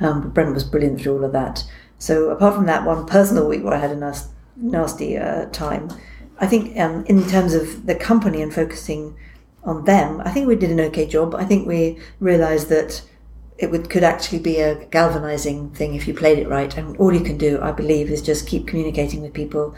Um, 0.00 0.20
but 0.20 0.34
Brent 0.34 0.52
was 0.52 0.64
brilliant 0.64 1.00
through 1.00 1.16
all 1.16 1.24
of 1.24 1.32
that. 1.32 1.64
So 1.96 2.28
apart 2.28 2.56
from 2.56 2.66
that 2.66 2.84
one 2.84 3.06
personal 3.06 3.48
week 3.48 3.64
where 3.64 3.72
I 3.72 3.78
had 3.78 3.90
a 3.90 3.96
nasty, 3.96 4.34
nasty 4.60 5.16
uh, 5.16 5.46
time, 5.46 5.90
I 6.38 6.46
think 6.46 6.78
um, 6.78 7.04
in 7.06 7.26
terms 7.28 7.54
of 7.54 7.86
the 7.86 7.94
company 7.94 8.40
and 8.40 8.52
focusing 8.52 9.16
on 9.64 9.84
them, 9.84 10.22
I 10.24 10.30
think 10.30 10.48
we 10.48 10.56
did 10.56 10.70
an 10.70 10.80
okay 10.80 11.06
job. 11.06 11.34
I 11.34 11.44
think 11.44 11.66
we 11.66 11.98
realised 12.18 12.68
that 12.70 13.02
it 13.58 13.70
would, 13.70 13.90
could 13.90 14.04
actually 14.04 14.38
be 14.38 14.58
a 14.58 14.86
galvanizing 14.86 15.70
thing 15.72 15.94
if 15.94 16.08
you 16.08 16.14
played 16.14 16.38
it 16.38 16.48
right. 16.48 16.74
And 16.78 16.96
all 16.96 17.12
you 17.12 17.20
can 17.20 17.36
do, 17.36 17.60
I 17.60 17.72
believe, 17.72 18.10
is 18.10 18.22
just 18.22 18.48
keep 18.48 18.66
communicating 18.66 19.20
with 19.20 19.34
people, 19.34 19.74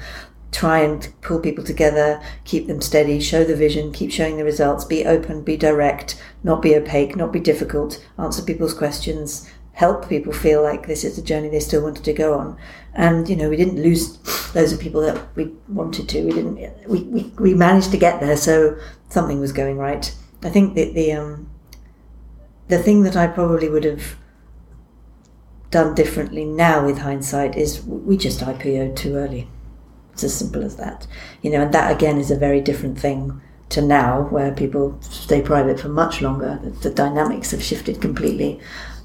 try 0.53 0.79
and 0.79 1.13
pull 1.21 1.41
people 1.41 1.65
together, 1.65 2.23
keep 2.45 2.69
them 2.69 2.81
steady, 2.81 3.19
show 3.19 3.43
the 3.43 3.57
vision, 3.57 3.91
keep 3.91 4.13
showing 4.13 4.37
the 4.37 4.45
results, 4.45 4.85
be 4.85 5.05
open, 5.05 5.43
be 5.43 5.57
direct, 5.57 6.23
not 6.45 6.63
be 6.63 6.77
opaque, 6.77 7.17
not 7.17 7.33
be 7.33 7.41
difficult, 7.41 8.05
answer 8.19 8.43
people's 8.43 8.75
questions, 8.75 9.51
help 9.73 10.09
people 10.09 10.33
feel 10.33 10.63
like 10.63 10.87
this 10.87 11.03
is 11.03 11.19
a 11.19 11.23
journey 11.23 11.49
they 11.49 11.59
still 11.59 11.83
wanted 11.83 12.05
to 12.05 12.13
go 12.13 12.35
on. 12.39 12.57
And, 12.95 13.29
you 13.29 13.37
know, 13.37 13.49
we 13.49 13.57
didn't 13.57 13.83
lose 13.83 14.19
those 14.53 14.73
of 14.73 14.81
people 14.81 15.01
that 15.01 15.35
we 15.35 15.53
wanted 15.69 16.09
to. 16.11 16.25
We 16.25 16.33
didn't, 16.33 16.89
we, 16.89 17.03
we, 17.05 17.23
we 17.39 17.55
managed 17.55 17.91
to 17.93 17.97
get 17.97 18.21
there. 18.21 18.37
So 18.37 18.79
something 19.09 19.41
was 19.41 19.53
going 19.53 19.79
right. 19.79 20.15
I 20.43 20.51
think 20.51 20.75
that 20.75 20.95
the, 20.95 21.13
um, 21.13 21.51
the 22.69 22.79
thing 22.79 23.03
that 23.03 23.17
I 23.17 23.27
probably 23.27 23.69
would 23.69 23.85
have 23.85 24.17
done 25.71 25.95
differently 25.95 26.45
now 26.45 26.85
with 26.85 26.99
hindsight 26.99 27.57
is 27.57 27.83
we 27.85 28.17
just 28.17 28.41
IPO'd 28.41 28.97
too 28.97 29.17
early. 29.17 29.49
It's 30.13 30.23
as 30.23 30.35
simple 30.35 30.63
as 30.63 30.77
that. 30.77 31.07
You 31.41 31.51
know, 31.51 31.63
and 31.63 31.75
that 31.75 31.91
again 31.91 32.19
is 32.19 32.31
a 32.31 32.37
very 32.37 32.61
different 32.61 32.99
thing 32.99 33.41
to 33.71 33.81
now 33.81 34.23
where 34.29 34.53
people 34.53 34.99
stay 35.01 35.41
private 35.41 35.81
for 35.81 35.89
much 35.89 36.21
longer. 36.21 36.61
The, 36.63 36.71
the 36.71 36.91
dynamics 36.91 37.53
have 37.53 37.63
shifted 37.63 38.03
completely 38.03 38.61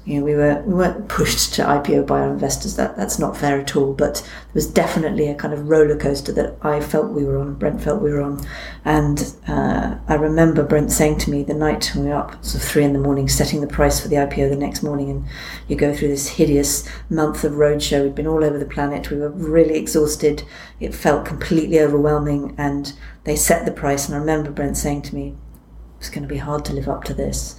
you 0.08 0.20
know, 0.20 0.24
we 0.24 0.34
were 0.34 0.62
we 0.62 0.72
weren't 0.72 1.06
pushed 1.08 1.52
to 1.54 1.62
IPO 1.62 2.06
by 2.06 2.20
our 2.20 2.32
investors. 2.32 2.76
That 2.76 2.96
that's 2.96 3.18
not 3.18 3.36
fair 3.36 3.60
at 3.60 3.76
all. 3.76 3.92
But 3.92 4.14
there 4.14 4.54
was 4.54 4.66
definitely 4.66 5.28
a 5.28 5.34
kind 5.34 5.52
of 5.52 5.68
roller 5.68 5.98
coaster 5.98 6.32
that 6.32 6.56
I 6.62 6.80
felt 6.80 7.12
we 7.12 7.24
were 7.24 7.36
on. 7.36 7.56
Brent 7.56 7.82
felt 7.82 8.00
we 8.00 8.10
were 8.10 8.22
on, 8.22 8.40
and 8.86 9.34
uh, 9.46 9.98
I 10.08 10.14
remember 10.14 10.62
Brent 10.62 10.92
saying 10.92 11.18
to 11.18 11.30
me 11.30 11.42
the 11.42 11.52
night 11.52 11.92
when 11.94 12.04
we 12.04 12.10
were 12.10 12.16
up, 12.16 12.42
sort 12.42 12.64
of 12.64 12.70
three 12.70 12.84
in 12.84 12.94
the 12.94 12.98
morning, 12.98 13.28
setting 13.28 13.60
the 13.60 13.66
price 13.66 14.00
for 14.00 14.08
the 14.08 14.16
IPO 14.16 14.48
the 14.48 14.56
next 14.56 14.82
morning, 14.82 15.10
and 15.10 15.26
you 15.68 15.76
go 15.76 15.94
through 15.94 16.08
this 16.08 16.28
hideous 16.28 16.88
month 17.10 17.44
of 17.44 17.52
roadshow. 17.52 18.04
We'd 18.04 18.14
been 18.14 18.26
all 18.26 18.42
over 18.42 18.58
the 18.58 18.64
planet. 18.64 19.10
We 19.10 19.18
were 19.18 19.28
really 19.28 19.76
exhausted. 19.76 20.42
It 20.80 20.94
felt 20.94 21.26
completely 21.26 21.80
overwhelming, 21.80 22.54
and 22.56 22.94
they 23.24 23.36
set 23.36 23.66
the 23.66 23.72
price. 23.72 24.06
And 24.06 24.14
I 24.14 24.20
remember 24.20 24.50
Brent 24.50 24.78
saying 24.78 25.02
to 25.02 25.14
me, 25.14 25.36
"It's 25.98 26.08
going 26.08 26.22
to 26.22 26.28
be 26.28 26.38
hard 26.38 26.64
to 26.64 26.72
live 26.72 26.88
up 26.88 27.04
to 27.04 27.12
this," 27.12 27.56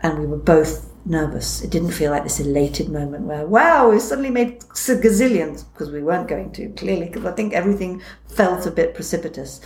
and 0.00 0.20
we 0.20 0.26
were 0.26 0.36
both 0.36 0.91
nervous. 1.04 1.62
It 1.62 1.70
didn't 1.70 1.92
feel 1.92 2.10
like 2.10 2.22
this 2.22 2.40
elated 2.40 2.88
moment 2.88 3.26
where, 3.26 3.46
wow, 3.46 3.90
we 3.90 3.98
suddenly 3.98 4.30
made 4.30 4.60
gazillions, 4.60 5.64
because 5.72 5.90
we 5.90 6.02
weren't 6.02 6.28
going 6.28 6.52
to, 6.52 6.68
clearly, 6.70 7.06
because 7.06 7.24
I 7.24 7.32
think 7.32 7.52
everything 7.52 8.02
felt 8.28 8.66
a 8.66 8.70
bit 8.70 8.94
precipitous. 8.94 9.60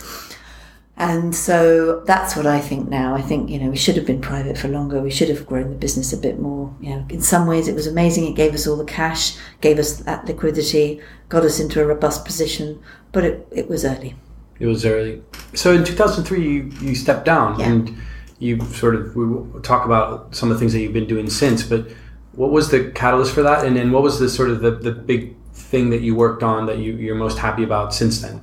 And 0.99 1.35
so 1.35 2.01
that's 2.01 2.35
what 2.35 2.47
I 2.47 2.59
think 2.59 2.89
now. 2.89 3.13
I 3.13 3.21
think, 3.21 3.51
you 3.51 3.59
know, 3.59 3.69
we 3.69 3.77
should 3.77 3.95
have 3.97 4.05
been 4.05 4.19
private 4.19 4.57
for 4.57 4.67
longer. 4.67 4.99
We 4.99 5.11
should 5.11 5.29
have 5.29 5.45
grown 5.45 5.69
the 5.69 5.75
business 5.75 6.11
a 6.11 6.17
bit 6.17 6.39
more. 6.39 6.75
You 6.81 6.89
know, 6.89 7.05
in 7.09 7.21
some 7.21 7.45
ways 7.45 7.67
it 7.67 7.75
was 7.75 7.85
amazing. 7.85 8.25
It 8.25 8.35
gave 8.35 8.55
us 8.55 8.65
all 8.65 8.75
the 8.75 8.83
cash, 8.83 9.37
gave 9.61 9.77
us 9.77 9.97
that 9.97 10.25
liquidity, 10.25 10.99
got 11.29 11.43
us 11.43 11.59
into 11.59 11.81
a 11.81 11.85
robust 11.85 12.25
position, 12.25 12.81
but 13.11 13.23
it, 13.23 13.47
it 13.51 13.69
was 13.69 13.85
early. 13.85 14.15
It 14.59 14.65
was 14.65 14.85
early. 14.85 15.21
So 15.53 15.71
in 15.71 15.83
2003, 15.83 16.41
you, 16.41 16.71
you 16.81 16.95
stepped 16.95 17.25
down 17.25 17.59
yeah. 17.59 17.67
and 17.67 17.95
you 18.39 18.61
sort 18.65 18.95
of 18.95 19.15
we 19.15 19.61
talk 19.61 19.85
about 19.85 20.35
some 20.35 20.51
of 20.51 20.55
the 20.55 20.59
things 20.59 20.73
that 20.73 20.79
you've 20.79 20.93
been 20.93 21.07
doing 21.07 21.29
since, 21.29 21.63
but 21.63 21.87
what 22.33 22.51
was 22.51 22.69
the 22.69 22.91
catalyst 22.91 23.33
for 23.33 23.41
that? 23.41 23.65
And 23.65 23.75
then 23.75 23.91
what 23.91 24.03
was 24.03 24.19
the 24.19 24.29
sort 24.29 24.49
of 24.49 24.61
the, 24.61 24.71
the 24.71 24.91
big 24.91 25.35
thing 25.53 25.89
that 25.89 26.01
you 26.01 26.15
worked 26.15 26.43
on 26.43 26.67
that 26.67 26.77
you, 26.77 26.93
you're 26.93 27.15
most 27.15 27.39
happy 27.39 27.63
about 27.63 27.93
since 27.93 28.21
then? 28.21 28.41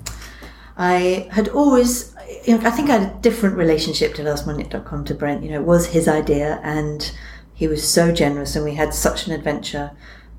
I 0.76 1.28
had 1.30 1.48
always, 1.48 2.14
you 2.44 2.58
know, 2.58 2.66
I 2.66 2.70
think 2.70 2.90
I 2.90 2.98
had 2.98 3.10
a 3.10 3.20
different 3.20 3.56
relationship 3.56 4.14
to 4.14 4.22
lastminute.com 4.22 5.04
to 5.04 5.14
Brent. 5.14 5.44
You 5.44 5.50
know, 5.52 5.60
it 5.60 5.66
was 5.66 5.86
his 5.86 6.08
idea 6.08 6.60
and 6.64 7.12
he 7.54 7.68
was 7.68 7.88
so 7.88 8.10
generous 8.10 8.56
and 8.56 8.64
we 8.64 8.74
had 8.74 8.92
such 8.92 9.28
an 9.28 9.32
adventure. 9.32 9.92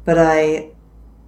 But 0.03 0.17
I 0.17 0.71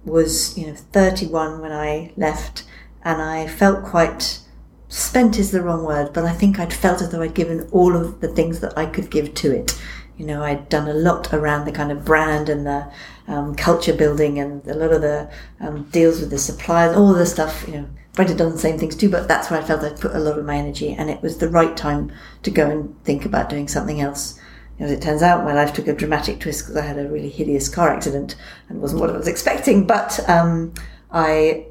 was, 0.04 0.56
you 0.58 0.66
know, 0.66 0.74
31 0.74 1.60
when 1.60 1.72
I 1.72 2.12
left 2.18 2.64
and 3.02 3.22
I 3.22 3.46
felt 3.46 3.84
quite 3.84 4.40
spent 4.88 5.38
is 5.38 5.50
the 5.50 5.62
wrong 5.62 5.84
word, 5.84 6.12
but 6.12 6.24
I 6.24 6.32
think 6.32 6.58
I'd 6.58 6.72
felt 6.72 7.02
as 7.02 7.10
though 7.10 7.22
I'd 7.22 7.34
given 7.34 7.68
all 7.72 7.96
of 7.96 8.20
the 8.20 8.28
things 8.28 8.60
that 8.60 8.76
I 8.76 8.86
could 8.86 9.10
give 9.10 9.34
to 9.34 9.54
it. 9.54 9.78
You 10.16 10.26
know, 10.26 10.42
I'd 10.42 10.68
done 10.68 10.88
a 10.88 10.94
lot 10.94 11.32
around 11.32 11.64
the 11.64 11.72
kind 11.72 11.92
of 11.92 12.04
brand 12.04 12.48
and 12.48 12.66
the 12.66 12.90
um, 13.28 13.54
culture 13.54 13.94
building 13.94 14.38
and 14.38 14.66
a 14.66 14.74
lot 14.74 14.92
of 14.92 15.02
the 15.02 15.30
um, 15.60 15.84
deals 15.90 16.20
with 16.20 16.30
the 16.30 16.38
suppliers, 16.38 16.96
all 16.96 17.12
the 17.12 17.26
stuff, 17.26 17.64
you 17.68 17.74
know, 17.74 17.88
Brent 18.14 18.30
had 18.30 18.38
done 18.38 18.50
the 18.50 18.58
same 18.58 18.78
things 18.78 18.96
too, 18.96 19.08
but 19.08 19.28
that's 19.28 19.48
where 19.48 19.60
I 19.60 19.64
felt 19.64 19.84
I'd 19.84 20.00
put 20.00 20.16
a 20.16 20.18
lot 20.18 20.40
of 20.40 20.44
my 20.44 20.56
energy 20.56 20.92
and 20.92 21.08
it 21.08 21.22
was 21.22 21.38
the 21.38 21.48
right 21.48 21.76
time 21.76 22.10
to 22.42 22.50
go 22.50 22.68
and 22.68 23.00
think 23.04 23.24
about 23.24 23.48
doing 23.48 23.68
something 23.68 24.00
else. 24.00 24.40
As 24.80 24.90
it 24.90 25.00
turns 25.00 25.22
out, 25.22 25.44
my 25.44 25.52
life 25.52 25.72
took 25.72 25.86
a 25.86 25.92
dramatic 25.92 26.40
twist 26.40 26.62
because 26.62 26.76
I 26.76 26.84
had 26.84 26.98
a 26.98 27.08
really 27.08 27.28
hideous 27.28 27.68
car 27.68 27.94
accident 27.94 28.34
and 28.68 28.80
wasn't 28.80 29.02
what 29.02 29.10
I 29.10 29.16
was 29.16 29.28
expecting, 29.28 29.86
but 29.86 30.18
um, 30.28 30.74
I 31.12 31.66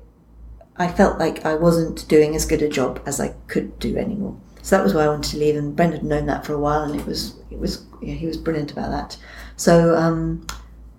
I 0.79 0.87
felt 0.87 1.19
like 1.19 1.45
I 1.45 1.55
wasn't 1.55 2.07
doing 2.07 2.35
as 2.35 2.45
good 2.45 2.61
a 2.61 2.69
job 2.69 3.01
as 3.05 3.19
I 3.19 3.29
could 3.47 3.79
do 3.79 3.97
anymore. 3.97 4.37
So 4.61 4.75
that 4.75 4.83
was 4.83 4.93
why 4.93 5.05
I 5.05 5.07
wanted 5.07 5.31
to 5.31 5.37
leave, 5.37 5.55
and 5.55 5.75
Brent 5.75 5.93
had 5.93 6.03
known 6.03 6.25
that 6.25 6.45
for 6.45 6.53
a 6.53 6.59
while, 6.59 6.83
and 6.83 6.99
it 6.99 7.05
was 7.05 7.35
it 7.49 7.57
was 7.57 7.85
yeah, 8.01 8.15
he 8.15 8.27
was 8.27 8.37
brilliant 8.37 8.71
about 8.71 8.91
that. 8.91 9.17
So 9.55 9.95
um, 9.95 10.45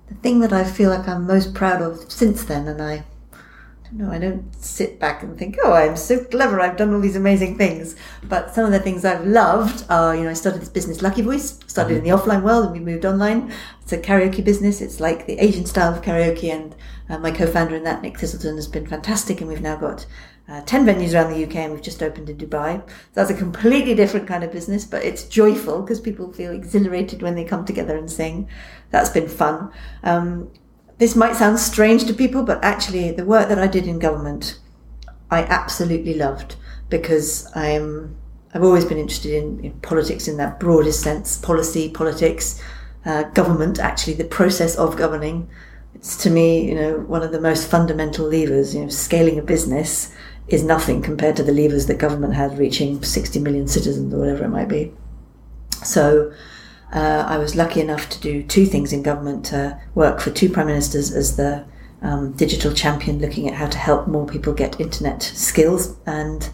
the 0.09 0.14
thing 0.14 0.41
that 0.41 0.53
I 0.53 0.64
feel 0.64 0.91
like 0.91 1.07
I'm 1.07 1.27
most 1.27 1.55
proud 1.55 1.83
of 1.83 2.11
since 2.11 2.45
then, 2.45 2.67
and 2.67 2.81
I 2.81 3.05
don't 3.85 3.99
know, 3.99 4.11
I 4.11 4.19
don't 4.19 4.55
sit 4.55 4.99
back 4.99 5.23
and 5.23 5.38
think, 5.38 5.57
oh, 5.62 5.73
I'm 5.73 5.97
so 5.97 6.25
clever, 6.25 6.61
I've 6.61 6.77
done 6.77 6.93
all 6.95 7.01
these 7.01 7.17
amazing 7.17 7.57
things. 7.59 7.95
But 8.25 8.55
some 8.55 8.64
of 8.64 8.73
the 8.73 8.81
things 8.81 9.05
I've 9.05 9.27
loved 9.27 9.85
are, 9.91 10.14
you 10.17 10.25
know, 10.25 10.31
I 10.31 10.35
started 10.35 10.61
this 10.61 10.69
business, 10.69 11.03
Lucky 11.03 11.23
Voice, 11.23 11.59
started 11.67 11.99
mm-hmm. 11.99 12.07
in 12.07 12.11
the 12.11 12.17
offline 12.19 12.43
world, 12.43 12.67
and 12.67 12.73
we 12.73 12.81
moved 12.81 13.05
online. 13.05 13.53
It's 13.83 13.93
a 13.93 13.99
karaoke 13.99 14.45
business. 14.45 14.81
It's 14.81 15.01
like 15.01 15.27
the 15.27 15.38
Asian 15.38 15.67
style 15.67 15.95
of 15.95 16.03
karaoke, 16.03 16.51
and 16.51 16.74
uh, 17.09 17.18
my 17.18 17.30
co-founder 17.30 17.76
in 17.76 17.84
that, 17.84 18.02
Nick 18.02 18.18
Thistleton, 18.18 18.56
has 18.56 18.68
been 18.68 18.86
fantastic, 18.86 19.40
and 19.40 19.48
we've 19.48 19.61
now 19.61 19.76
got 19.76 20.06
uh, 20.48 20.62
10 20.62 20.86
venues 20.86 21.14
around 21.14 21.32
the 21.32 21.44
UK 21.44 21.56
and 21.56 21.72
we've 21.72 21.82
just 21.82 22.02
opened 22.02 22.30
in 22.30 22.38
Dubai. 22.38 22.80
So 22.88 22.94
that's 23.14 23.30
a 23.30 23.34
completely 23.34 23.94
different 23.94 24.26
kind 24.26 24.42
of 24.42 24.50
business, 24.50 24.84
but 24.84 25.04
it's 25.04 25.24
joyful 25.24 25.82
because 25.82 26.00
people 26.00 26.32
feel 26.32 26.52
exhilarated 26.52 27.22
when 27.22 27.34
they 27.34 27.44
come 27.44 27.64
together 27.66 27.96
and 27.96 28.11
sing. 28.11 28.48
That's 28.90 29.11
been 29.11 29.28
fun. 29.28 29.70
Um, 30.02 30.50
this 30.96 31.14
might 31.14 31.36
sound 31.36 31.59
strange 31.59 32.06
to 32.06 32.14
people, 32.14 32.42
but 32.42 32.64
actually 32.64 33.11
the 33.12 33.24
work 33.24 33.48
that 33.50 33.59
I 33.59 33.66
did 33.66 33.86
in 33.86 33.98
government, 33.98 34.59
I 35.30 35.42
absolutely 35.42 36.14
loved 36.14 36.56
because 36.88 37.54
I'm 37.54 38.16
I've 38.54 38.64
always 38.64 38.86
been 38.86 38.96
interested 38.96 39.34
in, 39.34 39.62
in, 39.62 39.72
politics 39.80 40.26
in 40.26 40.38
that 40.38 40.59
broadest 40.59 41.02
sense 41.02 41.36
policy, 41.36 41.90
politics, 41.90 42.62
uh, 43.04 43.24
government, 43.24 43.78
actually, 43.78 44.14
the 44.14 44.24
process 44.24 44.74
of 44.76 44.96
governing. 44.96 45.50
It's 45.99 46.16
to 46.22 46.30
me, 46.30 46.68
you 46.68 46.74
know, 46.74 46.99
one 47.01 47.22
of 47.22 47.32
the 47.32 47.40
most 47.40 47.68
fundamental 47.68 48.26
levers. 48.26 48.74
You 48.74 48.82
know, 48.82 48.88
scaling 48.88 49.38
a 49.38 49.42
business 49.42 50.14
is 50.46 50.62
nothing 50.62 51.03
compared 51.03 51.36
to 51.36 51.42
the 51.42 51.53
levers 51.53 51.86
that 51.86 51.99
government 51.99 52.34
had 52.34 52.57
reaching 52.57 53.03
60 53.03 53.40
million 53.40 53.68
citizens 53.68 54.14
or 54.14 54.18
whatever 54.18 54.44
it 54.44 54.49
might 54.49 54.68
be. 54.68 54.92
So, 55.84 56.32
uh, 56.92 57.24
I 57.28 57.36
was 57.36 57.55
lucky 57.55 57.80
enough 57.80 58.09
to 58.11 58.20
do 58.20 58.42
two 58.42 58.64
things 58.64 58.92
in 58.92 59.03
government 59.03 59.53
uh, 59.53 59.74
work 59.94 60.20
for 60.20 60.30
two 60.30 60.49
prime 60.49 60.68
ministers 60.68 61.12
as 61.12 61.36
the 61.36 61.66
um, 62.01 62.32
digital 62.32 62.72
champion, 62.72 63.18
looking 63.18 63.49
at 63.49 63.55
how 63.55 63.66
to 63.66 63.76
help 63.76 64.07
more 64.07 64.26
people 64.26 64.55
get 64.55 64.80
internet 64.80 65.22
skills. 65.22 65.96
And 66.07 66.49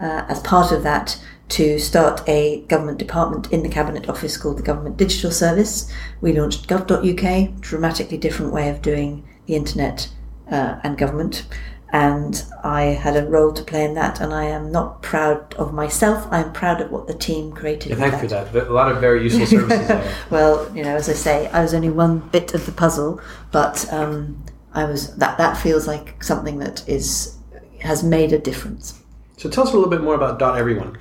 uh, 0.00 0.24
as 0.28 0.40
part 0.40 0.72
of 0.72 0.82
that, 0.82 1.22
to 1.48 1.78
start 1.78 2.26
a 2.28 2.60
government 2.68 2.98
department 2.98 3.52
in 3.52 3.62
the 3.62 3.68
Cabinet 3.68 4.08
Office 4.08 4.36
called 4.36 4.58
the 4.58 4.62
Government 4.62 4.96
Digital 4.96 5.30
Service. 5.30 5.90
We 6.20 6.38
launched 6.38 6.68
gov.uk, 6.68 7.24
a 7.24 7.54
dramatically 7.60 8.18
different 8.18 8.52
way 8.52 8.68
of 8.68 8.82
doing 8.82 9.26
the 9.46 9.56
internet 9.56 10.08
uh, 10.50 10.78
and 10.82 10.98
government. 10.98 11.46
And 11.90 12.44
I 12.62 12.82
had 12.82 13.16
a 13.16 13.26
role 13.26 13.50
to 13.54 13.62
play 13.62 13.82
in 13.82 13.94
that, 13.94 14.20
and 14.20 14.34
I 14.34 14.44
am 14.44 14.70
not 14.70 15.02
proud 15.02 15.54
of 15.54 15.72
myself. 15.72 16.28
I 16.30 16.42
am 16.42 16.52
proud 16.52 16.82
of 16.82 16.90
what 16.90 17.06
the 17.06 17.14
team 17.14 17.50
created. 17.52 17.90
Yeah, 17.90 17.96
thank 17.96 18.12
you 18.12 18.18
for 18.18 18.26
that. 18.26 18.54
A 18.54 18.72
lot 18.72 18.92
of 18.92 19.00
very 19.00 19.22
useful 19.22 19.46
services 19.58 19.88
there. 19.88 20.14
well, 20.28 20.70
you 20.76 20.82
know, 20.82 20.94
as 20.94 21.08
I 21.08 21.14
say, 21.14 21.46
I 21.48 21.62
was 21.62 21.72
only 21.72 21.88
one 21.88 22.18
bit 22.28 22.52
of 22.52 22.66
the 22.66 22.72
puzzle, 22.72 23.22
but 23.52 23.90
um, 23.90 24.44
I 24.74 24.84
was 24.84 25.16
that. 25.16 25.38
That 25.38 25.56
feels 25.56 25.86
like 25.86 26.22
something 26.22 26.58
that 26.58 26.86
is 26.86 27.38
has 27.80 28.04
made 28.04 28.34
a 28.34 28.38
difference. 28.38 29.02
So 29.38 29.48
tell 29.48 29.64
us 29.64 29.72
a 29.72 29.74
little 29.74 29.88
bit 29.88 30.02
more 30.02 30.14
about 30.14 30.38
Dot 30.38 30.58
Everyone. 30.58 30.98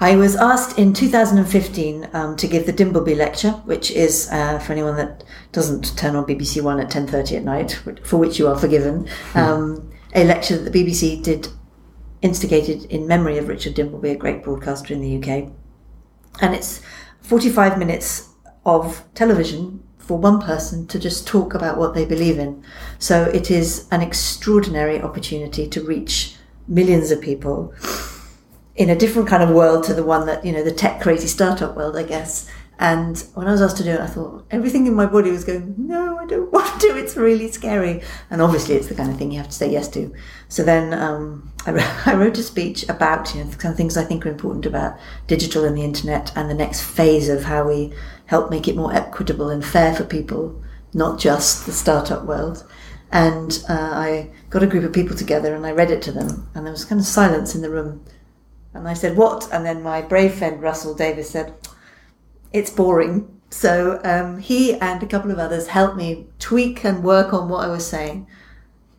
I 0.00 0.16
was 0.16 0.34
asked 0.34 0.78
in 0.78 0.92
2015 0.92 2.08
um, 2.12 2.36
to 2.36 2.48
give 2.48 2.66
the 2.66 2.72
Dimbleby 2.72 3.16
lecture, 3.16 3.52
which 3.64 3.90
is 3.92 4.28
uh, 4.32 4.58
for 4.58 4.72
anyone 4.72 4.96
that 4.96 5.22
doesn't 5.52 5.96
turn 5.96 6.16
on 6.16 6.26
BBC 6.26 6.62
One 6.62 6.80
at 6.80 6.90
10:30 6.90 7.36
at 7.36 7.44
night, 7.44 7.80
for 8.02 8.16
which 8.16 8.38
you 8.38 8.48
are 8.48 8.58
forgiven. 8.58 9.06
Hmm. 9.32 9.38
Um, 9.38 9.90
a 10.14 10.24
lecture 10.24 10.56
that 10.58 10.70
the 10.70 10.84
BBC 10.84 11.22
did, 11.22 11.48
instigated 12.22 12.84
in 12.86 13.06
memory 13.06 13.38
of 13.38 13.48
Richard 13.48 13.74
Dimbleby, 13.74 14.12
a 14.12 14.16
great 14.16 14.42
broadcaster 14.42 14.94
in 14.94 15.00
the 15.00 15.16
UK, 15.18 15.50
and 16.40 16.54
it's 16.54 16.80
45 17.22 17.78
minutes 17.78 18.30
of 18.66 19.04
television 19.14 19.82
for 19.98 20.18
one 20.18 20.40
person 20.40 20.86
to 20.88 20.98
just 20.98 21.26
talk 21.26 21.54
about 21.54 21.78
what 21.78 21.94
they 21.94 22.04
believe 22.04 22.38
in. 22.38 22.62
So 22.98 23.24
it 23.24 23.50
is 23.50 23.86
an 23.90 24.02
extraordinary 24.02 25.00
opportunity 25.00 25.68
to 25.68 25.80
reach 25.80 26.36
millions 26.66 27.10
of 27.10 27.20
people 27.20 27.72
in 28.76 28.90
a 28.90 28.96
different 28.96 29.28
kind 29.28 29.42
of 29.42 29.50
world 29.50 29.84
to 29.84 29.94
the 29.94 30.04
one 30.04 30.26
that, 30.26 30.44
you 30.44 30.52
know, 30.52 30.62
the 30.62 30.72
tech 30.72 31.00
crazy 31.00 31.28
startup 31.28 31.76
world, 31.76 31.96
I 31.96 32.02
guess. 32.02 32.50
And 32.78 33.16
when 33.34 33.46
I 33.46 33.52
was 33.52 33.62
asked 33.62 33.76
to 33.76 33.84
do 33.84 33.90
it, 33.90 34.00
I 34.00 34.08
thought 34.08 34.46
everything 34.50 34.86
in 34.86 34.94
my 34.94 35.06
body 35.06 35.30
was 35.30 35.44
going, 35.44 35.74
no, 35.78 36.18
I 36.18 36.26
don't 36.26 36.52
want 36.52 36.80
to. 36.80 36.96
It's 36.96 37.16
really 37.16 37.50
scary. 37.50 38.02
And 38.30 38.42
obviously, 38.42 38.74
it's 38.74 38.88
the 38.88 38.94
kind 38.94 39.10
of 39.10 39.16
thing 39.16 39.30
you 39.30 39.38
have 39.38 39.48
to 39.48 39.54
say 39.54 39.70
yes 39.70 39.86
to. 39.88 40.12
So 40.48 40.64
then 40.64 40.92
um, 40.92 41.52
I, 41.66 41.70
wrote, 41.70 41.96
I, 42.06 42.14
wrote 42.14 42.38
a 42.38 42.42
speech 42.42 42.88
about 42.88 43.32
you 43.34 43.44
know, 43.44 43.50
the 43.50 43.56
kind 43.56 43.72
of 43.72 43.76
things 43.76 43.96
I 43.96 44.04
think 44.04 44.26
are 44.26 44.30
important 44.30 44.66
about 44.66 44.98
digital 45.28 45.64
and 45.64 45.76
the 45.76 45.84
internet 45.84 46.32
and 46.36 46.50
the 46.50 46.54
next 46.54 46.82
phase 46.82 47.28
of 47.28 47.44
how 47.44 47.68
we 47.68 47.92
help 48.26 48.50
make 48.50 48.66
it 48.66 48.76
more 48.76 48.92
equitable 48.92 49.50
and 49.50 49.64
fair 49.64 49.94
for 49.94 50.04
people, 50.04 50.60
not 50.92 51.20
just 51.20 51.66
the 51.66 51.72
startup 51.72 52.24
world. 52.24 52.68
And 53.12 53.62
uh, 53.68 53.72
I 53.72 54.30
got 54.50 54.64
a 54.64 54.66
group 54.66 54.82
of 54.82 54.92
people 54.92 55.16
together 55.16 55.54
and 55.54 55.64
I 55.64 55.70
read 55.70 55.92
it 55.92 56.02
to 56.02 56.12
them. 56.12 56.48
And 56.54 56.66
there 56.66 56.72
was 56.72 56.84
kind 56.84 57.00
of 57.00 57.06
silence 57.06 57.54
in 57.54 57.62
the 57.62 57.70
room. 57.70 58.04
And 58.74 58.88
I 58.88 58.94
said, 58.94 59.16
What? 59.16 59.48
And 59.52 59.64
then 59.64 59.82
my 59.82 60.02
brave 60.02 60.34
friend 60.34 60.60
Russell 60.60 60.94
Davies 60.94 61.30
said, 61.30 61.54
It's 62.52 62.70
boring. 62.70 63.30
So 63.50 64.00
um, 64.04 64.38
he 64.38 64.74
and 64.74 65.02
a 65.02 65.06
couple 65.06 65.30
of 65.30 65.38
others 65.38 65.68
helped 65.68 65.96
me 65.96 66.26
tweak 66.40 66.84
and 66.84 67.04
work 67.04 67.32
on 67.32 67.48
what 67.48 67.64
I 67.64 67.68
was 67.68 67.86
saying. 67.86 68.26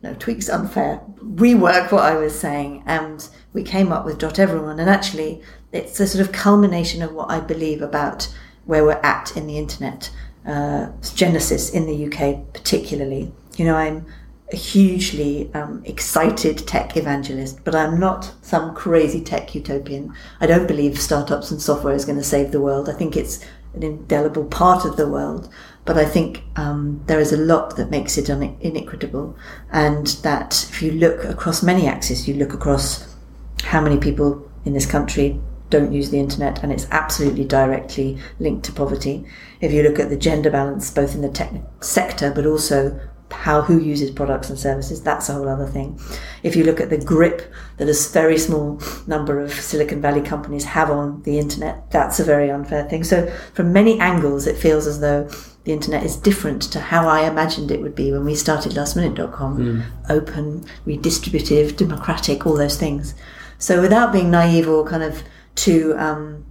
No, 0.02 0.14
tweak's 0.14 0.48
unfair. 0.48 1.02
Rework 1.22 1.92
what 1.92 2.04
I 2.04 2.16
was 2.16 2.38
saying. 2.38 2.82
And 2.86 3.28
we 3.52 3.62
came 3.62 3.92
up 3.92 4.06
with 4.06 4.18
Dot 4.18 4.38
Everyone. 4.38 4.80
And 4.80 4.88
actually, 4.88 5.42
it's 5.72 6.00
a 6.00 6.06
sort 6.06 6.26
of 6.26 6.32
culmination 6.32 7.02
of 7.02 7.12
what 7.12 7.30
I 7.30 7.40
believe 7.40 7.82
about 7.82 8.32
where 8.64 8.84
we're 8.84 9.00
at 9.02 9.36
in 9.36 9.46
the 9.46 9.58
internet. 9.58 10.10
Uh, 10.46 10.90
Genesis 11.14 11.70
in 11.70 11.86
the 11.86 12.06
UK, 12.06 12.52
particularly. 12.54 13.32
You 13.56 13.64
know, 13.64 13.74
I'm 13.74 14.06
a 14.52 14.56
hugely 14.56 15.52
um, 15.54 15.82
excited 15.84 16.58
tech 16.68 16.96
evangelist, 16.96 17.64
but 17.64 17.74
I'm 17.74 17.98
not 17.98 18.32
some 18.42 18.74
crazy 18.74 19.20
tech 19.20 19.54
utopian. 19.54 20.14
I 20.40 20.46
don't 20.46 20.68
believe 20.68 21.00
startups 21.00 21.50
and 21.50 21.60
software 21.60 21.94
is 21.94 22.04
going 22.04 22.18
to 22.18 22.24
save 22.24 22.52
the 22.52 22.60
world. 22.60 22.88
I 22.88 22.92
think 22.92 23.16
it's 23.16 23.44
an 23.74 23.82
indelible 23.82 24.44
part 24.44 24.84
of 24.84 24.96
the 24.96 25.08
world, 25.08 25.52
but 25.84 25.98
I 25.98 26.04
think 26.04 26.44
um, 26.54 27.02
there 27.06 27.20
is 27.20 27.32
a 27.32 27.36
lot 27.36 27.76
that 27.76 27.90
makes 27.90 28.16
it 28.16 28.28
inequitable, 28.28 29.36
and 29.72 30.06
that 30.22 30.66
if 30.70 30.80
you 30.80 30.92
look 30.92 31.24
across 31.24 31.62
many 31.62 31.86
axes, 31.86 32.28
you 32.28 32.34
look 32.34 32.54
across 32.54 33.16
how 33.64 33.80
many 33.80 33.98
people 33.98 34.48
in 34.64 34.72
this 34.72 34.86
country 34.86 35.40
don't 35.70 35.92
use 35.92 36.10
the 36.10 36.20
internet, 36.20 36.62
and 36.62 36.72
it's 36.72 36.86
absolutely 36.92 37.44
directly 37.44 38.16
linked 38.38 38.64
to 38.64 38.72
poverty. 38.72 39.26
If 39.60 39.72
you 39.72 39.82
look 39.82 39.98
at 39.98 40.08
the 40.08 40.16
gender 40.16 40.50
balance, 40.50 40.90
both 40.90 41.16
in 41.16 41.22
the 41.22 41.28
tech 41.28 41.52
sector, 41.80 42.30
but 42.30 42.46
also 42.46 42.98
how 43.32 43.62
who 43.62 43.78
uses 43.78 44.10
products 44.10 44.50
and 44.50 44.58
services 44.58 45.02
that's 45.02 45.28
a 45.28 45.32
whole 45.32 45.48
other 45.48 45.66
thing. 45.66 45.98
If 46.42 46.56
you 46.56 46.64
look 46.64 46.80
at 46.80 46.90
the 46.90 46.98
grip 46.98 47.52
that 47.76 47.88
a 47.88 48.12
very 48.12 48.38
small 48.38 48.80
number 49.06 49.40
of 49.40 49.52
silicon 49.52 50.00
valley 50.00 50.22
companies 50.22 50.64
have 50.64 50.90
on 50.90 51.22
the 51.22 51.38
internet 51.38 51.90
that's 51.90 52.20
a 52.20 52.24
very 52.24 52.50
unfair 52.50 52.88
thing. 52.88 53.04
So 53.04 53.26
from 53.54 53.72
many 53.72 53.98
angles 54.00 54.46
it 54.46 54.56
feels 54.56 54.86
as 54.86 55.00
though 55.00 55.28
the 55.64 55.72
internet 55.72 56.04
is 56.04 56.16
different 56.16 56.62
to 56.62 56.78
how 56.78 57.08
i 57.08 57.28
imagined 57.28 57.72
it 57.72 57.80
would 57.80 57.96
be 57.96 58.12
when 58.12 58.24
we 58.24 58.36
started 58.36 58.70
lastminute.com 58.72 59.58
mm. 59.58 59.84
open 60.08 60.64
redistributive 60.86 61.76
democratic 61.76 62.46
all 62.46 62.56
those 62.56 62.76
things. 62.76 63.14
So 63.58 63.80
without 63.80 64.12
being 64.12 64.30
naive 64.30 64.68
or 64.68 64.86
kind 64.86 65.02
of 65.02 65.22
too 65.54 65.94
um, 65.96 66.44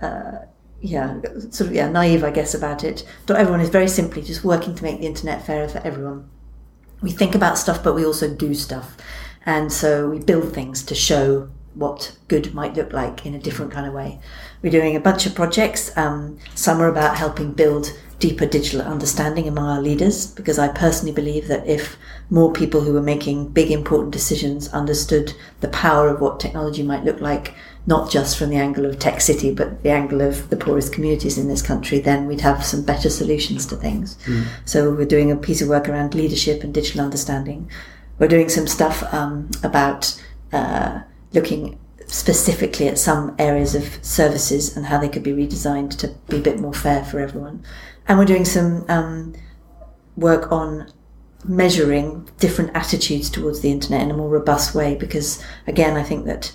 uh, 0.00 0.38
yeah, 0.84 1.20
sort 1.50 1.68
of 1.68 1.72
yeah, 1.72 1.88
naive, 1.88 2.22
I 2.22 2.30
guess, 2.30 2.54
about 2.54 2.84
it. 2.84 3.06
Dot 3.24 3.38
everyone 3.38 3.60
is 3.60 3.70
very 3.70 3.88
simply 3.88 4.20
just 4.20 4.44
working 4.44 4.74
to 4.74 4.82
make 4.82 5.00
the 5.00 5.06
internet 5.06 5.44
fairer 5.46 5.66
for 5.66 5.78
everyone. 5.78 6.28
We 7.00 7.10
think 7.10 7.34
about 7.34 7.58
stuff, 7.58 7.82
but 7.82 7.94
we 7.94 8.04
also 8.04 8.32
do 8.34 8.54
stuff, 8.54 8.96
and 9.46 9.72
so 9.72 10.10
we 10.10 10.18
build 10.18 10.52
things 10.52 10.82
to 10.84 10.94
show 10.94 11.48
what 11.74 12.16
good 12.28 12.54
might 12.54 12.76
look 12.76 12.92
like 12.92 13.26
in 13.26 13.34
a 13.34 13.38
different 13.38 13.72
kind 13.72 13.86
of 13.86 13.94
way. 13.94 14.20
We're 14.62 14.70
doing 14.70 14.94
a 14.94 15.00
bunch 15.00 15.26
of 15.26 15.34
projects. 15.34 15.96
Um, 15.96 16.38
some 16.54 16.80
are 16.80 16.88
about 16.88 17.16
helping 17.16 17.52
build 17.52 17.92
deeper 18.20 18.46
digital 18.46 18.80
understanding 18.80 19.48
among 19.48 19.66
our 19.68 19.82
leaders, 19.82 20.26
because 20.26 20.58
I 20.58 20.68
personally 20.68 21.12
believe 21.12 21.48
that 21.48 21.66
if 21.66 21.96
more 22.30 22.52
people 22.52 22.82
who 22.82 22.96
are 22.96 23.02
making 23.02 23.48
big, 23.48 23.70
important 23.70 24.12
decisions 24.12 24.68
understood 24.68 25.32
the 25.60 25.68
power 25.68 26.08
of 26.08 26.20
what 26.20 26.40
technology 26.40 26.82
might 26.82 27.04
look 27.04 27.20
like 27.20 27.54
not 27.86 28.10
just 28.10 28.38
from 28.38 28.50
the 28.50 28.56
angle 28.56 28.86
of 28.86 28.98
tech 28.98 29.20
city, 29.20 29.52
but 29.52 29.82
the 29.82 29.90
angle 29.90 30.22
of 30.22 30.48
the 30.48 30.56
poorest 30.56 30.92
communities 30.92 31.36
in 31.36 31.48
this 31.48 31.60
country, 31.60 31.98
then 31.98 32.26
we'd 32.26 32.40
have 32.40 32.64
some 32.64 32.82
better 32.82 33.10
solutions 33.10 33.66
to 33.66 33.76
things. 33.76 34.16
Mm. 34.24 34.46
So 34.64 34.90
we're 34.90 35.04
doing 35.04 35.30
a 35.30 35.36
piece 35.36 35.60
of 35.60 35.68
work 35.68 35.88
around 35.88 36.14
leadership 36.14 36.64
and 36.64 36.72
digital 36.72 37.02
understanding. 37.02 37.70
We're 38.18 38.28
doing 38.28 38.48
some 38.48 38.66
stuff 38.66 39.02
um, 39.12 39.50
about 39.62 40.20
uh, 40.52 41.00
looking 41.32 41.78
specifically 42.06 42.88
at 42.88 42.98
some 42.98 43.34
areas 43.38 43.74
of 43.74 44.02
services 44.04 44.76
and 44.76 44.86
how 44.86 44.98
they 44.98 45.08
could 45.08 45.22
be 45.22 45.32
redesigned 45.32 45.98
to 45.98 46.08
be 46.28 46.38
a 46.38 46.40
bit 46.40 46.60
more 46.60 46.74
fair 46.74 47.04
for 47.04 47.20
everyone. 47.20 47.64
And 48.08 48.18
we're 48.18 48.24
doing 48.24 48.44
some 48.44 48.84
um, 48.88 49.34
work 50.16 50.50
on 50.52 50.90
measuring 51.46 52.28
different 52.38 52.70
attitudes 52.74 53.28
towards 53.28 53.60
the 53.60 53.70
internet 53.70 54.02
in 54.02 54.10
a 54.10 54.16
more 54.16 54.30
robust 54.30 54.74
way 54.74 54.94
because 54.94 55.44
again 55.66 55.94
i 55.94 56.02
think 56.02 56.24
that 56.24 56.50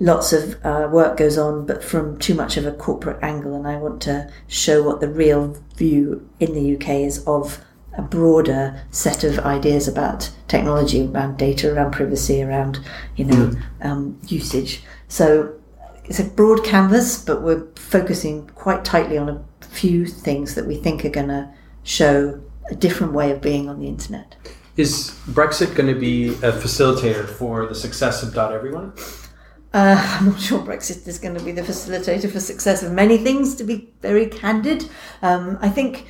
lots 0.00 0.32
of 0.32 0.64
uh, 0.64 0.88
work 0.90 1.16
goes 1.16 1.38
on, 1.38 1.66
but 1.66 1.82
from 1.82 2.18
too 2.18 2.34
much 2.34 2.56
of 2.56 2.66
a 2.66 2.72
corporate 2.72 3.22
angle. 3.22 3.54
And 3.54 3.66
I 3.66 3.76
want 3.76 4.02
to 4.02 4.30
show 4.48 4.82
what 4.82 5.00
the 5.00 5.08
real 5.08 5.56
view 5.76 6.28
in 6.40 6.54
the 6.54 6.76
UK 6.76 6.88
is 7.06 7.24
of 7.26 7.64
a 7.96 8.02
broader 8.02 8.82
set 8.90 9.22
of 9.22 9.38
ideas 9.40 9.86
about 9.86 10.30
technology, 10.48 11.06
around 11.06 11.36
data, 11.36 11.72
around 11.72 11.92
privacy, 11.92 12.42
around 12.42 12.80
you 13.16 13.24
know 13.24 13.50
mm. 13.50 13.62
um, 13.82 14.18
usage. 14.26 14.82
So 15.08 15.54
it's 16.04 16.18
a 16.18 16.24
broad 16.24 16.64
canvas, 16.64 17.22
but 17.22 17.42
we're 17.42 17.66
focusing 17.76 18.48
quite 18.48 18.84
tightly 18.84 19.16
on 19.16 19.28
a 19.28 19.44
few 19.64 20.06
things 20.06 20.54
that 20.54 20.66
we 20.66 20.76
think 20.76 21.04
are 21.04 21.10
going 21.10 21.28
to 21.28 21.48
show 21.84 22.40
a 22.70 22.74
different 22.74 23.12
way 23.12 23.30
of 23.30 23.40
being 23.40 23.68
on 23.68 23.78
the 23.78 23.86
internet. 23.86 24.36
Is 24.76 25.16
Brexit 25.28 25.76
going 25.76 25.92
to 25.92 25.98
be 25.98 26.30
a 26.30 26.50
facilitator 26.50 27.28
for 27.28 27.66
the 27.66 27.74
success 27.74 28.22
of 28.22 28.34
Dot 28.34 28.52
Everyone? 28.52 28.92
Uh, 29.74 29.96
I'm 30.20 30.30
not 30.30 30.40
sure 30.40 30.60
Brexit 30.60 31.06
is 31.06 31.18
going 31.18 31.36
to 31.36 31.44
be 31.44 31.52
the 31.52 31.62
facilitator 31.62 32.30
for 32.30 32.40
success 32.40 32.82
of 32.82 32.92
many 32.92 33.18
things, 33.18 33.56
to 33.56 33.64
be 33.64 33.92
very 34.00 34.26
candid. 34.26 34.88
Um, 35.20 35.58
I 35.60 35.68
think, 35.68 36.06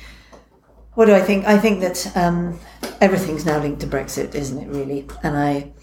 what 0.93 1.05
do 1.05 1.15
I 1.15 1.21
think? 1.21 1.45
I 1.45 1.57
think 1.57 1.81
that 1.81 2.15
um, 2.15 2.59
everything's 3.01 3.45
now 3.45 3.59
linked 3.59 3.81
to 3.81 3.87
Brexit, 3.87 4.35
isn't 4.35 4.57
it, 4.57 4.69
really? 4.69 5.07
And 5.23 5.35
I 5.35 5.73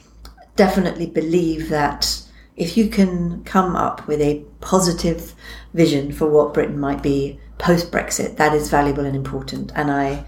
definitely 0.54 1.06
believe 1.06 1.68
that 1.70 2.22
if 2.56 2.76
you 2.76 2.88
can 2.88 3.42
come 3.44 3.74
up 3.74 4.06
with 4.06 4.20
a 4.20 4.44
positive 4.60 5.34
vision 5.74 6.12
for 6.12 6.28
what 6.28 6.54
Britain 6.54 6.78
might 6.78 7.02
be 7.02 7.40
post 7.58 7.90
Brexit, 7.90 8.36
that 8.36 8.54
is 8.54 8.70
valuable 8.70 9.04
and 9.04 9.16
important. 9.16 9.72
And 9.74 9.90
I 9.90 10.24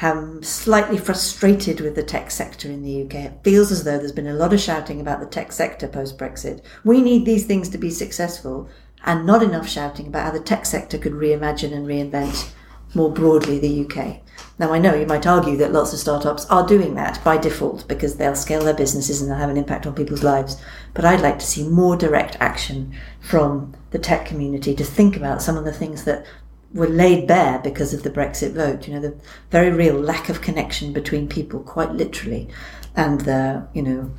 am 0.00 0.42
slightly 0.42 0.98
frustrated 0.98 1.80
with 1.80 1.94
the 1.94 2.02
tech 2.02 2.30
sector 2.30 2.68
in 2.68 2.82
the 2.82 3.02
UK. 3.04 3.14
It 3.14 3.44
feels 3.44 3.70
as 3.70 3.84
though 3.84 3.98
there's 3.98 4.12
been 4.12 4.26
a 4.26 4.34
lot 4.34 4.52
of 4.52 4.60
shouting 4.60 5.00
about 5.00 5.20
the 5.20 5.26
tech 5.26 5.52
sector 5.52 5.88
post 5.88 6.18
Brexit. 6.18 6.62
We 6.84 7.02
need 7.02 7.24
these 7.24 7.46
things 7.46 7.68
to 7.70 7.78
be 7.78 7.90
successful, 7.90 8.68
and 9.04 9.26
not 9.26 9.42
enough 9.42 9.68
shouting 9.68 10.06
about 10.06 10.24
how 10.24 10.30
the 10.30 10.40
tech 10.40 10.66
sector 10.66 10.98
could 10.98 11.12
reimagine 11.12 11.72
and 11.72 11.86
reinvent 11.86 12.52
more 12.94 13.12
broadly 13.12 13.58
the 13.58 13.84
UK. 13.84 14.20
Now, 14.58 14.72
I 14.72 14.78
know 14.78 14.94
you 14.94 15.06
might 15.06 15.26
argue 15.26 15.56
that 15.56 15.72
lots 15.72 15.92
of 15.92 15.98
startups 15.98 16.44
are 16.46 16.66
doing 16.66 16.94
that 16.94 17.22
by 17.24 17.38
default 17.38 17.86
because 17.88 18.16
they'll 18.16 18.34
scale 18.34 18.64
their 18.64 18.74
businesses 18.74 19.20
and 19.20 19.30
they'll 19.30 19.38
have 19.38 19.50
an 19.50 19.56
impact 19.56 19.86
on 19.86 19.94
people's 19.94 20.22
lives. 20.22 20.60
But 20.92 21.04
I'd 21.04 21.20
like 21.20 21.38
to 21.38 21.46
see 21.46 21.66
more 21.66 21.96
direct 21.96 22.36
action 22.40 22.94
from 23.20 23.74
the 23.90 23.98
tech 23.98 24.26
community 24.26 24.74
to 24.74 24.84
think 24.84 25.16
about 25.16 25.40
some 25.40 25.56
of 25.56 25.64
the 25.64 25.72
things 25.72 26.04
that 26.04 26.26
were 26.72 26.88
laid 26.88 27.26
bare 27.26 27.58
because 27.58 27.92
of 27.92 28.02
the 28.02 28.10
Brexit 28.10 28.52
vote. 28.52 28.86
You 28.86 28.94
know, 28.94 29.00
the 29.00 29.14
very 29.50 29.70
real 29.70 29.94
lack 29.94 30.28
of 30.28 30.40
connection 30.40 30.92
between 30.92 31.28
people, 31.28 31.60
quite 31.60 31.92
literally, 31.92 32.48
and 32.94 33.20
the, 33.22 33.66
you 33.74 33.82
know, 33.82 34.10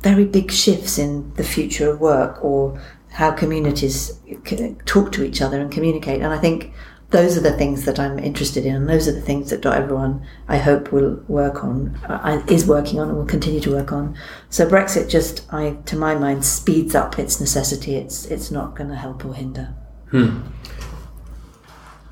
very 0.00 0.24
big 0.24 0.50
shifts 0.50 0.98
in 0.98 1.32
the 1.34 1.44
future 1.44 1.90
of 1.90 2.00
work 2.00 2.42
or 2.44 2.80
how 3.10 3.32
communities 3.32 4.18
talk 4.86 5.12
to 5.12 5.24
each 5.24 5.42
other 5.42 5.60
and 5.60 5.72
communicate. 5.72 6.22
And 6.22 6.32
I 6.32 6.38
think 6.38 6.72
those 7.10 7.38
are 7.38 7.40
the 7.40 7.56
things 7.56 7.84
that 7.86 7.98
I'm 7.98 8.18
interested 8.18 8.66
in, 8.66 8.76
and 8.76 8.88
those 8.88 9.08
are 9.08 9.12
the 9.12 9.20
things 9.22 9.48
that 9.50 9.64
everyone 9.64 10.26
I 10.46 10.58
hope 10.58 10.92
will 10.92 11.22
work 11.26 11.64
on, 11.64 11.96
uh, 12.06 12.42
is 12.48 12.66
working 12.66 13.00
on, 13.00 13.08
and 13.08 13.16
will 13.16 13.24
continue 13.24 13.60
to 13.60 13.70
work 13.70 13.92
on. 13.92 14.14
So 14.50 14.68
Brexit 14.68 15.08
just, 15.08 15.50
I, 15.50 15.78
to 15.86 15.96
my 15.96 16.14
mind, 16.14 16.44
speeds 16.44 16.94
up 16.94 17.18
its 17.18 17.40
necessity. 17.40 17.96
It's 17.96 18.26
it's 18.26 18.50
not 18.50 18.76
going 18.76 18.90
to 18.90 18.96
help 18.96 19.24
or 19.24 19.34
hinder. 19.34 19.74
Hmm. 20.10 20.40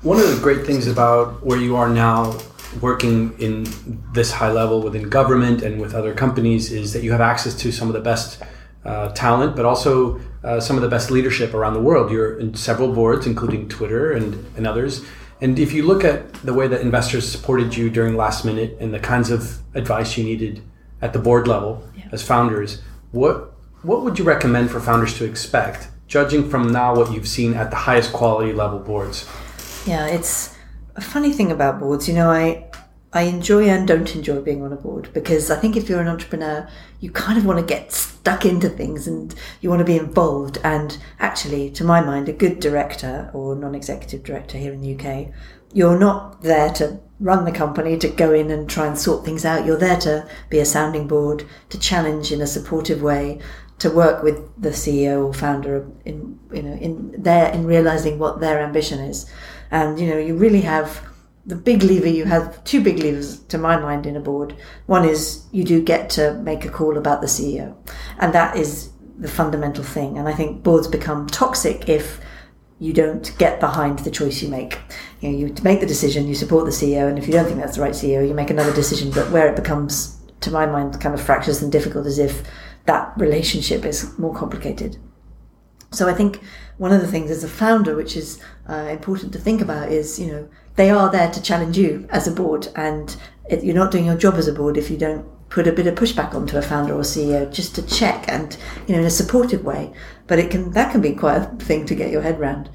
One 0.03 0.19
of 0.19 0.29
the 0.29 0.39
great 0.41 0.63
things 0.63 0.85
about 0.85 1.43
where 1.43 1.57
you 1.57 1.75
are 1.75 1.89
now, 1.89 2.37
working 2.81 3.35
in 3.39 3.65
this 4.13 4.31
high 4.31 4.51
level 4.51 4.83
within 4.83 5.09
government 5.09 5.63
and 5.63 5.81
with 5.81 5.95
other 5.95 6.13
companies, 6.13 6.71
is 6.71 6.93
that 6.93 7.01
you 7.01 7.11
have 7.13 7.21
access 7.21 7.55
to 7.55 7.71
some 7.71 7.87
of 7.87 7.95
the 7.95 7.99
best 7.99 8.39
uh, 8.85 9.09
talent, 9.13 9.55
but 9.55 9.65
also 9.65 10.21
uh, 10.43 10.59
some 10.59 10.75
of 10.75 10.83
the 10.83 10.87
best 10.87 11.09
leadership 11.09 11.55
around 11.55 11.73
the 11.73 11.81
world. 11.81 12.11
You're 12.11 12.37
in 12.39 12.53
several 12.53 12.93
boards, 12.93 13.25
including 13.25 13.69
Twitter 13.69 14.13
and, 14.13 14.45
and 14.55 14.67
others. 14.67 15.03
And 15.41 15.57
if 15.57 15.73
you 15.73 15.83
look 15.83 16.03
at 16.03 16.31
the 16.35 16.53
way 16.53 16.67
that 16.67 16.81
investors 16.81 17.27
supported 17.29 17.75
you 17.75 17.89
during 17.89 18.15
last 18.15 18.45
minute 18.45 18.77
and 18.79 18.93
the 18.93 18.99
kinds 18.99 19.31
of 19.31 19.59
advice 19.73 20.15
you 20.15 20.23
needed 20.23 20.61
at 21.01 21.13
the 21.13 21.19
board 21.19 21.47
level 21.47 21.83
yeah. 21.97 22.07
as 22.11 22.21
founders, 22.21 22.83
what 23.11 23.53
what 23.81 24.03
would 24.03 24.19
you 24.19 24.25
recommend 24.25 24.69
for 24.69 24.79
founders 24.79 25.17
to 25.17 25.25
expect, 25.25 25.87
judging 26.07 26.49
from 26.49 26.71
now 26.71 26.95
what 26.95 27.11
you've 27.11 27.27
seen 27.27 27.55
at 27.55 27.71
the 27.71 27.75
highest 27.77 28.13
quality 28.13 28.53
level 28.53 28.79
boards? 28.79 29.27
Yeah, 29.87 30.07
it's 30.07 30.53
a 30.97 31.01
funny 31.01 31.31
thing 31.31 31.49
about 31.49 31.79
boards. 31.79 32.09
You 32.09 32.13
know, 32.13 32.29
I 32.29 32.69
I 33.13 33.21
enjoy 33.21 33.69
and 33.69 33.87
don't 33.87 34.13
enjoy 34.15 34.41
being 34.41 34.61
on 34.61 34.73
a 34.73 34.75
board 34.75 35.09
because 35.13 35.49
I 35.49 35.55
think 35.55 35.77
if 35.77 35.87
you're 35.87 36.01
an 36.01 36.09
entrepreneur, 36.09 36.67
you 36.99 37.09
kind 37.09 37.37
of 37.37 37.45
want 37.45 37.59
to 37.59 37.65
get 37.65 37.93
stuck 37.93 38.45
into 38.45 38.67
things 38.67 39.07
and 39.07 39.33
you 39.61 39.69
want 39.69 39.79
to 39.79 39.85
be 39.85 39.95
involved. 39.95 40.57
And 40.61 40.97
actually, 41.19 41.71
to 41.71 41.85
my 41.85 42.01
mind, 42.01 42.27
a 42.27 42.33
good 42.33 42.59
director 42.59 43.31
or 43.33 43.55
non 43.55 43.75
executive 43.75 44.23
director 44.23 44.57
here 44.57 44.73
in 44.73 44.81
the 44.81 44.93
UK, 44.93 45.29
you're 45.71 45.97
not 45.97 46.41
there 46.41 46.69
to 46.73 46.99
run 47.21 47.45
the 47.45 47.51
company, 47.53 47.97
to 47.97 48.09
go 48.09 48.33
in 48.33 48.51
and 48.51 48.69
try 48.69 48.87
and 48.87 48.99
sort 48.99 49.23
things 49.23 49.45
out. 49.45 49.65
You're 49.65 49.77
there 49.77 49.99
to 50.01 50.27
be 50.49 50.59
a 50.59 50.65
sounding 50.65 51.07
board, 51.07 51.45
to 51.69 51.79
challenge 51.79 52.33
in 52.33 52.41
a 52.41 52.47
supportive 52.47 53.01
way, 53.01 53.39
to 53.79 53.89
work 53.89 54.21
with 54.21 54.61
the 54.61 54.69
CEO 54.69 55.25
or 55.25 55.33
founder 55.33 55.87
in, 56.03 56.39
you 56.51 56.61
know, 56.61 56.73
in 56.73 57.15
there, 57.17 57.53
in 57.53 57.65
realizing 57.65 58.19
what 58.19 58.41
their 58.41 58.59
ambition 58.59 58.99
is. 58.99 59.31
And, 59.71 59.99
you 59.99 60.07
know, 60.07 60.17
you 60.17 60.35
really 60.35 60.61
have 60.61 61.01
the 61.47 61.55
big 61.55 61.81
lever 61.81 62.09
you 62.09 62.25
have 62.25 62.61
two 62.65 62.83
big 62.83 62.99
levers 62.99 63.39
to 63.45 63.57
my 63.57 63.77
mind 63.77 64.05
in 64.05 64.17
a 64.17 64.19
board. 64.19 64.53
One 64.85 65.05
is 65.05 65.45
you 65.53 65.63
do 65.63 65.81
get 65.81 66.09
to 66.11 66.33
make 66.33 66.65
a 66.65 66.69
call 66.69 66.97
about 66.97 67.21
the 67.21 67.27
CEO, 67.27 67.73
and 68.19 68.33
that 68.33 68.57
is 68.57 68.91
the 69.17 69.29
fundamental 69.29 69.83
thing. 69.83 70.17
And 70.17 70.27
I 70.27 70.33
think 70.33 70.61
boards 70.61 70.87
become 70.87 71.25
toxic 71.27 71.87
if 71.87 72.19
you 72.79 72.93
don't 72.93 73.35
get 73.39 73.59
behind 73.59 73.99
the 73.99 74.11
choice 74.11 74.41
you 74.43 74.49
make. 74.49 74.77
You 75.21 75.31
know, 75.31 75.37
you 75.37 75.55
make 75.63 75.79
the 75.79 75.87
decision, 75.87 76.27
you 76.27 76.35
support 76.35 76.65
the 76.65 76.71
CEO, 76.71 77.07
and 77.07 77.17
if 77.17 77.27
you 77.27 77.33
don't 77.33 77.45
think 77.45 77.59
that's 77.59 77.77
the 77.77 77.81
right 77.81 77.93
CEO, 77.93 78.27
you 78.27 78.33
make 78.33 78.49
another 78.49 78.73
decision. 78.73 79.09
But 79.09 79.31
where 79.31 79.47
it 79.47 79.55
becomes, 79.55 80.21
to 80.41 80.51
my 80.51 80.65
mind, 80.65 80.99
kind 80.99 81.15
of 81.15 81.21
fractious 81.21 81.61
and 81.61 81.71
difficult 81.71 82.05
is 82.05 82.19
if 82.19 82.45
that 82.85 83.13
relationship 83.17 83.85
is 83.85 84.17
more 84.19 84.35
complicated. 84.35 84.97
So 85.91 86.09
I 86.09 86.13
think 86.13 86.41
one 86.77 86.91
of 86.91 87.01
the 87.01 87.07
things 87.07 87.31
as 87.31 87.43
a 87.43 87.47
founder, 87.47 87.95
which 87.95 88.15
is 88.15 88.39
uh, 88.69 88.87
important 88.91 89.33
to 89.33 89.39
think 89.39 89.61
about, 89.61 89.91
is 89.91 90.19
you 90.19 90.27
know 90.27 90.49
they 90.75 90.89
are 90.89 91.11
there 91.11 91.31
to 91.31 91.41
challenge 91.41 91.77
you 91.77 92.07
as 92.09 92.27
a 92.27 92.31
board, 92.31 92.67
and 92.75 93.15
it, 93.49 93.63
you're 93.63 93.75
not 93.75 93.91
doing 93.91 94.05
your 94.05 94.17
job 94.17 94.35
as 94.35 94.47
a 94.47 94.53
board 94.53 94.77
if 94.77 94.89
you 94.89 94.97
don't 94.97 95.25
put 95.49 95.67
a 95.67 95.71
bit 95.71 95.87
of 95.87 95.95
pushback 95.95 96.33
onto 96.33 96.57
a 96.57 96.61
founder 96.61 96.93
or 96.93 97.01
CEO 97.01 97.51
just 97.51 97.73
to 97.75 97.81
check 97.81 98.25
and 98.27 98.57
you 98.85 98.93
know 98.93 98.99
in 98.99 99.07
a 99.07 99.09
supportive 99.09 99.63
way. 99.63 99.93
But 100.27 100.39
it 100.39 100.51
can 100.51 100.71
that 100.71 100.91
can 100.91 101.01
be 101.01 101.13
quite 101.13 101.37
a 101.37 101.45
thing 101.57 101.85
to 101.85 101.95
get 101.95 102.11
your 102.11 102.21
head 102.21 102.39
around. 102.39 102.69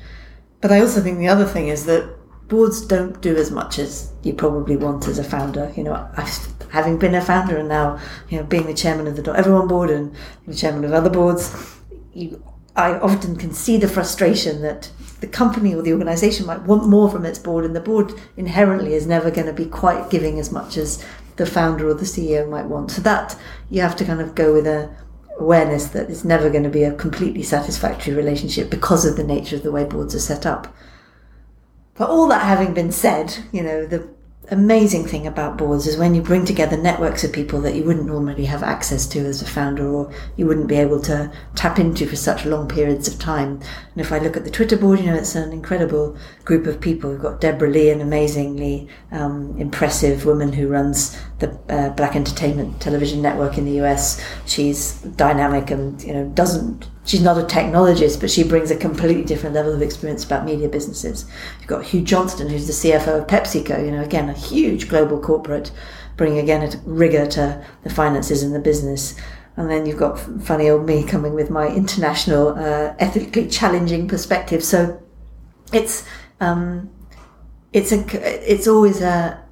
But 0.60 0.72
I 0.72 0.80
also 0.80 1.00
think 1.00 1.18
the 1.18 1.28
other 1.28 1.46
thing 1.46 1.68
is 1.68 1.86
that 1.86 2.16
boards 2.48 2.84
don't 2.86 3.20
do 3.20 3.36
as 3.36 3.50
much 3.50 3.78
as 3.78 4.12
you 4.22 4.32
probably 4.32 4.76
want 4.76 5.08
as 5.08 5.18
a 5.18 5.24
founder. 5.24 5.72
You 5.76 5.84
know, 5.84 6.08
I've, 6.16 6.54
having 6.70 6.98
been 6.98 7.14
a 7.14 7.20
founder 7.20 7.58
and 7.58 7.68
now 7.68 8.00
you 8.28 8.38
know 8.38 8.44
being 8.44 8.66
the 8.66 8.74
chairman 8.74 9.06
of 9.06 9.16
the 9.16 9.32
Everyone 9.32 9.68
board 9.68 9.90
and 9.90 10.14
the 10.46 10.54
chairman 10.54 10.84
of 10.84 10.92
other 10.92 11.10
boards, 11.10 11.54
you 12.14 12.42
I 12.74 12.98
often 12.98 13.36
can 13.36 13.52
see 13.52 13.76
the 13.76 13.88
frustration 13.88 14.62
that 14.62 14.90
the 15.20 15.26
company 15.26 15.74
or 15.74 15.82
the 15.82 15.92
organization 15.92 16.46
might 16.46 16.62
want 16.62 16.88
more 16.88 17.10
from 17.10 17.24
its 17.24 17.38
board, 17.38 17.64
and 17.64 17.76
the 17.76 17.80
board 17.80 18.12
inherently 18.36 18.94
is 18.94 19.06
never 19.06 19.30
going 19.30 19.46
to 19.46 19.52
be 19.52 19.66
quite 19.66 20.10
giving 20.10 20.38
as 20.38 20.50
much 20.50 20.76
as 20.76 21.04
the 21.36 21.46
founder 21.46 21.88
or 21.88 21.94
the 21.94 22.04
CEO 22.04 22.48
might 22.48 22.66
want. 22.66 22.90
So 22.90 23.02
that 23.02 23.38
you 23.70 23.82
have 23.82 23.96
to 23.96 24.04
kind 24.04 24.20
of 24.20 24.34
go 24.34 24.52
with 24.52 24.66
a 24.66 24.94
awareness 25.38 25.88
that 25.88 26.10
it's 26.10 26.24
never 26.24 26.50
going 26.50 26.62
to 26.62 26.70
be 26.70 26.84
a 26.84 26.94
completely 26.94 27.42
satisfactory 27.42 28.14
relationship 28.14 28.70
because 28.70 29.04
of 29.04 29.16
the 29.16 29.24
nature 29.24 29.56
of 29.56 29.62
the 29.62 29.72
way 29.72 29.84
boards 29.84 30.14
are 30.14 30.20
set 30.20 30.46
up. 30.46 30.74
But 31.94 32.10
all 32.10 32.26
that 32.28 32.44
having 32.44 32.74
been 32.74 32.92
said, 32.92 33.36
you 33.52 33.62
know, 33.62 33.86
the 33.86 34.08
amazing 34.50 35.06
thing 35.06 35.26
about 35.26 35.56
boards 35.56 35.86
is 35.86 35.96
when 35.96 36.14
you 36.14 36.20
bring 36.20 36.44
together 36.44 36.76
networks 36.76 37.22
of 37.22 37.32
people 37.32 37.60
that 37.60 37.74
you 37.74 37.84
wouldn't 37.84 38.06
normally 38.06 38.44
have 38.44 38.62
access 38.62 39.06
to 39.06 39.20
as 39.20 39.40
a 39.40 39.46
founder 39.46 39.88
or 39.88 40.12
you 40.36 40.46
wouldn't 40.46 40.66
be 40.66 40.76
able 40.76 41.00
to 41.00 41.32
tap 41.54 41.78
into 41.78 42.06
for 42.06 42.16
such 42.16 42.44
long 42.44 42.68
periods 42.68 43.06
of 43.06 43.18
time. 43.18 43.60
And 43.92 44.00
if 44.00 44.10
I 44.10 44.18
look 44.18 44.36
at 44.36 44.44
the 44.44 44.50
Twitter 44.50 44.76
board, 44.76 44.98
you 44.98 45.06
know, 45.06 45.14
it's 45.14 45.34
an 45.36 45.52
incredible 45.52 46.16
group 46.44 46.66
of 46.66 46.80
people. 46.80 47.10
We've 47.10 47.22
got 47.22 47.40
Deborah 47.40 47.70
Lee, 47.70 47.90
an 47.90 48.00
amazingly 48.00 48.88
um, 49.12 49.56
impressive 49.58 50.26
woman 50.26 50.52
who 50.52 50.68
runs 50.68 51.16
the 51.38 51.50
uh, 51.68 51.90
Black 51.90 52.16
Entertainment 52.16 52.80
Television 52.80 53.22
Network 53.22 53.58
in 53.58 53.64
the 53.64 53.80
US. 53.82 54.22
She's 54.44 55.00
dynamic 55.02 55.70
and, 55.70 56.02
you 56.02 56.14
know, 56.14 56.28
doesn't 56.30 56.88
she's 57.04 57.22
not 57.22 57.38
a 57.38 57.42
technologist, 57.42 58.20
but 58.20 58.30
she 58.30 58.44
brings 58.44 58.70
a 58.70 58.76
completely 58.76 59.24
different 59.24 59.54
level 59.54 59.72
of 59.72 59.82
experience 59.82 60.24
about 60.24 60.44
media 60.44 60.68
businesses. 60.68 61.24
You've 61.58 61.68
got 61.68 61.84
Hugh 61.84 62.02
Johnston, 62.02 62.48
who's 62.48 62.66
the 62.66 62.72
CFO 62.72 63.22
of 63.22 63.26
PepsiCo, 63.26 63.84
you 63.84 63.90
know, 63.90 64.02
again, 64.02 64.28
a 64.28 64.34
huge 64.34 64.88
global 64.88 65.20
corporate, 65.20 65.72
bringing 66.16 66.38
again 66.38 66.62
a 66.62 66.76
rigor 66.84 67.26
to 67.26 67.64
the 67.82 67.90
finances 67.90 68.42
and 68.42 68.54
the 68.54 68.60
business. 68.60 69.16
And 69.56 69.70
then 69.70 69.84
you've 69.84 69.98
got 69.98 70.18
funny 70.42 70.70
old 70.70 70.86
me 70.86 71.04
coming 71.04 71.34
with 71.34 71.50
my 71.50 71.68
international, 71.68 72.50
uh, 72.50 72.94
ethically 72.98 73.48
challenging 73.48 74.08
perspective. 74.08 74.64
So 74.64 75.02
it's, 75.72 76.06
um, 76.40 76.90
it's 77.72 77.92
a, 77.92 78.50
it's 78.50 78.66
always 78.66 79.00
a, 79.02 79.42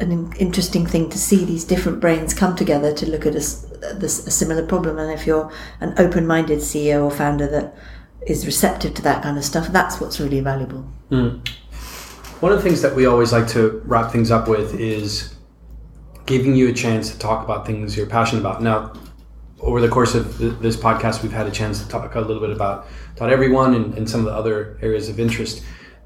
an 0.00 0.32
interesting 0.34 0.86
thing 0.86 1.10
to 1.10 1.18
see 1.18 1.44
these 1.44 1.64
different 1.64 2.00
brains 2.00 2.32
come 2.32 2.56
together 2.56 2.92
to 2.94 3.06
look 3.10 3.26
at 3.26 3.34
a, 3.34 3.69
a, 3.82 4.04
a 4.04 4.08
similar 4.08 4.66
problem. 4.66 4.98
And 4.98 5.12
if 5.12 5.26
you're 5.26 5.52
an 5.80 5.94
open 5.98 6.26
minded 6.26 6.58
CEO 6.58 7.04
or 7.04 7.10
founder 7.10 7.46
that 7.48 7.74
is 8.26 8.46
receptive 8.46 8.94
to 8.94 9.02
that 9.02 9.22
kind 9.22 9.38
of 9.38 9.44
stuff, 9.44 9.68
that's 9.68 10.00
what's 10.00 10.20
really 10.20 10.40
valuable. 10.40 10.86
Mm. 11.10 11.46
One 12.40 12.52
of 12.52 12.58
the 12.58 12.64
things 12.64 12.82
that 12.82 12.94
we 12.94 13.06
always 13.06 13.32
like 13.32 13.48
to 13.48 13.82
wrap 13.84 14.10
things 14.10 14.30
up 14.30 14.48
with 14.48 14.78
is 14.80 15.34
giving 16.26 16.54
you 16.54 16.68
a 16.68 16.72
chance 16.72 17.10
to 17.10 17.18
talk 17.18 17.44
about 17.44 17.66
things 17.66 17.96
you're 17.96 18.06
passionate 18.06 18.40
about. 18.40 18.62
Now, 18.62 18.92
over 19.60 19.80
the 19.80 19.88
course 19.88 20.14
of 20.14 20.38
this 20.38 20.76
podcast, 20.76 21.22
we've 21.22 21.32
had 21.32 21.46
a 21.46 21.50
chance 21.50 21.82
to 21.82 21.88
talk 21.88 22.14
a 22.14 22.20
little 22.20 22.40
bit 22.40 22.50
about 22.50 22.86
Dot 23.16 23.30
Everyone 23.30 23.74
and, 23.74 23.94
and 23.94 24.08
some 24.08 24.20
of 24.20 24.26
the 24.26 24.32
other 24.32 24.78
areas 24.80 25.08
of 25.08 25.20
interest. 25.20 25.62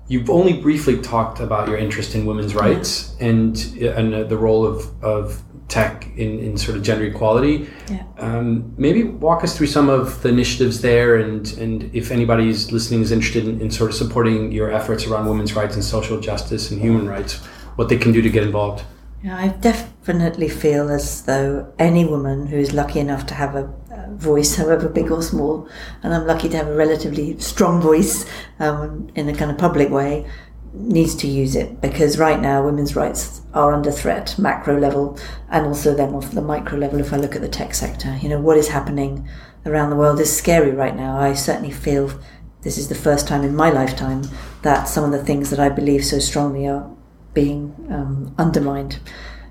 You've 0.08 0.28
only 0.28 0.54
briefly 0.54 1.00
talked 1.00 1.40
about 1.40 1.68
your 1.68 1.78
interest 1.78 2.14
in 2.14 2.26
women's 2.26 2.54
rights 2.54 3.14
and 3.20 3.56
and 3.80 4.28
the 4.28 4.36
role 4.36 4.66
of, 4.66 5.04
of 5.04 5.42
tech 5.68 6.06
in, 6.16 6.38
in 6.38 6.56
sort 6.56 6.76
of 6.76 6.82
gender 6.82 7.04
equality. 7.04 7.68
Yeah. 7.90 8.04
Um, 8.18 8.74
maybe 8.76 9.04
walk 9.04 9.42
us 9.44 9.56
through 9.56 9.68
some 9.68 9.88
of 9.88 10.22
the 10.22 10.28
initiatives 10.28 10.80
there, 10.80 11.16
and 11.16 11.50
and 11.58 11.94
if 11.94 12.10
anybody's 12.10 12.72
listening 12.72 13.02
is 13.02 13.12
interested 13.12 13.46
in, 13.46 13.60
in 13.60 13.70
sort 13.70 13.90
of 13.90 13.96
supporting 13.96 14.52
your 14.52 14.70
efforts 14.70 15.06
around 15.06 15.28
women's 15.28 15.54
rights 15.54 15.74
and 15.74 15.84
social 15.84 16.20
justice 16.20 16.70
and 16.70 16.80
human 16.80 17.08
rights, 17.08 17.36
what 17.76 17.88
they 17.88 17.96
can 17.96 18.12
do 18.12 18.22
to 18.22 18.30
get 18.30 18.42
involved. 18.42 18.84
Yeah, 19.22 19.38
I 19.38 19.48
definitely 19.48 20.50
feel 20.50 20.90
as 20.90 21.22
though 21.22 21.72
any 21.78 22.04
woman 22.04 22.46
who's 22.46 22.74
lucky 22.74 23.00
enough 23.00 23.24
to 23.26 23.34
have 23.34 23.54
a, 23.54 23.72
voice, 24.14 24.56
however 24.56 24.88
big 24.88 25.10
or 25.10 25.22
small, 25.22 25.68
and 26.02 26.14
I'm 26.14 26.26
lucky 26.26 26.48
to 26.50 26.56
have 26.56 26.68
a 26.68 26.76
relatively 26.76 27.38
strong 27.38 27.80
voice 27.80 28.26
um, 28.58 29.08
in 29.14 29.28
a 29.28 29.34
kind 29.34 29.50
of 29.50 29.58
public 29.58 29.90
way, 29.90 30.26
needs 30.74 31.14
to 31.14 31.28
use 31.28 31.54
it 31.54 31.80
because 31.80 32.18
right 32.18 32.40
now 32.40 32.64
women's 32.64 32.96
rights 32.96 33.42
are 33.54 33.72
under 33.72 33.92
threat, 33.92 34.36
macro 34.38 34.78
level, 34.78 35.18
and 35.50 35.66
also 35.66 35.94
then 35.94 36.12
off 36.14 36.32
the 36.32 36.42
micro 36.42 36.76
level. 36.76 37.00
If 37.00 37.12
I 37.12 37.16
look 37.16 37.36
at 37.36 37.42
the 37.42 37.48
tech 37.48 37.74
sector, 37.74 38.18
you 38.20 38.28
know 38.28 38.40
what 38.40 38.56
is 38.56 38.68
happening 38.68 39.28
around 39.64 39.90
the 39.90 39.96
world 39.96 40.20
is 40.20 40.36
scary 40.36 40.72
right 40.72 40.96
now. 40.96 41.18
I 41.18 41.34
certainly 41.34 41.70
feel 41.70 42.20
this 42.62 42.76
is 42.78 42.88
the 42.88 42.94
first 42.94 43.28
time 43.28 43.42
in 43.42 43.54
my 43.54 43.70
lifetime 43.70 44.24
that 44.62 44.88
some 44.88 45.04
of 45.04 45.12
the 45.12 45.24
things 45.24 45.50
that 45.50 45.60
I 45.60 45.68
believe 45.68 46.04
so 46.04 46.18
strongly 46.18 46.66
are 46.66 46.90
being 47.34 47.74
um, 47.90 48.34
undermined. 48.38 48.98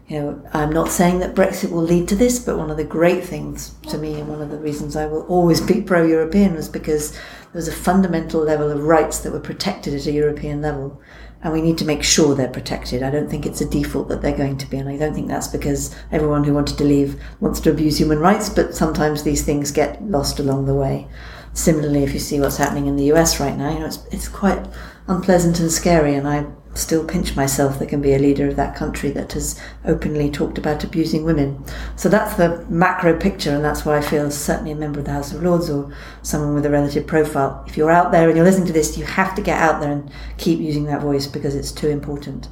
You 0.08 0.20
know, 0.20 0.50
I'm 0.54 0.72
not 0.72 0.90
saying 0.90 1.20
that 1.20 1.34
Brexit 1.34 1.72
will 1.72 1.82
lead 1.82 2.08
to 2.10 2.16
this, 2.16 2.38
but 2.38 2.58
one 2.58 2.70
of 2.70 2.78
the 2.78 2.84
great 2.84 3.24
things 3.24 3.76
to 3.90 3.98
me, 3.98 4.20
and 4.20 4.28
one 4.28 4.42
of 4.42 4.52
the 4.52 4.58
reasons 4.58 4.96
I 4.96 5.06
will 5.06 5.26
always 5.28 5.62
be 5.62 5.82
pro-European, 5.82 6.56
was 6.56 6.68
because 6.68 7.18
there 7.54 7.60
was 7.60 7.68
a 7.68 7.72
fundamental 7.72 8.42
level 8.42 8.72
of 8.72 8.84
rights 8.84 9.20
that 9.20 9.32
were 9.32 9.40
protected 9.40 9.94
at 9.94 10.08
a 10.08 10.12
European 10.12 10.60
level, 10.60 11.00
and 11.44 11.54
we 11.54 11.62
need 11.62 11.78
to 11.78 11.86
make 11.86 12.02
sure 12.02 12.34
they're 12.34 12.48
protected. 12.48 13.04
I 13.04 13.12
don't 13.12 13.30
think 13.30 13.46
it's 13.46 13.62
a 13.62 13.70
default 13.70 14.08
that 14.08 14.24
they're 14.24 14.36
going 14.36 14.58
to 14.58 14.66
be, 14.68 14.78
and 14.78 14.90
I 14.90 14.98
don't 14.98 15.14
think 15.14 15.28
that's 15.28 15.50
because 15.50 15.96
everyone 16.12 16.46
who 16.46 16.56
wanted 16.56 16.80
to 16.80 16.84
leave 16.84 17.22
wants 17.40 17.60
to 17.60 17.70
abuse 17.70 18.00
human 18.00 18.18
rights, 18.18 18.50
but 18.50 18.74
sometimes 18.74 19.22
these 19.22 19.46
things 19.46 19.72
get 19.72 20.02
lost 20.02 20.40
along 20.40 20.66
the 20.66 20.74
way. 20.74 21.08
Similarly, 21.54 22.04
if 22.04 22.12
you 22.16 22.20
see 22.20 22.40
what's 22.40 22.58
happening 22.58 22.88
in 22.88 22.96
the 22.96 23.14
US 23.14 23.40
right 23.40 23.56
now, 23.56 23.72
you 23.72 23.82
know, 23.82 23.86
it's, 23.86 24.04
it's 24.12 24.28
quite 24.28 24.66
unpleasant 25.08 25.60
and 25.60 25.72
scary, 25.72 26.16
and 26.16 26.28
I 26.28 26.48
still 26.74 27.06
pinch 27.06 27.36
myself 27.36 27.80
that 27.80 27.90
can 27.90 28.02
be 28.02 28.14
a 28.14 28.20
leader 28.20 28.48
of 28.48 28.56
that 28.56 28.76
country 28.76 29.12
that 29.12 29.34
has 29.34 29.60
openly 29.86 30.30
talked 30.30 30.58
about 30.58 30.84
abusing 30.84 31.24
women. 31.24 31.64
So 31.96 32.10
that's 32.10 32.36
the 32.36 32.66
macro 32.70 33.18
picture, 33.20 33.52
and 33.52 33.64
that's 33.64 33.86
why 33.86 33.98
I 33.98 34.02
feel 34.02 34.32
certainly 34.32 34.72
a 34.72 34.76
member 34.76 35.00
of 35.00 35.06
the 35.06 35.12
House 35.12 35.34
of 35.34 35.44
Lords 35.44 35.70
or 35.70 35.94
someone 36.22 36.54
with 36.54 36.66
a 36.66 36.70
relative 36.70 37.06
profile. 37.06 37.64
If 37.68 37.78
you're 37.78 37.92
out 37.92 38.12
there 38.12 38.28
and 38.28 38.36
you're 38.36 38.46
listening 38.46 38.68
to 38.68 38.74
this, 38.74 38.98
you 38.98 39.06
have 39.06 39.36
to 39.36 39.42
get 39.42 39.62
out 39.62 39.82
there 39.82 39.92
and 39.92 40.12
keep 40.38 40.60
using 40.60 40.86
that 40.86 41.02
voice 41.02 41.28
because 41.28 41.56
it's 41.56 41.72
too 41.72 41.90
important. 41.90 42.48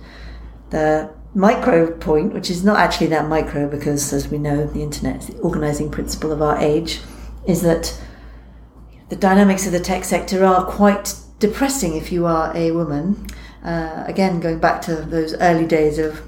The 0.69 1.13
micro 1.33 1.91
point, 1.97 2.33
which 2.33 2.49
is 2.49 2.63
not 2.63 2.77
actually 2.77 3.07
that 3.07 3.27
micro 3.27 3.67
because, 3.67 4.13
as 4.13 4.27
we 4.27 4.37
know, 4.37 4.65
the 4.65 4.83
internet 4.83 5.17
is 5.17 5.27
the 5.27 5.39
organizing 5.39 5.89
principle 5.89 6.31
of 6.31 6.41
our 6.41 6.57
age, 6.57 6.99
is 7.47 7.61
that 7.63 7.99
the 9.09 9.15
dynamics 9.15 9.65
of 9.65 9.71
the 9.71 9.79
tech 9.79 10.03
sector 10.03 10.45
are 10.45 10.63
quite 10.63 11.15
depressing 11.39 11.95
if 11.95 12.11
you 12.11 12.25
are 12.25 12.55
a 12.55 12.71
woman 12.71 13.27
uh, 13.63 14.03
again, 14.07 14.39
going 14.39 14.59
back 14.59 14.81
to 14.83 14.95
those 14.95 15.33
early 15.35 15.65
days 15.65 15.99
of 15.99 16.27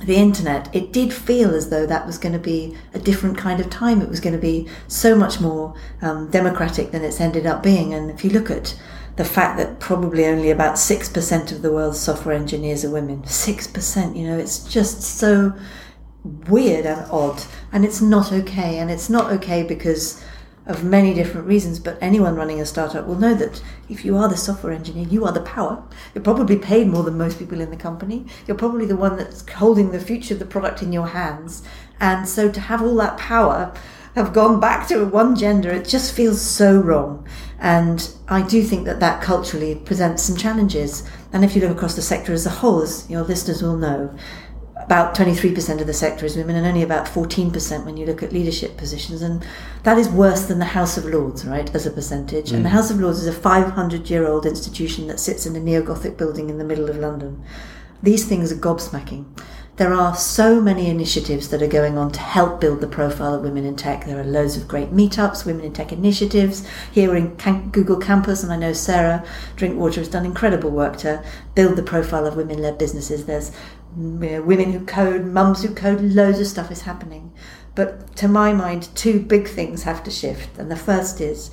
the 0.00 0.16
internet, 0.16 0.74
it 0.74 0.92
did 0.92 1.12
feel 1.12 1.54
as 1.54 1.70
though 1.70 1.86
that 1.86 2.06
was 2.06 2.18
going 2.18 2.32
to 2.32 2.38
be 2.38 2.76
a 2.94 2.98
different 2.98 3.36
kind 3.36 3.60
of 3.60 3.68
time. 3.68 4.00
It 4.00 4.08
was 4.08 4.20
going 4.20 4.34
to 4.34 4.40
be 4.40 4.68
so 4.86 5.14
much 5.14 5.40
more 5.40 5.74
um, 6.00 6.30
democratic 6.30 6.90
than 6.92 7.04
it's 7.04 7.20
ended 7.20 7.46
up 7.46 7.62
being. 7.62 7.92
And 7.92 8.10
if 8.10 8.24
you 8.24 8.30
look 8.30 8.50
at 8.50 8.80
the 9.16 9.24
fact 9.24 9.58
that 9.58 9.80
probably 9.80 10.24
only 10.24 10.50
about 10.50 10.76
6% 10.76 11.52
of 11.52 11.62
the 11.62 11.72
world's 11.72 11.98
software 11.98 12.34
engineers 12.34 12.84
are 12.84 12.90
women, 12.90 13.22
6%, 13.22 14.16
you 14.16 14.26
know, 14.26 14.38
it's 14.38 14.62
just 14.64 15.02
so 15.02 15.52
weird 16.48 16.86
and 16.86 17.10
odd. 17.10 17.42
And 17.72 17.84
it's 17.84 18.00
not 18.00 18.32
okay. 18.32 18.78
And 18.78 18.90
it's 18.90 19.10
not 19.10 19.32
okay 19.32 19.64
because 19.64 20.22
of 20.68 20.84
many 20.84 21.14
different 21.14 21.46
reasons, 21.46 21.80
but 21.80 21.98
anyone 22.00 22.36
running 22.36 22.60
a 22.60 22.66
startup 22.66 23.06
will 23.06 23.18
know 23.18 23.34
that 23.34 23.62
if 23.88 24.04
you 24.04 24.16
are 24.16 24.28
the 24.28 24.36
software 24.36 24.72
engineer, 24.72 25.08
you 25.08 25.24
are 25.24 25.32
the 25.32 25.40
power. 25.40 25.82
You're 26.14 26.22
probably 26.22 26.56
paid 26.56 26.86
more 26.86 27.02
than 27.02 27.16
most 27.16 27.38
people 27.38 27.60
in 27.60 27.70
the 27.70 27.76
company. 27.76 28.26
You're 28.46 28.56
probably 28.56 28.84
the 28.84 28.96
one 28.96 29.16
that's 29.16 29.48
holding 29.48 29.90
the 29.90 30.00
future 30.00 30.34
of 30.34 30.40
the 30.40 30.46
product 30.46 30.82
in 30.82 30.92
your 30.92 31.08
hands. 31.08 31.62
And 32.00 32.28
so 32.28 32.52
to 32.52 32.60
have 32.60 32.82
all 32.82 32.94
that 32.96 33.16
power 33.16 33.74
have 34.14 34.34
gone 34.34 34.60
back 34.60 34.86
to 34.88 35.04
one 35.06 35.36
gender, 35.36 35.70
it 35.70 35.88
just 35.88 36.12
feels 36.12 36.40
so 36.40 36.78
wrong. 36.78 37.26
And 37.58 38.08
I 38.28 38.42
do 38.42 38.62
think 38.62 38.84
that 38.84 39.00
that 39.00 39.22
culturally 39.22 39.74
presents 39.74 40.22
some 40.22 40.36
challenges. 40.36 41.08
And 41.32 41.44
if 41.44 41.56
you 41.56 41.62
look 41.62 41.76
across 41.76 41.96
the 41.96 42.02
sector 42.02 42.32
as 42.32 42.46
a 42.46 42.50
whole, 42.50 42.82
as 42.82 43.08
your 43.08 43.22
listeners 43.22 43.62
will 43.62 43.76
know, 43.76 44.14
about 44.88 45.14
23% 45.14 45.82
of 45.82 45.86
the 45.86 45.92
sector 45.92 46.24
is 46.24 46.34
women 46.34 46.56
and 46.56 46.66
only 46.66 46.82
about 46.82 47.04
14% 47.04 47.84
when 47.84 47.98
you 47.98 48.06
look 48.06 48.22
at 48.22 48.32
leadership 48.32 48.78
positions. 48.78 49.20
And 49.20 49.44
that 49.82 49.98
is 49.98 50.08
worse 50.08 50.46
than 50.46 50.60
the 50.60 50.64
House 50.64 50.96
of 50.96 51.04
Lords, 51.04 51.44
right, 51.44 51.74
as 51.74 51.84
a 51.84 51.90
percentage. 51.90 52.48
Mm. 52.48 52.54
And 52.54 52.64
the 52.64 52.70
mm. 52.70 52.72
House 52.72 52.90
of 52.90 52.98
Lords 52.98 53.18
is 53.18 53.26
a 53.26 53.32
500 53.34 54.08
year 54.08 54.26
old 54.26 54.46
institution 54.46 55.06
that 55.08 55.20
sits 55.20 55.44
in 55.44 55.54
a 55.54 55.60
neo 55.60 55.82
Gothic 55.82 56.16
building 56.16 56.48
in 56.48 56.56
the 56.56 56.64
middle 56.64 56.88
of 56.88 56.96
London. 56.96 57.44
These 58.02 58.24
things 58.24 58.50
are 58.50 58.56
gobsmacking. 58.56 59.26
There 59.76 59.92
are 59.92 60.16
so 60.16 60.60
many 60.60 60.88
initiatives 60.88 61.50
that 61.50 61.62
are 61.62 61.68
going 61.68 61.98
on 61.98 62.10
to 62.10 62.20
help 62.20 62.60
build 62.60 62.80
the 62.80 62.88
profile 62.88 63.34
of 63.34 63.42
women 63.42 63.64
in 63.64 63.76
tech. 63.76 64.06
There 64.06 64.18
are 64.18 64.24
loads 64.24 64.56
of 64.56 64.66
great 64.66 64.90
meetups, 64.90 65.46
women 65.46 65.66
in 65.66 65.72
tech 65.72 65.92
initiatives 65.92 66.66
here 66.90 67.10
we're 67.10 67.16
in 67.16 67.36
Google 67.70 67.98
Campus, 67.98 68.42
and 68.42 68.52
I 68.52 68.56
know 68.56 68.72
Sarah 68.72 69.24
Drinkwater 69.54 70.00
has 70.00 70.08
done 70.08 70.24
incredible 70.24 70.70
work 70.70 70.96
to 70.98 71.22
build 71.54 71.76
the 71.76 71.84
profile 71.84 72.26
of 72.26 72.34
women 72.34 72.60
led 72.60 72.76
businesses. 72.76 73.26
There's 73.26 73.52
Mm, 73.96 74.44
women 74.44 74.72
who 74.72 74.84
code, 74.84 75.26
mums 75.26 75.62
who 75.62 75.74
code, 75.74 76.00
loads 76.00 76.40
of 76.40 76.46
stuff 76.46 76.70
is 76.70 76.82
happening. 76.82 77.32
But 77.74 78.16
to 78.16 78.28
my 78.28 78.52
mind, 78.52 78.88
two 78.94 79.20
big 79.20 79.48
things 79.48 79.84
have 79.84 80.02
to 80.04 80.10
shift. 80.10 80.58
And 80.58 80.70
the 80.70 80.76
first 80.76 81.20
is 81.20 81.50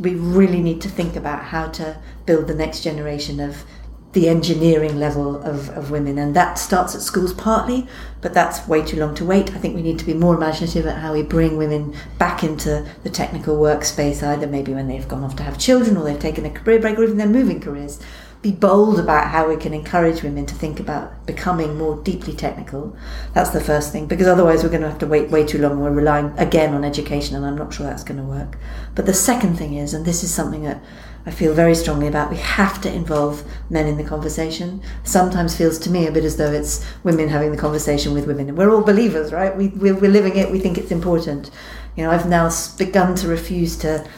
we 0.00 0.14
really 0.14 0.60
need 0.60 0.80
to 0.82 0.88
think 0.88 1.16
about 1.16 1.44
how 1.44 1.68
to 1.68 2.00
build 2.26 2.46
the 2.46 2.54
next 2.54 2.82
generation 2.82 3.40
of 3.40 3.64
the 4.12 4.28
engineering 4.28 4.98
level 4.98 5.40
of, 5.42 5.68
of 5.70 5.90
women. 5.90 6.18
And 6.18 6.34
that 6.34 6.58
starts 6.58 6.94
at 6.94 7.02
schools 7.02 7.34
partly, 7.34 7.86
but 8.20 8.32
that's 8.32 8.66
way 8.66 8.82
too 8.82 8.98
long 8.98 9.14
to 9.16 9.24
wait. 9.24 9.52
I 9.54 9.58
think 9.58 9.74
we 9.74 9.82
need 9.82 9.98
to 9.98 10.04
be 10.06 10.14
more 10.14 10.34
imaginative 10.34 10.86
at 10.86 10.98
how 10.98 11.12
we 11.12 11.22
bring 11.22 11.56
women 11.56 11.94
back 12.18 12.42
into 12.42 12.86
the 13.02 13.10
technical 13.10 13.56
workspace, 13.58 14.22
either 14.22 14.46
maybe 14.46 14.72
when 14.72 14.88
they've 14.88 15.06
gone 15.06 15.24
off 15.24 15.36
to 15.36 15.42
have 15.42 15.58
children 15.58 15.96
or 15.96 16.04
they've 16.04 16.18
taken 16.18 16.46
a 16.46 16.50
career 16.50 16.80
break 16.80 16.98
or 16.98 17.04
even 17.04 17.18
they're 17.18 17.26
moving 17.28 17.60
careers 17.60 18.00
be 18.40 18.52
bold 18.52 19.00
about 19.00 19.28
how 19.28 19.48
we 19.48 19.56
can 19.56 19.74
encourage 19.74 20.22
women 20.22 20.46
to 20.46 20.54
think 20.54 20.78
about 20.78 21.26
becoming 21.26 21.76
more 21.76 22.00
deeply 22.04 22.32
technical. 22.32 22.96
That's 23.34 23.50
the 23.50 23.60
first 23.60 23.90
thing, 23.90 24.06
because 24.06 24.28
otherwise 24.28 24.62
we're 24.62 24.68
going 24.68 24.82
to 24.82 24.88
have 24.88 25.00
to 25.00 25.08
wait 25.08 25.30
way 25.30 25.44
too 25.44 25.58
long. 25.58 25.80
We're 25.80 25.90
relying 25.90 26.32
again 26.38 26.72
on 26.72 26.84
education, 26.84 27.34
and 27.34 27.44
I'm 27.44 27.58
not 27.58 27.74
sure 27.74 27.84
that's 27.84 28.04
going 28.04 28.20
to 28.20 28.24
work. 28.24 28.56
But 28.94 29.06
the 29.06 29.14
second 29.14 29.56
thing 29.56 29.74
is, 29.74 29.92
and 29.92 30.04
this 30.04 30.22
is 30.22 30.32
something 30.32 30.62
that 30.62 30.80
I 31.26 31.32
feel 31.32 31.52
very 31.52 31.74
strongly 31.74 32.06
about, 32.06 32.30
we 32.30 32.36
have 32.36 32.80
to 32.82 32.92
involve 32.92 33.42
men 33.70 33.86
in 33.86 33.96
the 33.96 34.04
conversation. 34.04 34.82
Sometimes 35.02 35.56
feels 35.56 35.78
to 35.80 35.90
me 35.90 36.06
a 36.06 36.12
bit 36.12 36.24
as 36.24 36.36
though 36.36 36.52
it's 36.52 36.86
women 37.02 37.28
having 37.28 37.50
the 37.50 37.58
conversation 37.58 38.14
with 38.14 38.28
women, 38.28 38.48
and 38.48 38.56
we're 38.56 38.70
all 38.70 38.82
believers, 38.82 39.32
right? 39.32 39.56
We, 39.56 39.68
we're, 39.68 39.96
we're 39.96 40.12
living 40.12 40.36
it. 40.36 40.52
We 40.52 40.60
think 40.60 40.78
it's 40.78 40.92
important. 40.92 41.50
You 41.96 42.04
know, 42.04 42.12
I've 42.12 42.28
now 42.28 42.48
begun 42.78 43.16
to 43.16 43.26
refuse 43.26 43.76
to 43.78 44.08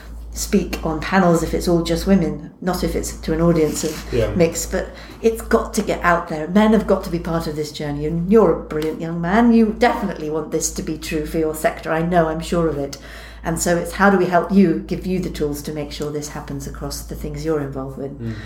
speak 0.41 0.85
on 0.87 1.01
panels 1.01 1.43
if 1.43 1.53
it's 1.53 1.69
all 1.69 1.83
just 1.83 2.07
women, 2.07 2.53
not 2.63 2.83
if 2.83 2.95
it's 2.95 3.17
to 3.19 3.33
an 3.35 3.41
audience 3.43 3.85
of 3.85 4.13
yeah. 4.13 4.35
mix, 4.35 4.65
but 4.65 4.89
it's 5.21 5.43
got 5.43 5.75
to 5.75 5.83
get 5.83 6.01
out 6.03 6.29
there. 6.29 6.49
Men 6.49 6.73
have 6.73 6.87
got 6.87 7.05
to 7.05 7.11
be 7.11 7.19
part 7.19 7.47
of 7.47 7.57
this 7.57 7.71
journey, 7.71 8.07
and 8.07 8.33
you're 8.33 8.59
a 8.59 8.65
brilliant 8.65 9.01
young 9.01 9.21
man. 9.21 9.53
You 9.53 9.75
definitely 9.79 10.31
want 10.31 10.51
this 10.51 10.73
to 10.73 10.83
be 10.83 10.97
true 10.97 11.27
for 11.27 11.39
your 11.39 11.55
sector. 11.55 11.93
I 11.93 12.03
know, 12.03 12.29
I'm 12.29 12.41
sure 12.41 12.69
of 12.69 12.79
it. 12.79 12.97
And 13.43 13.61
so 13.61 13.77
it's 13.77 13.93
how 13.93 14.11
do 14.11 14.19
we 14.19 14.27
help 14.27 14.51
you, 14.51 14.81
give 14.81 15.07
you 15.07 15.19
the 15.19 15.31
tools 15.31 15.63
to 15.63 15.73
make 15.73 15.93
sure 15.93 16.11
this 16.11 16.31
happens 16.31 16.67
across 16.67 17.03
the 17.03 17.15
things 17.15 17.45
you're 17.45 17.61
involved 17.61 17.99
with. 17.99 18.19
Mm. 18.19 18.37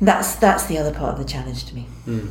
That's 0.00 0.36
that's 0.36 0.66
the 0.66 0.78
other 0.78 0.92
part 0.92 1.12
of 1.12 1.18
the 1.18 1.30
challenge 1.30 1.66
to 1.66 1.74
me. 1.74 1.86
Mm. 2.06 2.30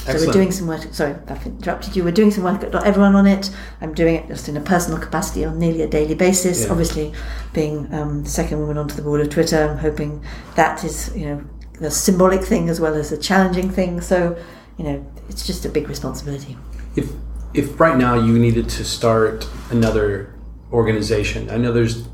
Excellent. 0.00 0.20
So 0.20 0.26
we're 0.26 0.32
doing 0.32 0.52
some 0.52 0.66
work. 0.66 0.82
Sorry, 0.92 1.14
I've 1.28 1.46
interrupted 1.46 1.96
you. 1.96 2.04
We're 2.04 2.12
doing 2.12 2.30
some 2.30 2.44
work. 2.44 2.70
Not 2.70 2.86
everyone 2.86 3.14
on 3.14 3.26
it. 3.26 3.50
I'm 3.80 3.94
doing 3.94 4.16
it 4.16 4.28
just 4.28 4.48
in 4.48 4.56
a 4.56 4.60
personal 4.60 4.98
capacity 4.98 5.44
on 5.46 5.58
nearly 5.58 5.80
a 5.80 5.86
daily 5.86 6.14
basis. 6.14 6.64
Yeah. 6.64 6.70
Obviously, 6.70 7.14
being 7.54 7.92
um, 7.94 8.26
second 8.26 8.60
woman 8.60 8.76
onto 8.76 8.94
the 8.94 9.02
board 9.02 9.22
of 9.22 9.30
Twitter, 9.30 9.70
I'm 9.70 9.78
hoping 9.78 10.22
that 10.56 10.84
is 10.84 11.14
you 11.16 11.26
know 11.26 11.44
the 11.80 11.90
symbolic 11.90 12.42
thing 12.42 12.68
as 12.68 12.80
well 12.80 12.94
as 12.94 13.12
a 13.12 13.18
challenging 13.18 13.70
thing. 13.70 14.00
So 14.02 14.36
you 14.76 14.84
know, 14.84 15.12
it's 15.28 15.46
just 15.46 15.64
a 15.64 15.68
big 15.68 15.88
responsibility. 15.88 16.58
If 16.96 17.10
if 17.54 17.80
right 17.80 17.96
now 17.96 18.14
you 18.14 18.38
needed 18.38 18.68
to 18.70 18.84
start 18.84 19.48
another 19.70 20.34
organization, 20.72 21.48
I 21.48 21.56
know 21.56 21.72
there's 21.72 22.06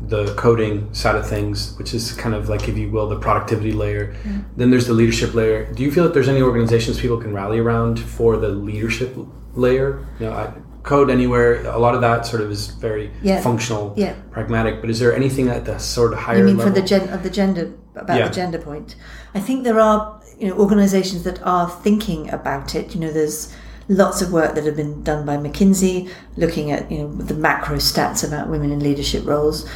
the 0.00 0.34
coding 0.34 0.92
side 0.94 1.16
of 1.16 1.28
things, 1.28 1.76
which 1.76 1.92
is 1.92 2.12
kind 2.12 2.34
of 2.34 2.48
like, 2.48 2.68
if 2.68 2.78
you 2.78 2.90
will, 2.90 3.08
the 3.08 3.18
productivity 3.18 3.72
layer. 3.72 4.14
Mm. 4.22 4.44
Then 4.56 4.70
there's 4.70 4.86
the 4.86 4.94
leadership 4.94 5.34
layer. 5.34 5.72
Do 5.72 5.82
you 5.82 5.90
feel 5.90 6.04
that 6.04 6.14
there's 6.14 6.28
any 6.28 6.40
organizations 6.40 7.00
people 7.00 7.18
can 7.18 7.32
rally 7.32 7.58
around 7.58 7.98
for 7.98 8.36
the 8.36 8.48
leadership 8.48 9.16
layer? 9.54 10.06
You 10.20 10.26
know, 10.26 10.32
I, 10.32 10.52
code 10.88 11.10
anywhere. 11.10 11.66
A 11.66 11.78
lot 11.78 11.94
of 11.94 12.00
that 12.00 12.26
sort 12.26 12.42
of 12.42 12.50
is 12.50 12.68
very 12.68 13.10
yeah. 13.22 13.40
functional, 13.40 13.94
yeah. 13.96 14.14
pragmatic. 14.30 14.80
But 14.80 14.90
is 14.90 14.98
there 14.98 15.14
anything 15.14 15.48
at 15.48 15.64
the 15.64 15.78
sort 15.78 16.12
of 16.12 16.20
higher? 16.20 16.38
You 16.38 16.44
mean 16.44 16.56
level? 16.56 16.72
for 16.72 16.80
the 16.80 16.86
gen 16.86 17.08
of 17.10 17.22
the 17.22 17.30
gender 17.30 17.72
about 17.94 18.18
yeah. 18.18 18.28
the 18.28 18.34
gender 18.34 18.58
point? 18.58 18.96
I 19.34 19.40
think 19.40 19.64
there 19.64 19.78
are 19.78 20.20
you 20.38 20.48
know 20.48 20.56
organizations 20.58 21.24
that 21.24 21.42
are 21.42 21.68
thinking 21.68 22.30
about 22.30 22.74
it. 22.74 22.94
You 22.94 23.00
know, 23.00 23.12
there's 23.12 23.54
lots 23.88 24.20
of 24.22 24.32
work 24.32 24.54
that 24.54 24.64
have 24.64 24.76
been 24.76 25.02
done 25.02 25.24
by 25.24 25.36
McKinsey 25.36 26.10
looking 26.36 26.70
at 26.70 26.90
you 26.90 26.98
know 26.98 27.14
the 27.14 27.34
macro 27.34 27.76
stats 27.76 28.26
about 28.26 28.48
women 28.48 28.70
in 28.70 28.80
leadership 28.80 29.26
roles. 29.26 29.68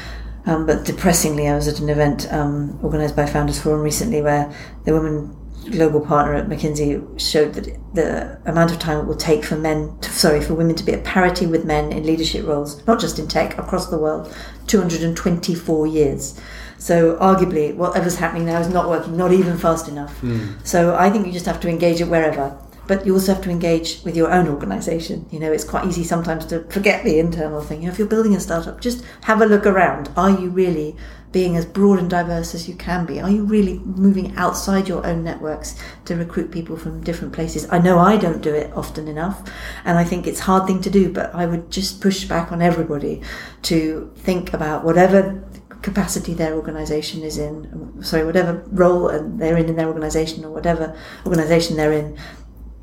Um, 0.44 0.66
but 0.66 0.84
depressingly, 0.84 1.48
I 1.48 1.54
was 1.54 1.68
at 1.68 1.78
an 1.78 1.88
event 1.88 2.30
um, 2.32 2.78
organised 2.82 3.14
by 3.14 3.26
Founders 3.26 3.60
Forum 3.60 3.82
recently 3.82 4.20
where 4.22 4.52
the 4.84 4.92
women 4.92 5.36
global 5.70 6.00
partner 6.00 6.34
at 6.34 6.48
McKinsey 6.48 7.20
showed 7.20 7.54
that 7.54 7.94
the 7.94 8.40
amount 8.50 8.72
of 8.72 8.78
time 8.78 8.98
it 8.98 9.06
will 9.06 9.16
take 9.16 9.44
for 9.44 9.56
men, 9.56 9.96
to, 10.00 10.10
sorry, 10.10 10.40
for 10.40 10.54
women 10.54 10.74
to 10.74 10.84
be 10.84 10.92
at 10.92 11.04
parity 11.04 11.46
with 11.46 11.64
men 11.64 11.92
in 11.92 12.04
leadership 12.04 12.46
roles, 12.46 12.84
not 12.86 13.00
just 13.00 13.18
in 13.18 13.28
tech, 13.28 13.58
across 13.58 13.88
the 13.88 13.98
world, 13.98 14.34
224 14.66 15.86
years. 15.86 16.40
So 16.78 17.16
arguably, 17.16 17.74
whatever's 17.76 18.16
happening 18.16 18.46
now 18.46 18.58
is 18.60 18.68
not 18.68 18.88
working, 18.88 19.16
not 19.16 19.32
even 19.32 19.56
fast 19.56 19.86
enough. 19.86 20.20
Mm. 20.20 20.66
So 20.66 20.96
I 20.96 21.10
think 21.10 21.26
you 21.26 21.32
just 21.32 21.46
have 21.46 21.60
to 21.60 21.68
engage 21.68 22.00
it 22.00 22.08
wherever. 22.08 22.58
But 22.86 23.06
you 23.06 23.14
also 23.14 23.34
have 23.34 23.42
to 23.44 23.50
engage 23.50 24.02
with 24.04 24.16
your 24.16 24.32
own 24.32 24.48
organisation. 24.48 25.26
You 25.30 25.38
know, 25.38 25.52
it's 25.52 25.64
quite 25.64 25.86
easy 25.86 26.04
sometimes 26.04 26.46
to 26.46 26.64
forget 26.64 27.04
the 27.04 27.18
internal 27.18 27.60
thing. 27.60 27.82
You 27.82 27.86
know, 27.86 27.92
if 27.92 27.98
you're 27.98 28.08
building 28.08 28.34
a 28.34 28.40
startup, 28.40 28.80
just 28.80 29.04
have 29.22 29.40
a 29.40 29.46
look 29.46 29.66
around. 29.66 30.10
Are 30.16 30.30
you 30.30 30.50
really 30.50 30.96
being 31.32 31.56
as 31.56 31.64
broad 31.64 31.98
and 31.98 32.10
diverse 32.10 32.54
as 32.54 32.68
you 32.68 32.74
can 32.74 33.06
be? 33.06 33.20
Are 33.20 33.30
you 33.30 33.44
really 33.44 33.78
moving 33.78 34.36
outside 34.36 34.86
your 34.86 35.04
own 35.06 35.24
networks 35.24 35.74
to 36.04 36.14
recruit 36.14 36.50
people 36.50 36.76
from 36.76 37.02
different 37.02 37.32
places? 37.32 37.66
I 37.70 37.78
know 37.78 37.98
I 37.98 38.16
don't 38.18 38.42
do 38.42 38.54
it 38.54 38.72
often 38.74 39.08
enough, 39.08 39.50
and 39.84 39.98
I 39.98 40.04
think 40.04 40.26
it's 40.26 40.40
a 40.40 40.44
hard 40.44 40.66
thing 40.66 40.82
to 40.82 40.90
do, 40.90 41.10
but 41.10 41.34
I 41.34 41.46
would 41.46 41.70
just 41.70 42.00
push 42.00 42.24
back 42.24 42.52
on 42.52 42.60
everybody 42.60 43.22
to 43.62 44.12
think 44.16 44.52
about 44.52 44.84
whatever 44.84 45.42
capacity 45.80 46.32
their 46.32 46.54
organisation 46.54 47.22
is 47.22 47.38
in, 47.38 48.02
sorry, 48.02 48.24
whatever 48.24 48.62
role 48.70 49.10
uh, 49.10 49.20
they're 49.22 49.56
in 49.56 49.68
in 49.68 49.76
their 49.76 49.88
organisation 49.88 50.44
or 50.44 50.50
whatever 50.50 50.96
organisation 51.26 51.76
they're 51.76 51.92
in, 51.92 52.16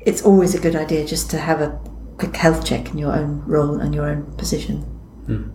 it's 0.02 0.22
always 0.22 0.54
a 0.54 0.60
good 0.60 0.76
idea 0.76 1.06
just 1.06 1.30
to 1.30 1.38
have 1.38 1.60
a 1.60 1.78
quick 2.16 2.36
health 2.36 2.64
check 2.64 2.90
in 2.90 2.98
your 2.98 3.12
own 3.12 3.42
role 3.46 3.80
and 3.80 3.94
your 3.94 4.08
own 4.08 4.32
position. 4.36 4.84
Mm. 5.26 5.52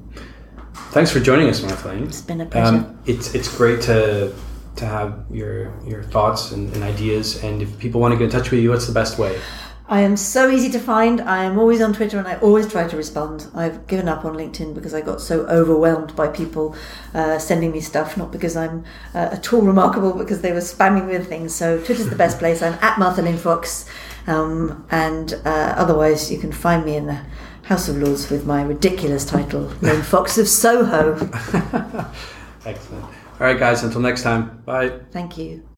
Thanks 0.92 1.12
for 1.12 1.20
joining 1.20 1.50
us, 1.50 1.62
Martha 1.62 1.90
Lane. 1.90 2.04
It's 2.04 2.22
been 2.22 2.42
a 2.42 2.46
pleasure. 2.46 2.78
Um, 2.78 3.00
it's 3.06 3.36
it's 3.36 3.56
great 3.56 3.82
to 3.84 4.34
to 4.78 4.86
have 4.86 5.26
your 5.30 5.78
your 5.86 6.04
thoughts 6.04 6.52
and, 6.52 6.74
and 6.74 6.84
ideas. 6.84 7.44
And 7.44 7.62
if 7.62 7.78
people 7.80 8.02
want 8.02 8.14
to 8.14 8.18
get 8.18 8.26
in 8.26 8.30
touch 8.32 8.52
with 8.52 8.62
you, 8.62 8.70
what's 8.70 8.88
the 8.88 8.94
best 8.94 9.18
way? 9.18 9.40
I 9.88 10.02
am 10.02 10.18
so 10.18 10.50
easy 10.50 10.72
to 10.72 10.80
find. 10.80 11.22
I 11.22 11.44
am 11.44 11.60
always 11.60 11.80
on 11.80 11.94
Twitter 11.94 12.18
and 12.18 12.28
I 12.28 12.38
always 12.38 12.68
try 12.68 12.88
to 12.88 12.98
respond. 12.98 13.48
I've 13.54 13.86
given 13.86 14.10
up 14.10 14.26
on 14.26 14.34
LinkedIn 14.34 14.74
because 14.74 14.96
I 14.96 15.02
got 15.02 15.22
so 15.22 15.46
overwhelmed 15.46 16.16
by 16.16 16.28
people 16.28 16.76
uh, 17.14 17.38
sending 17.38 17.72
me 17.72 17.82
stuff, 17.82 18.18
not 18.18 18.32
because 18.32 18.56
I'm 18.56 18.84
uh, 19.14 19.30
at 19.34 19.54
all 19.54 19.62
remarkable, 19.62 20.14
because 20.14 20.42
they 20.42 20.54
were 20.54 20.60
spamming 20.60 21.06
me 21.06 21.18
with 21.18 21.30
things. 21.30 21.54
So 21.54 21.78
Twitter's 21.78 22.10
the 22.10 22.16
best 22.16 22.40
place. 22.44 22.64
I'm 22.64 22.74
at 22.82 22.98
Martha 22.98 23.22
Lane 23.22 23.38
Fox. 23.38 23.86
Um, 24.28 24.86
and 24.92 25.34
uh, 25.46 25.76
otherwise, 25.78 26.32
you 26.32 26.38
can 26.40 26.52
find 26.52 26.86
me 26.86 26.96
in 26.96 27.08
the 27.08 27.20
House 27.64 27.90
of 27.90 27.98
Lords 27.98 28.30
with 28.30 28.46
my 28.46 28.62
ridiculous 28.62 29.26
title, 29.26 29.72
Lane 29.82 30.02
Fox 30.14 30.38
of 30.38 30.48
Soho. 30.48 31.14
Excellent. 32.66 33.04
All 33.04 33.12
right, 33.40 33.60
guys, 33.60 33.84
until 33.84 34.02
next 34.02 34.24
time. 34.24 34.62
Bye. 34.66 35.00
Thank 35.12 35.38
you. 35.38 35.68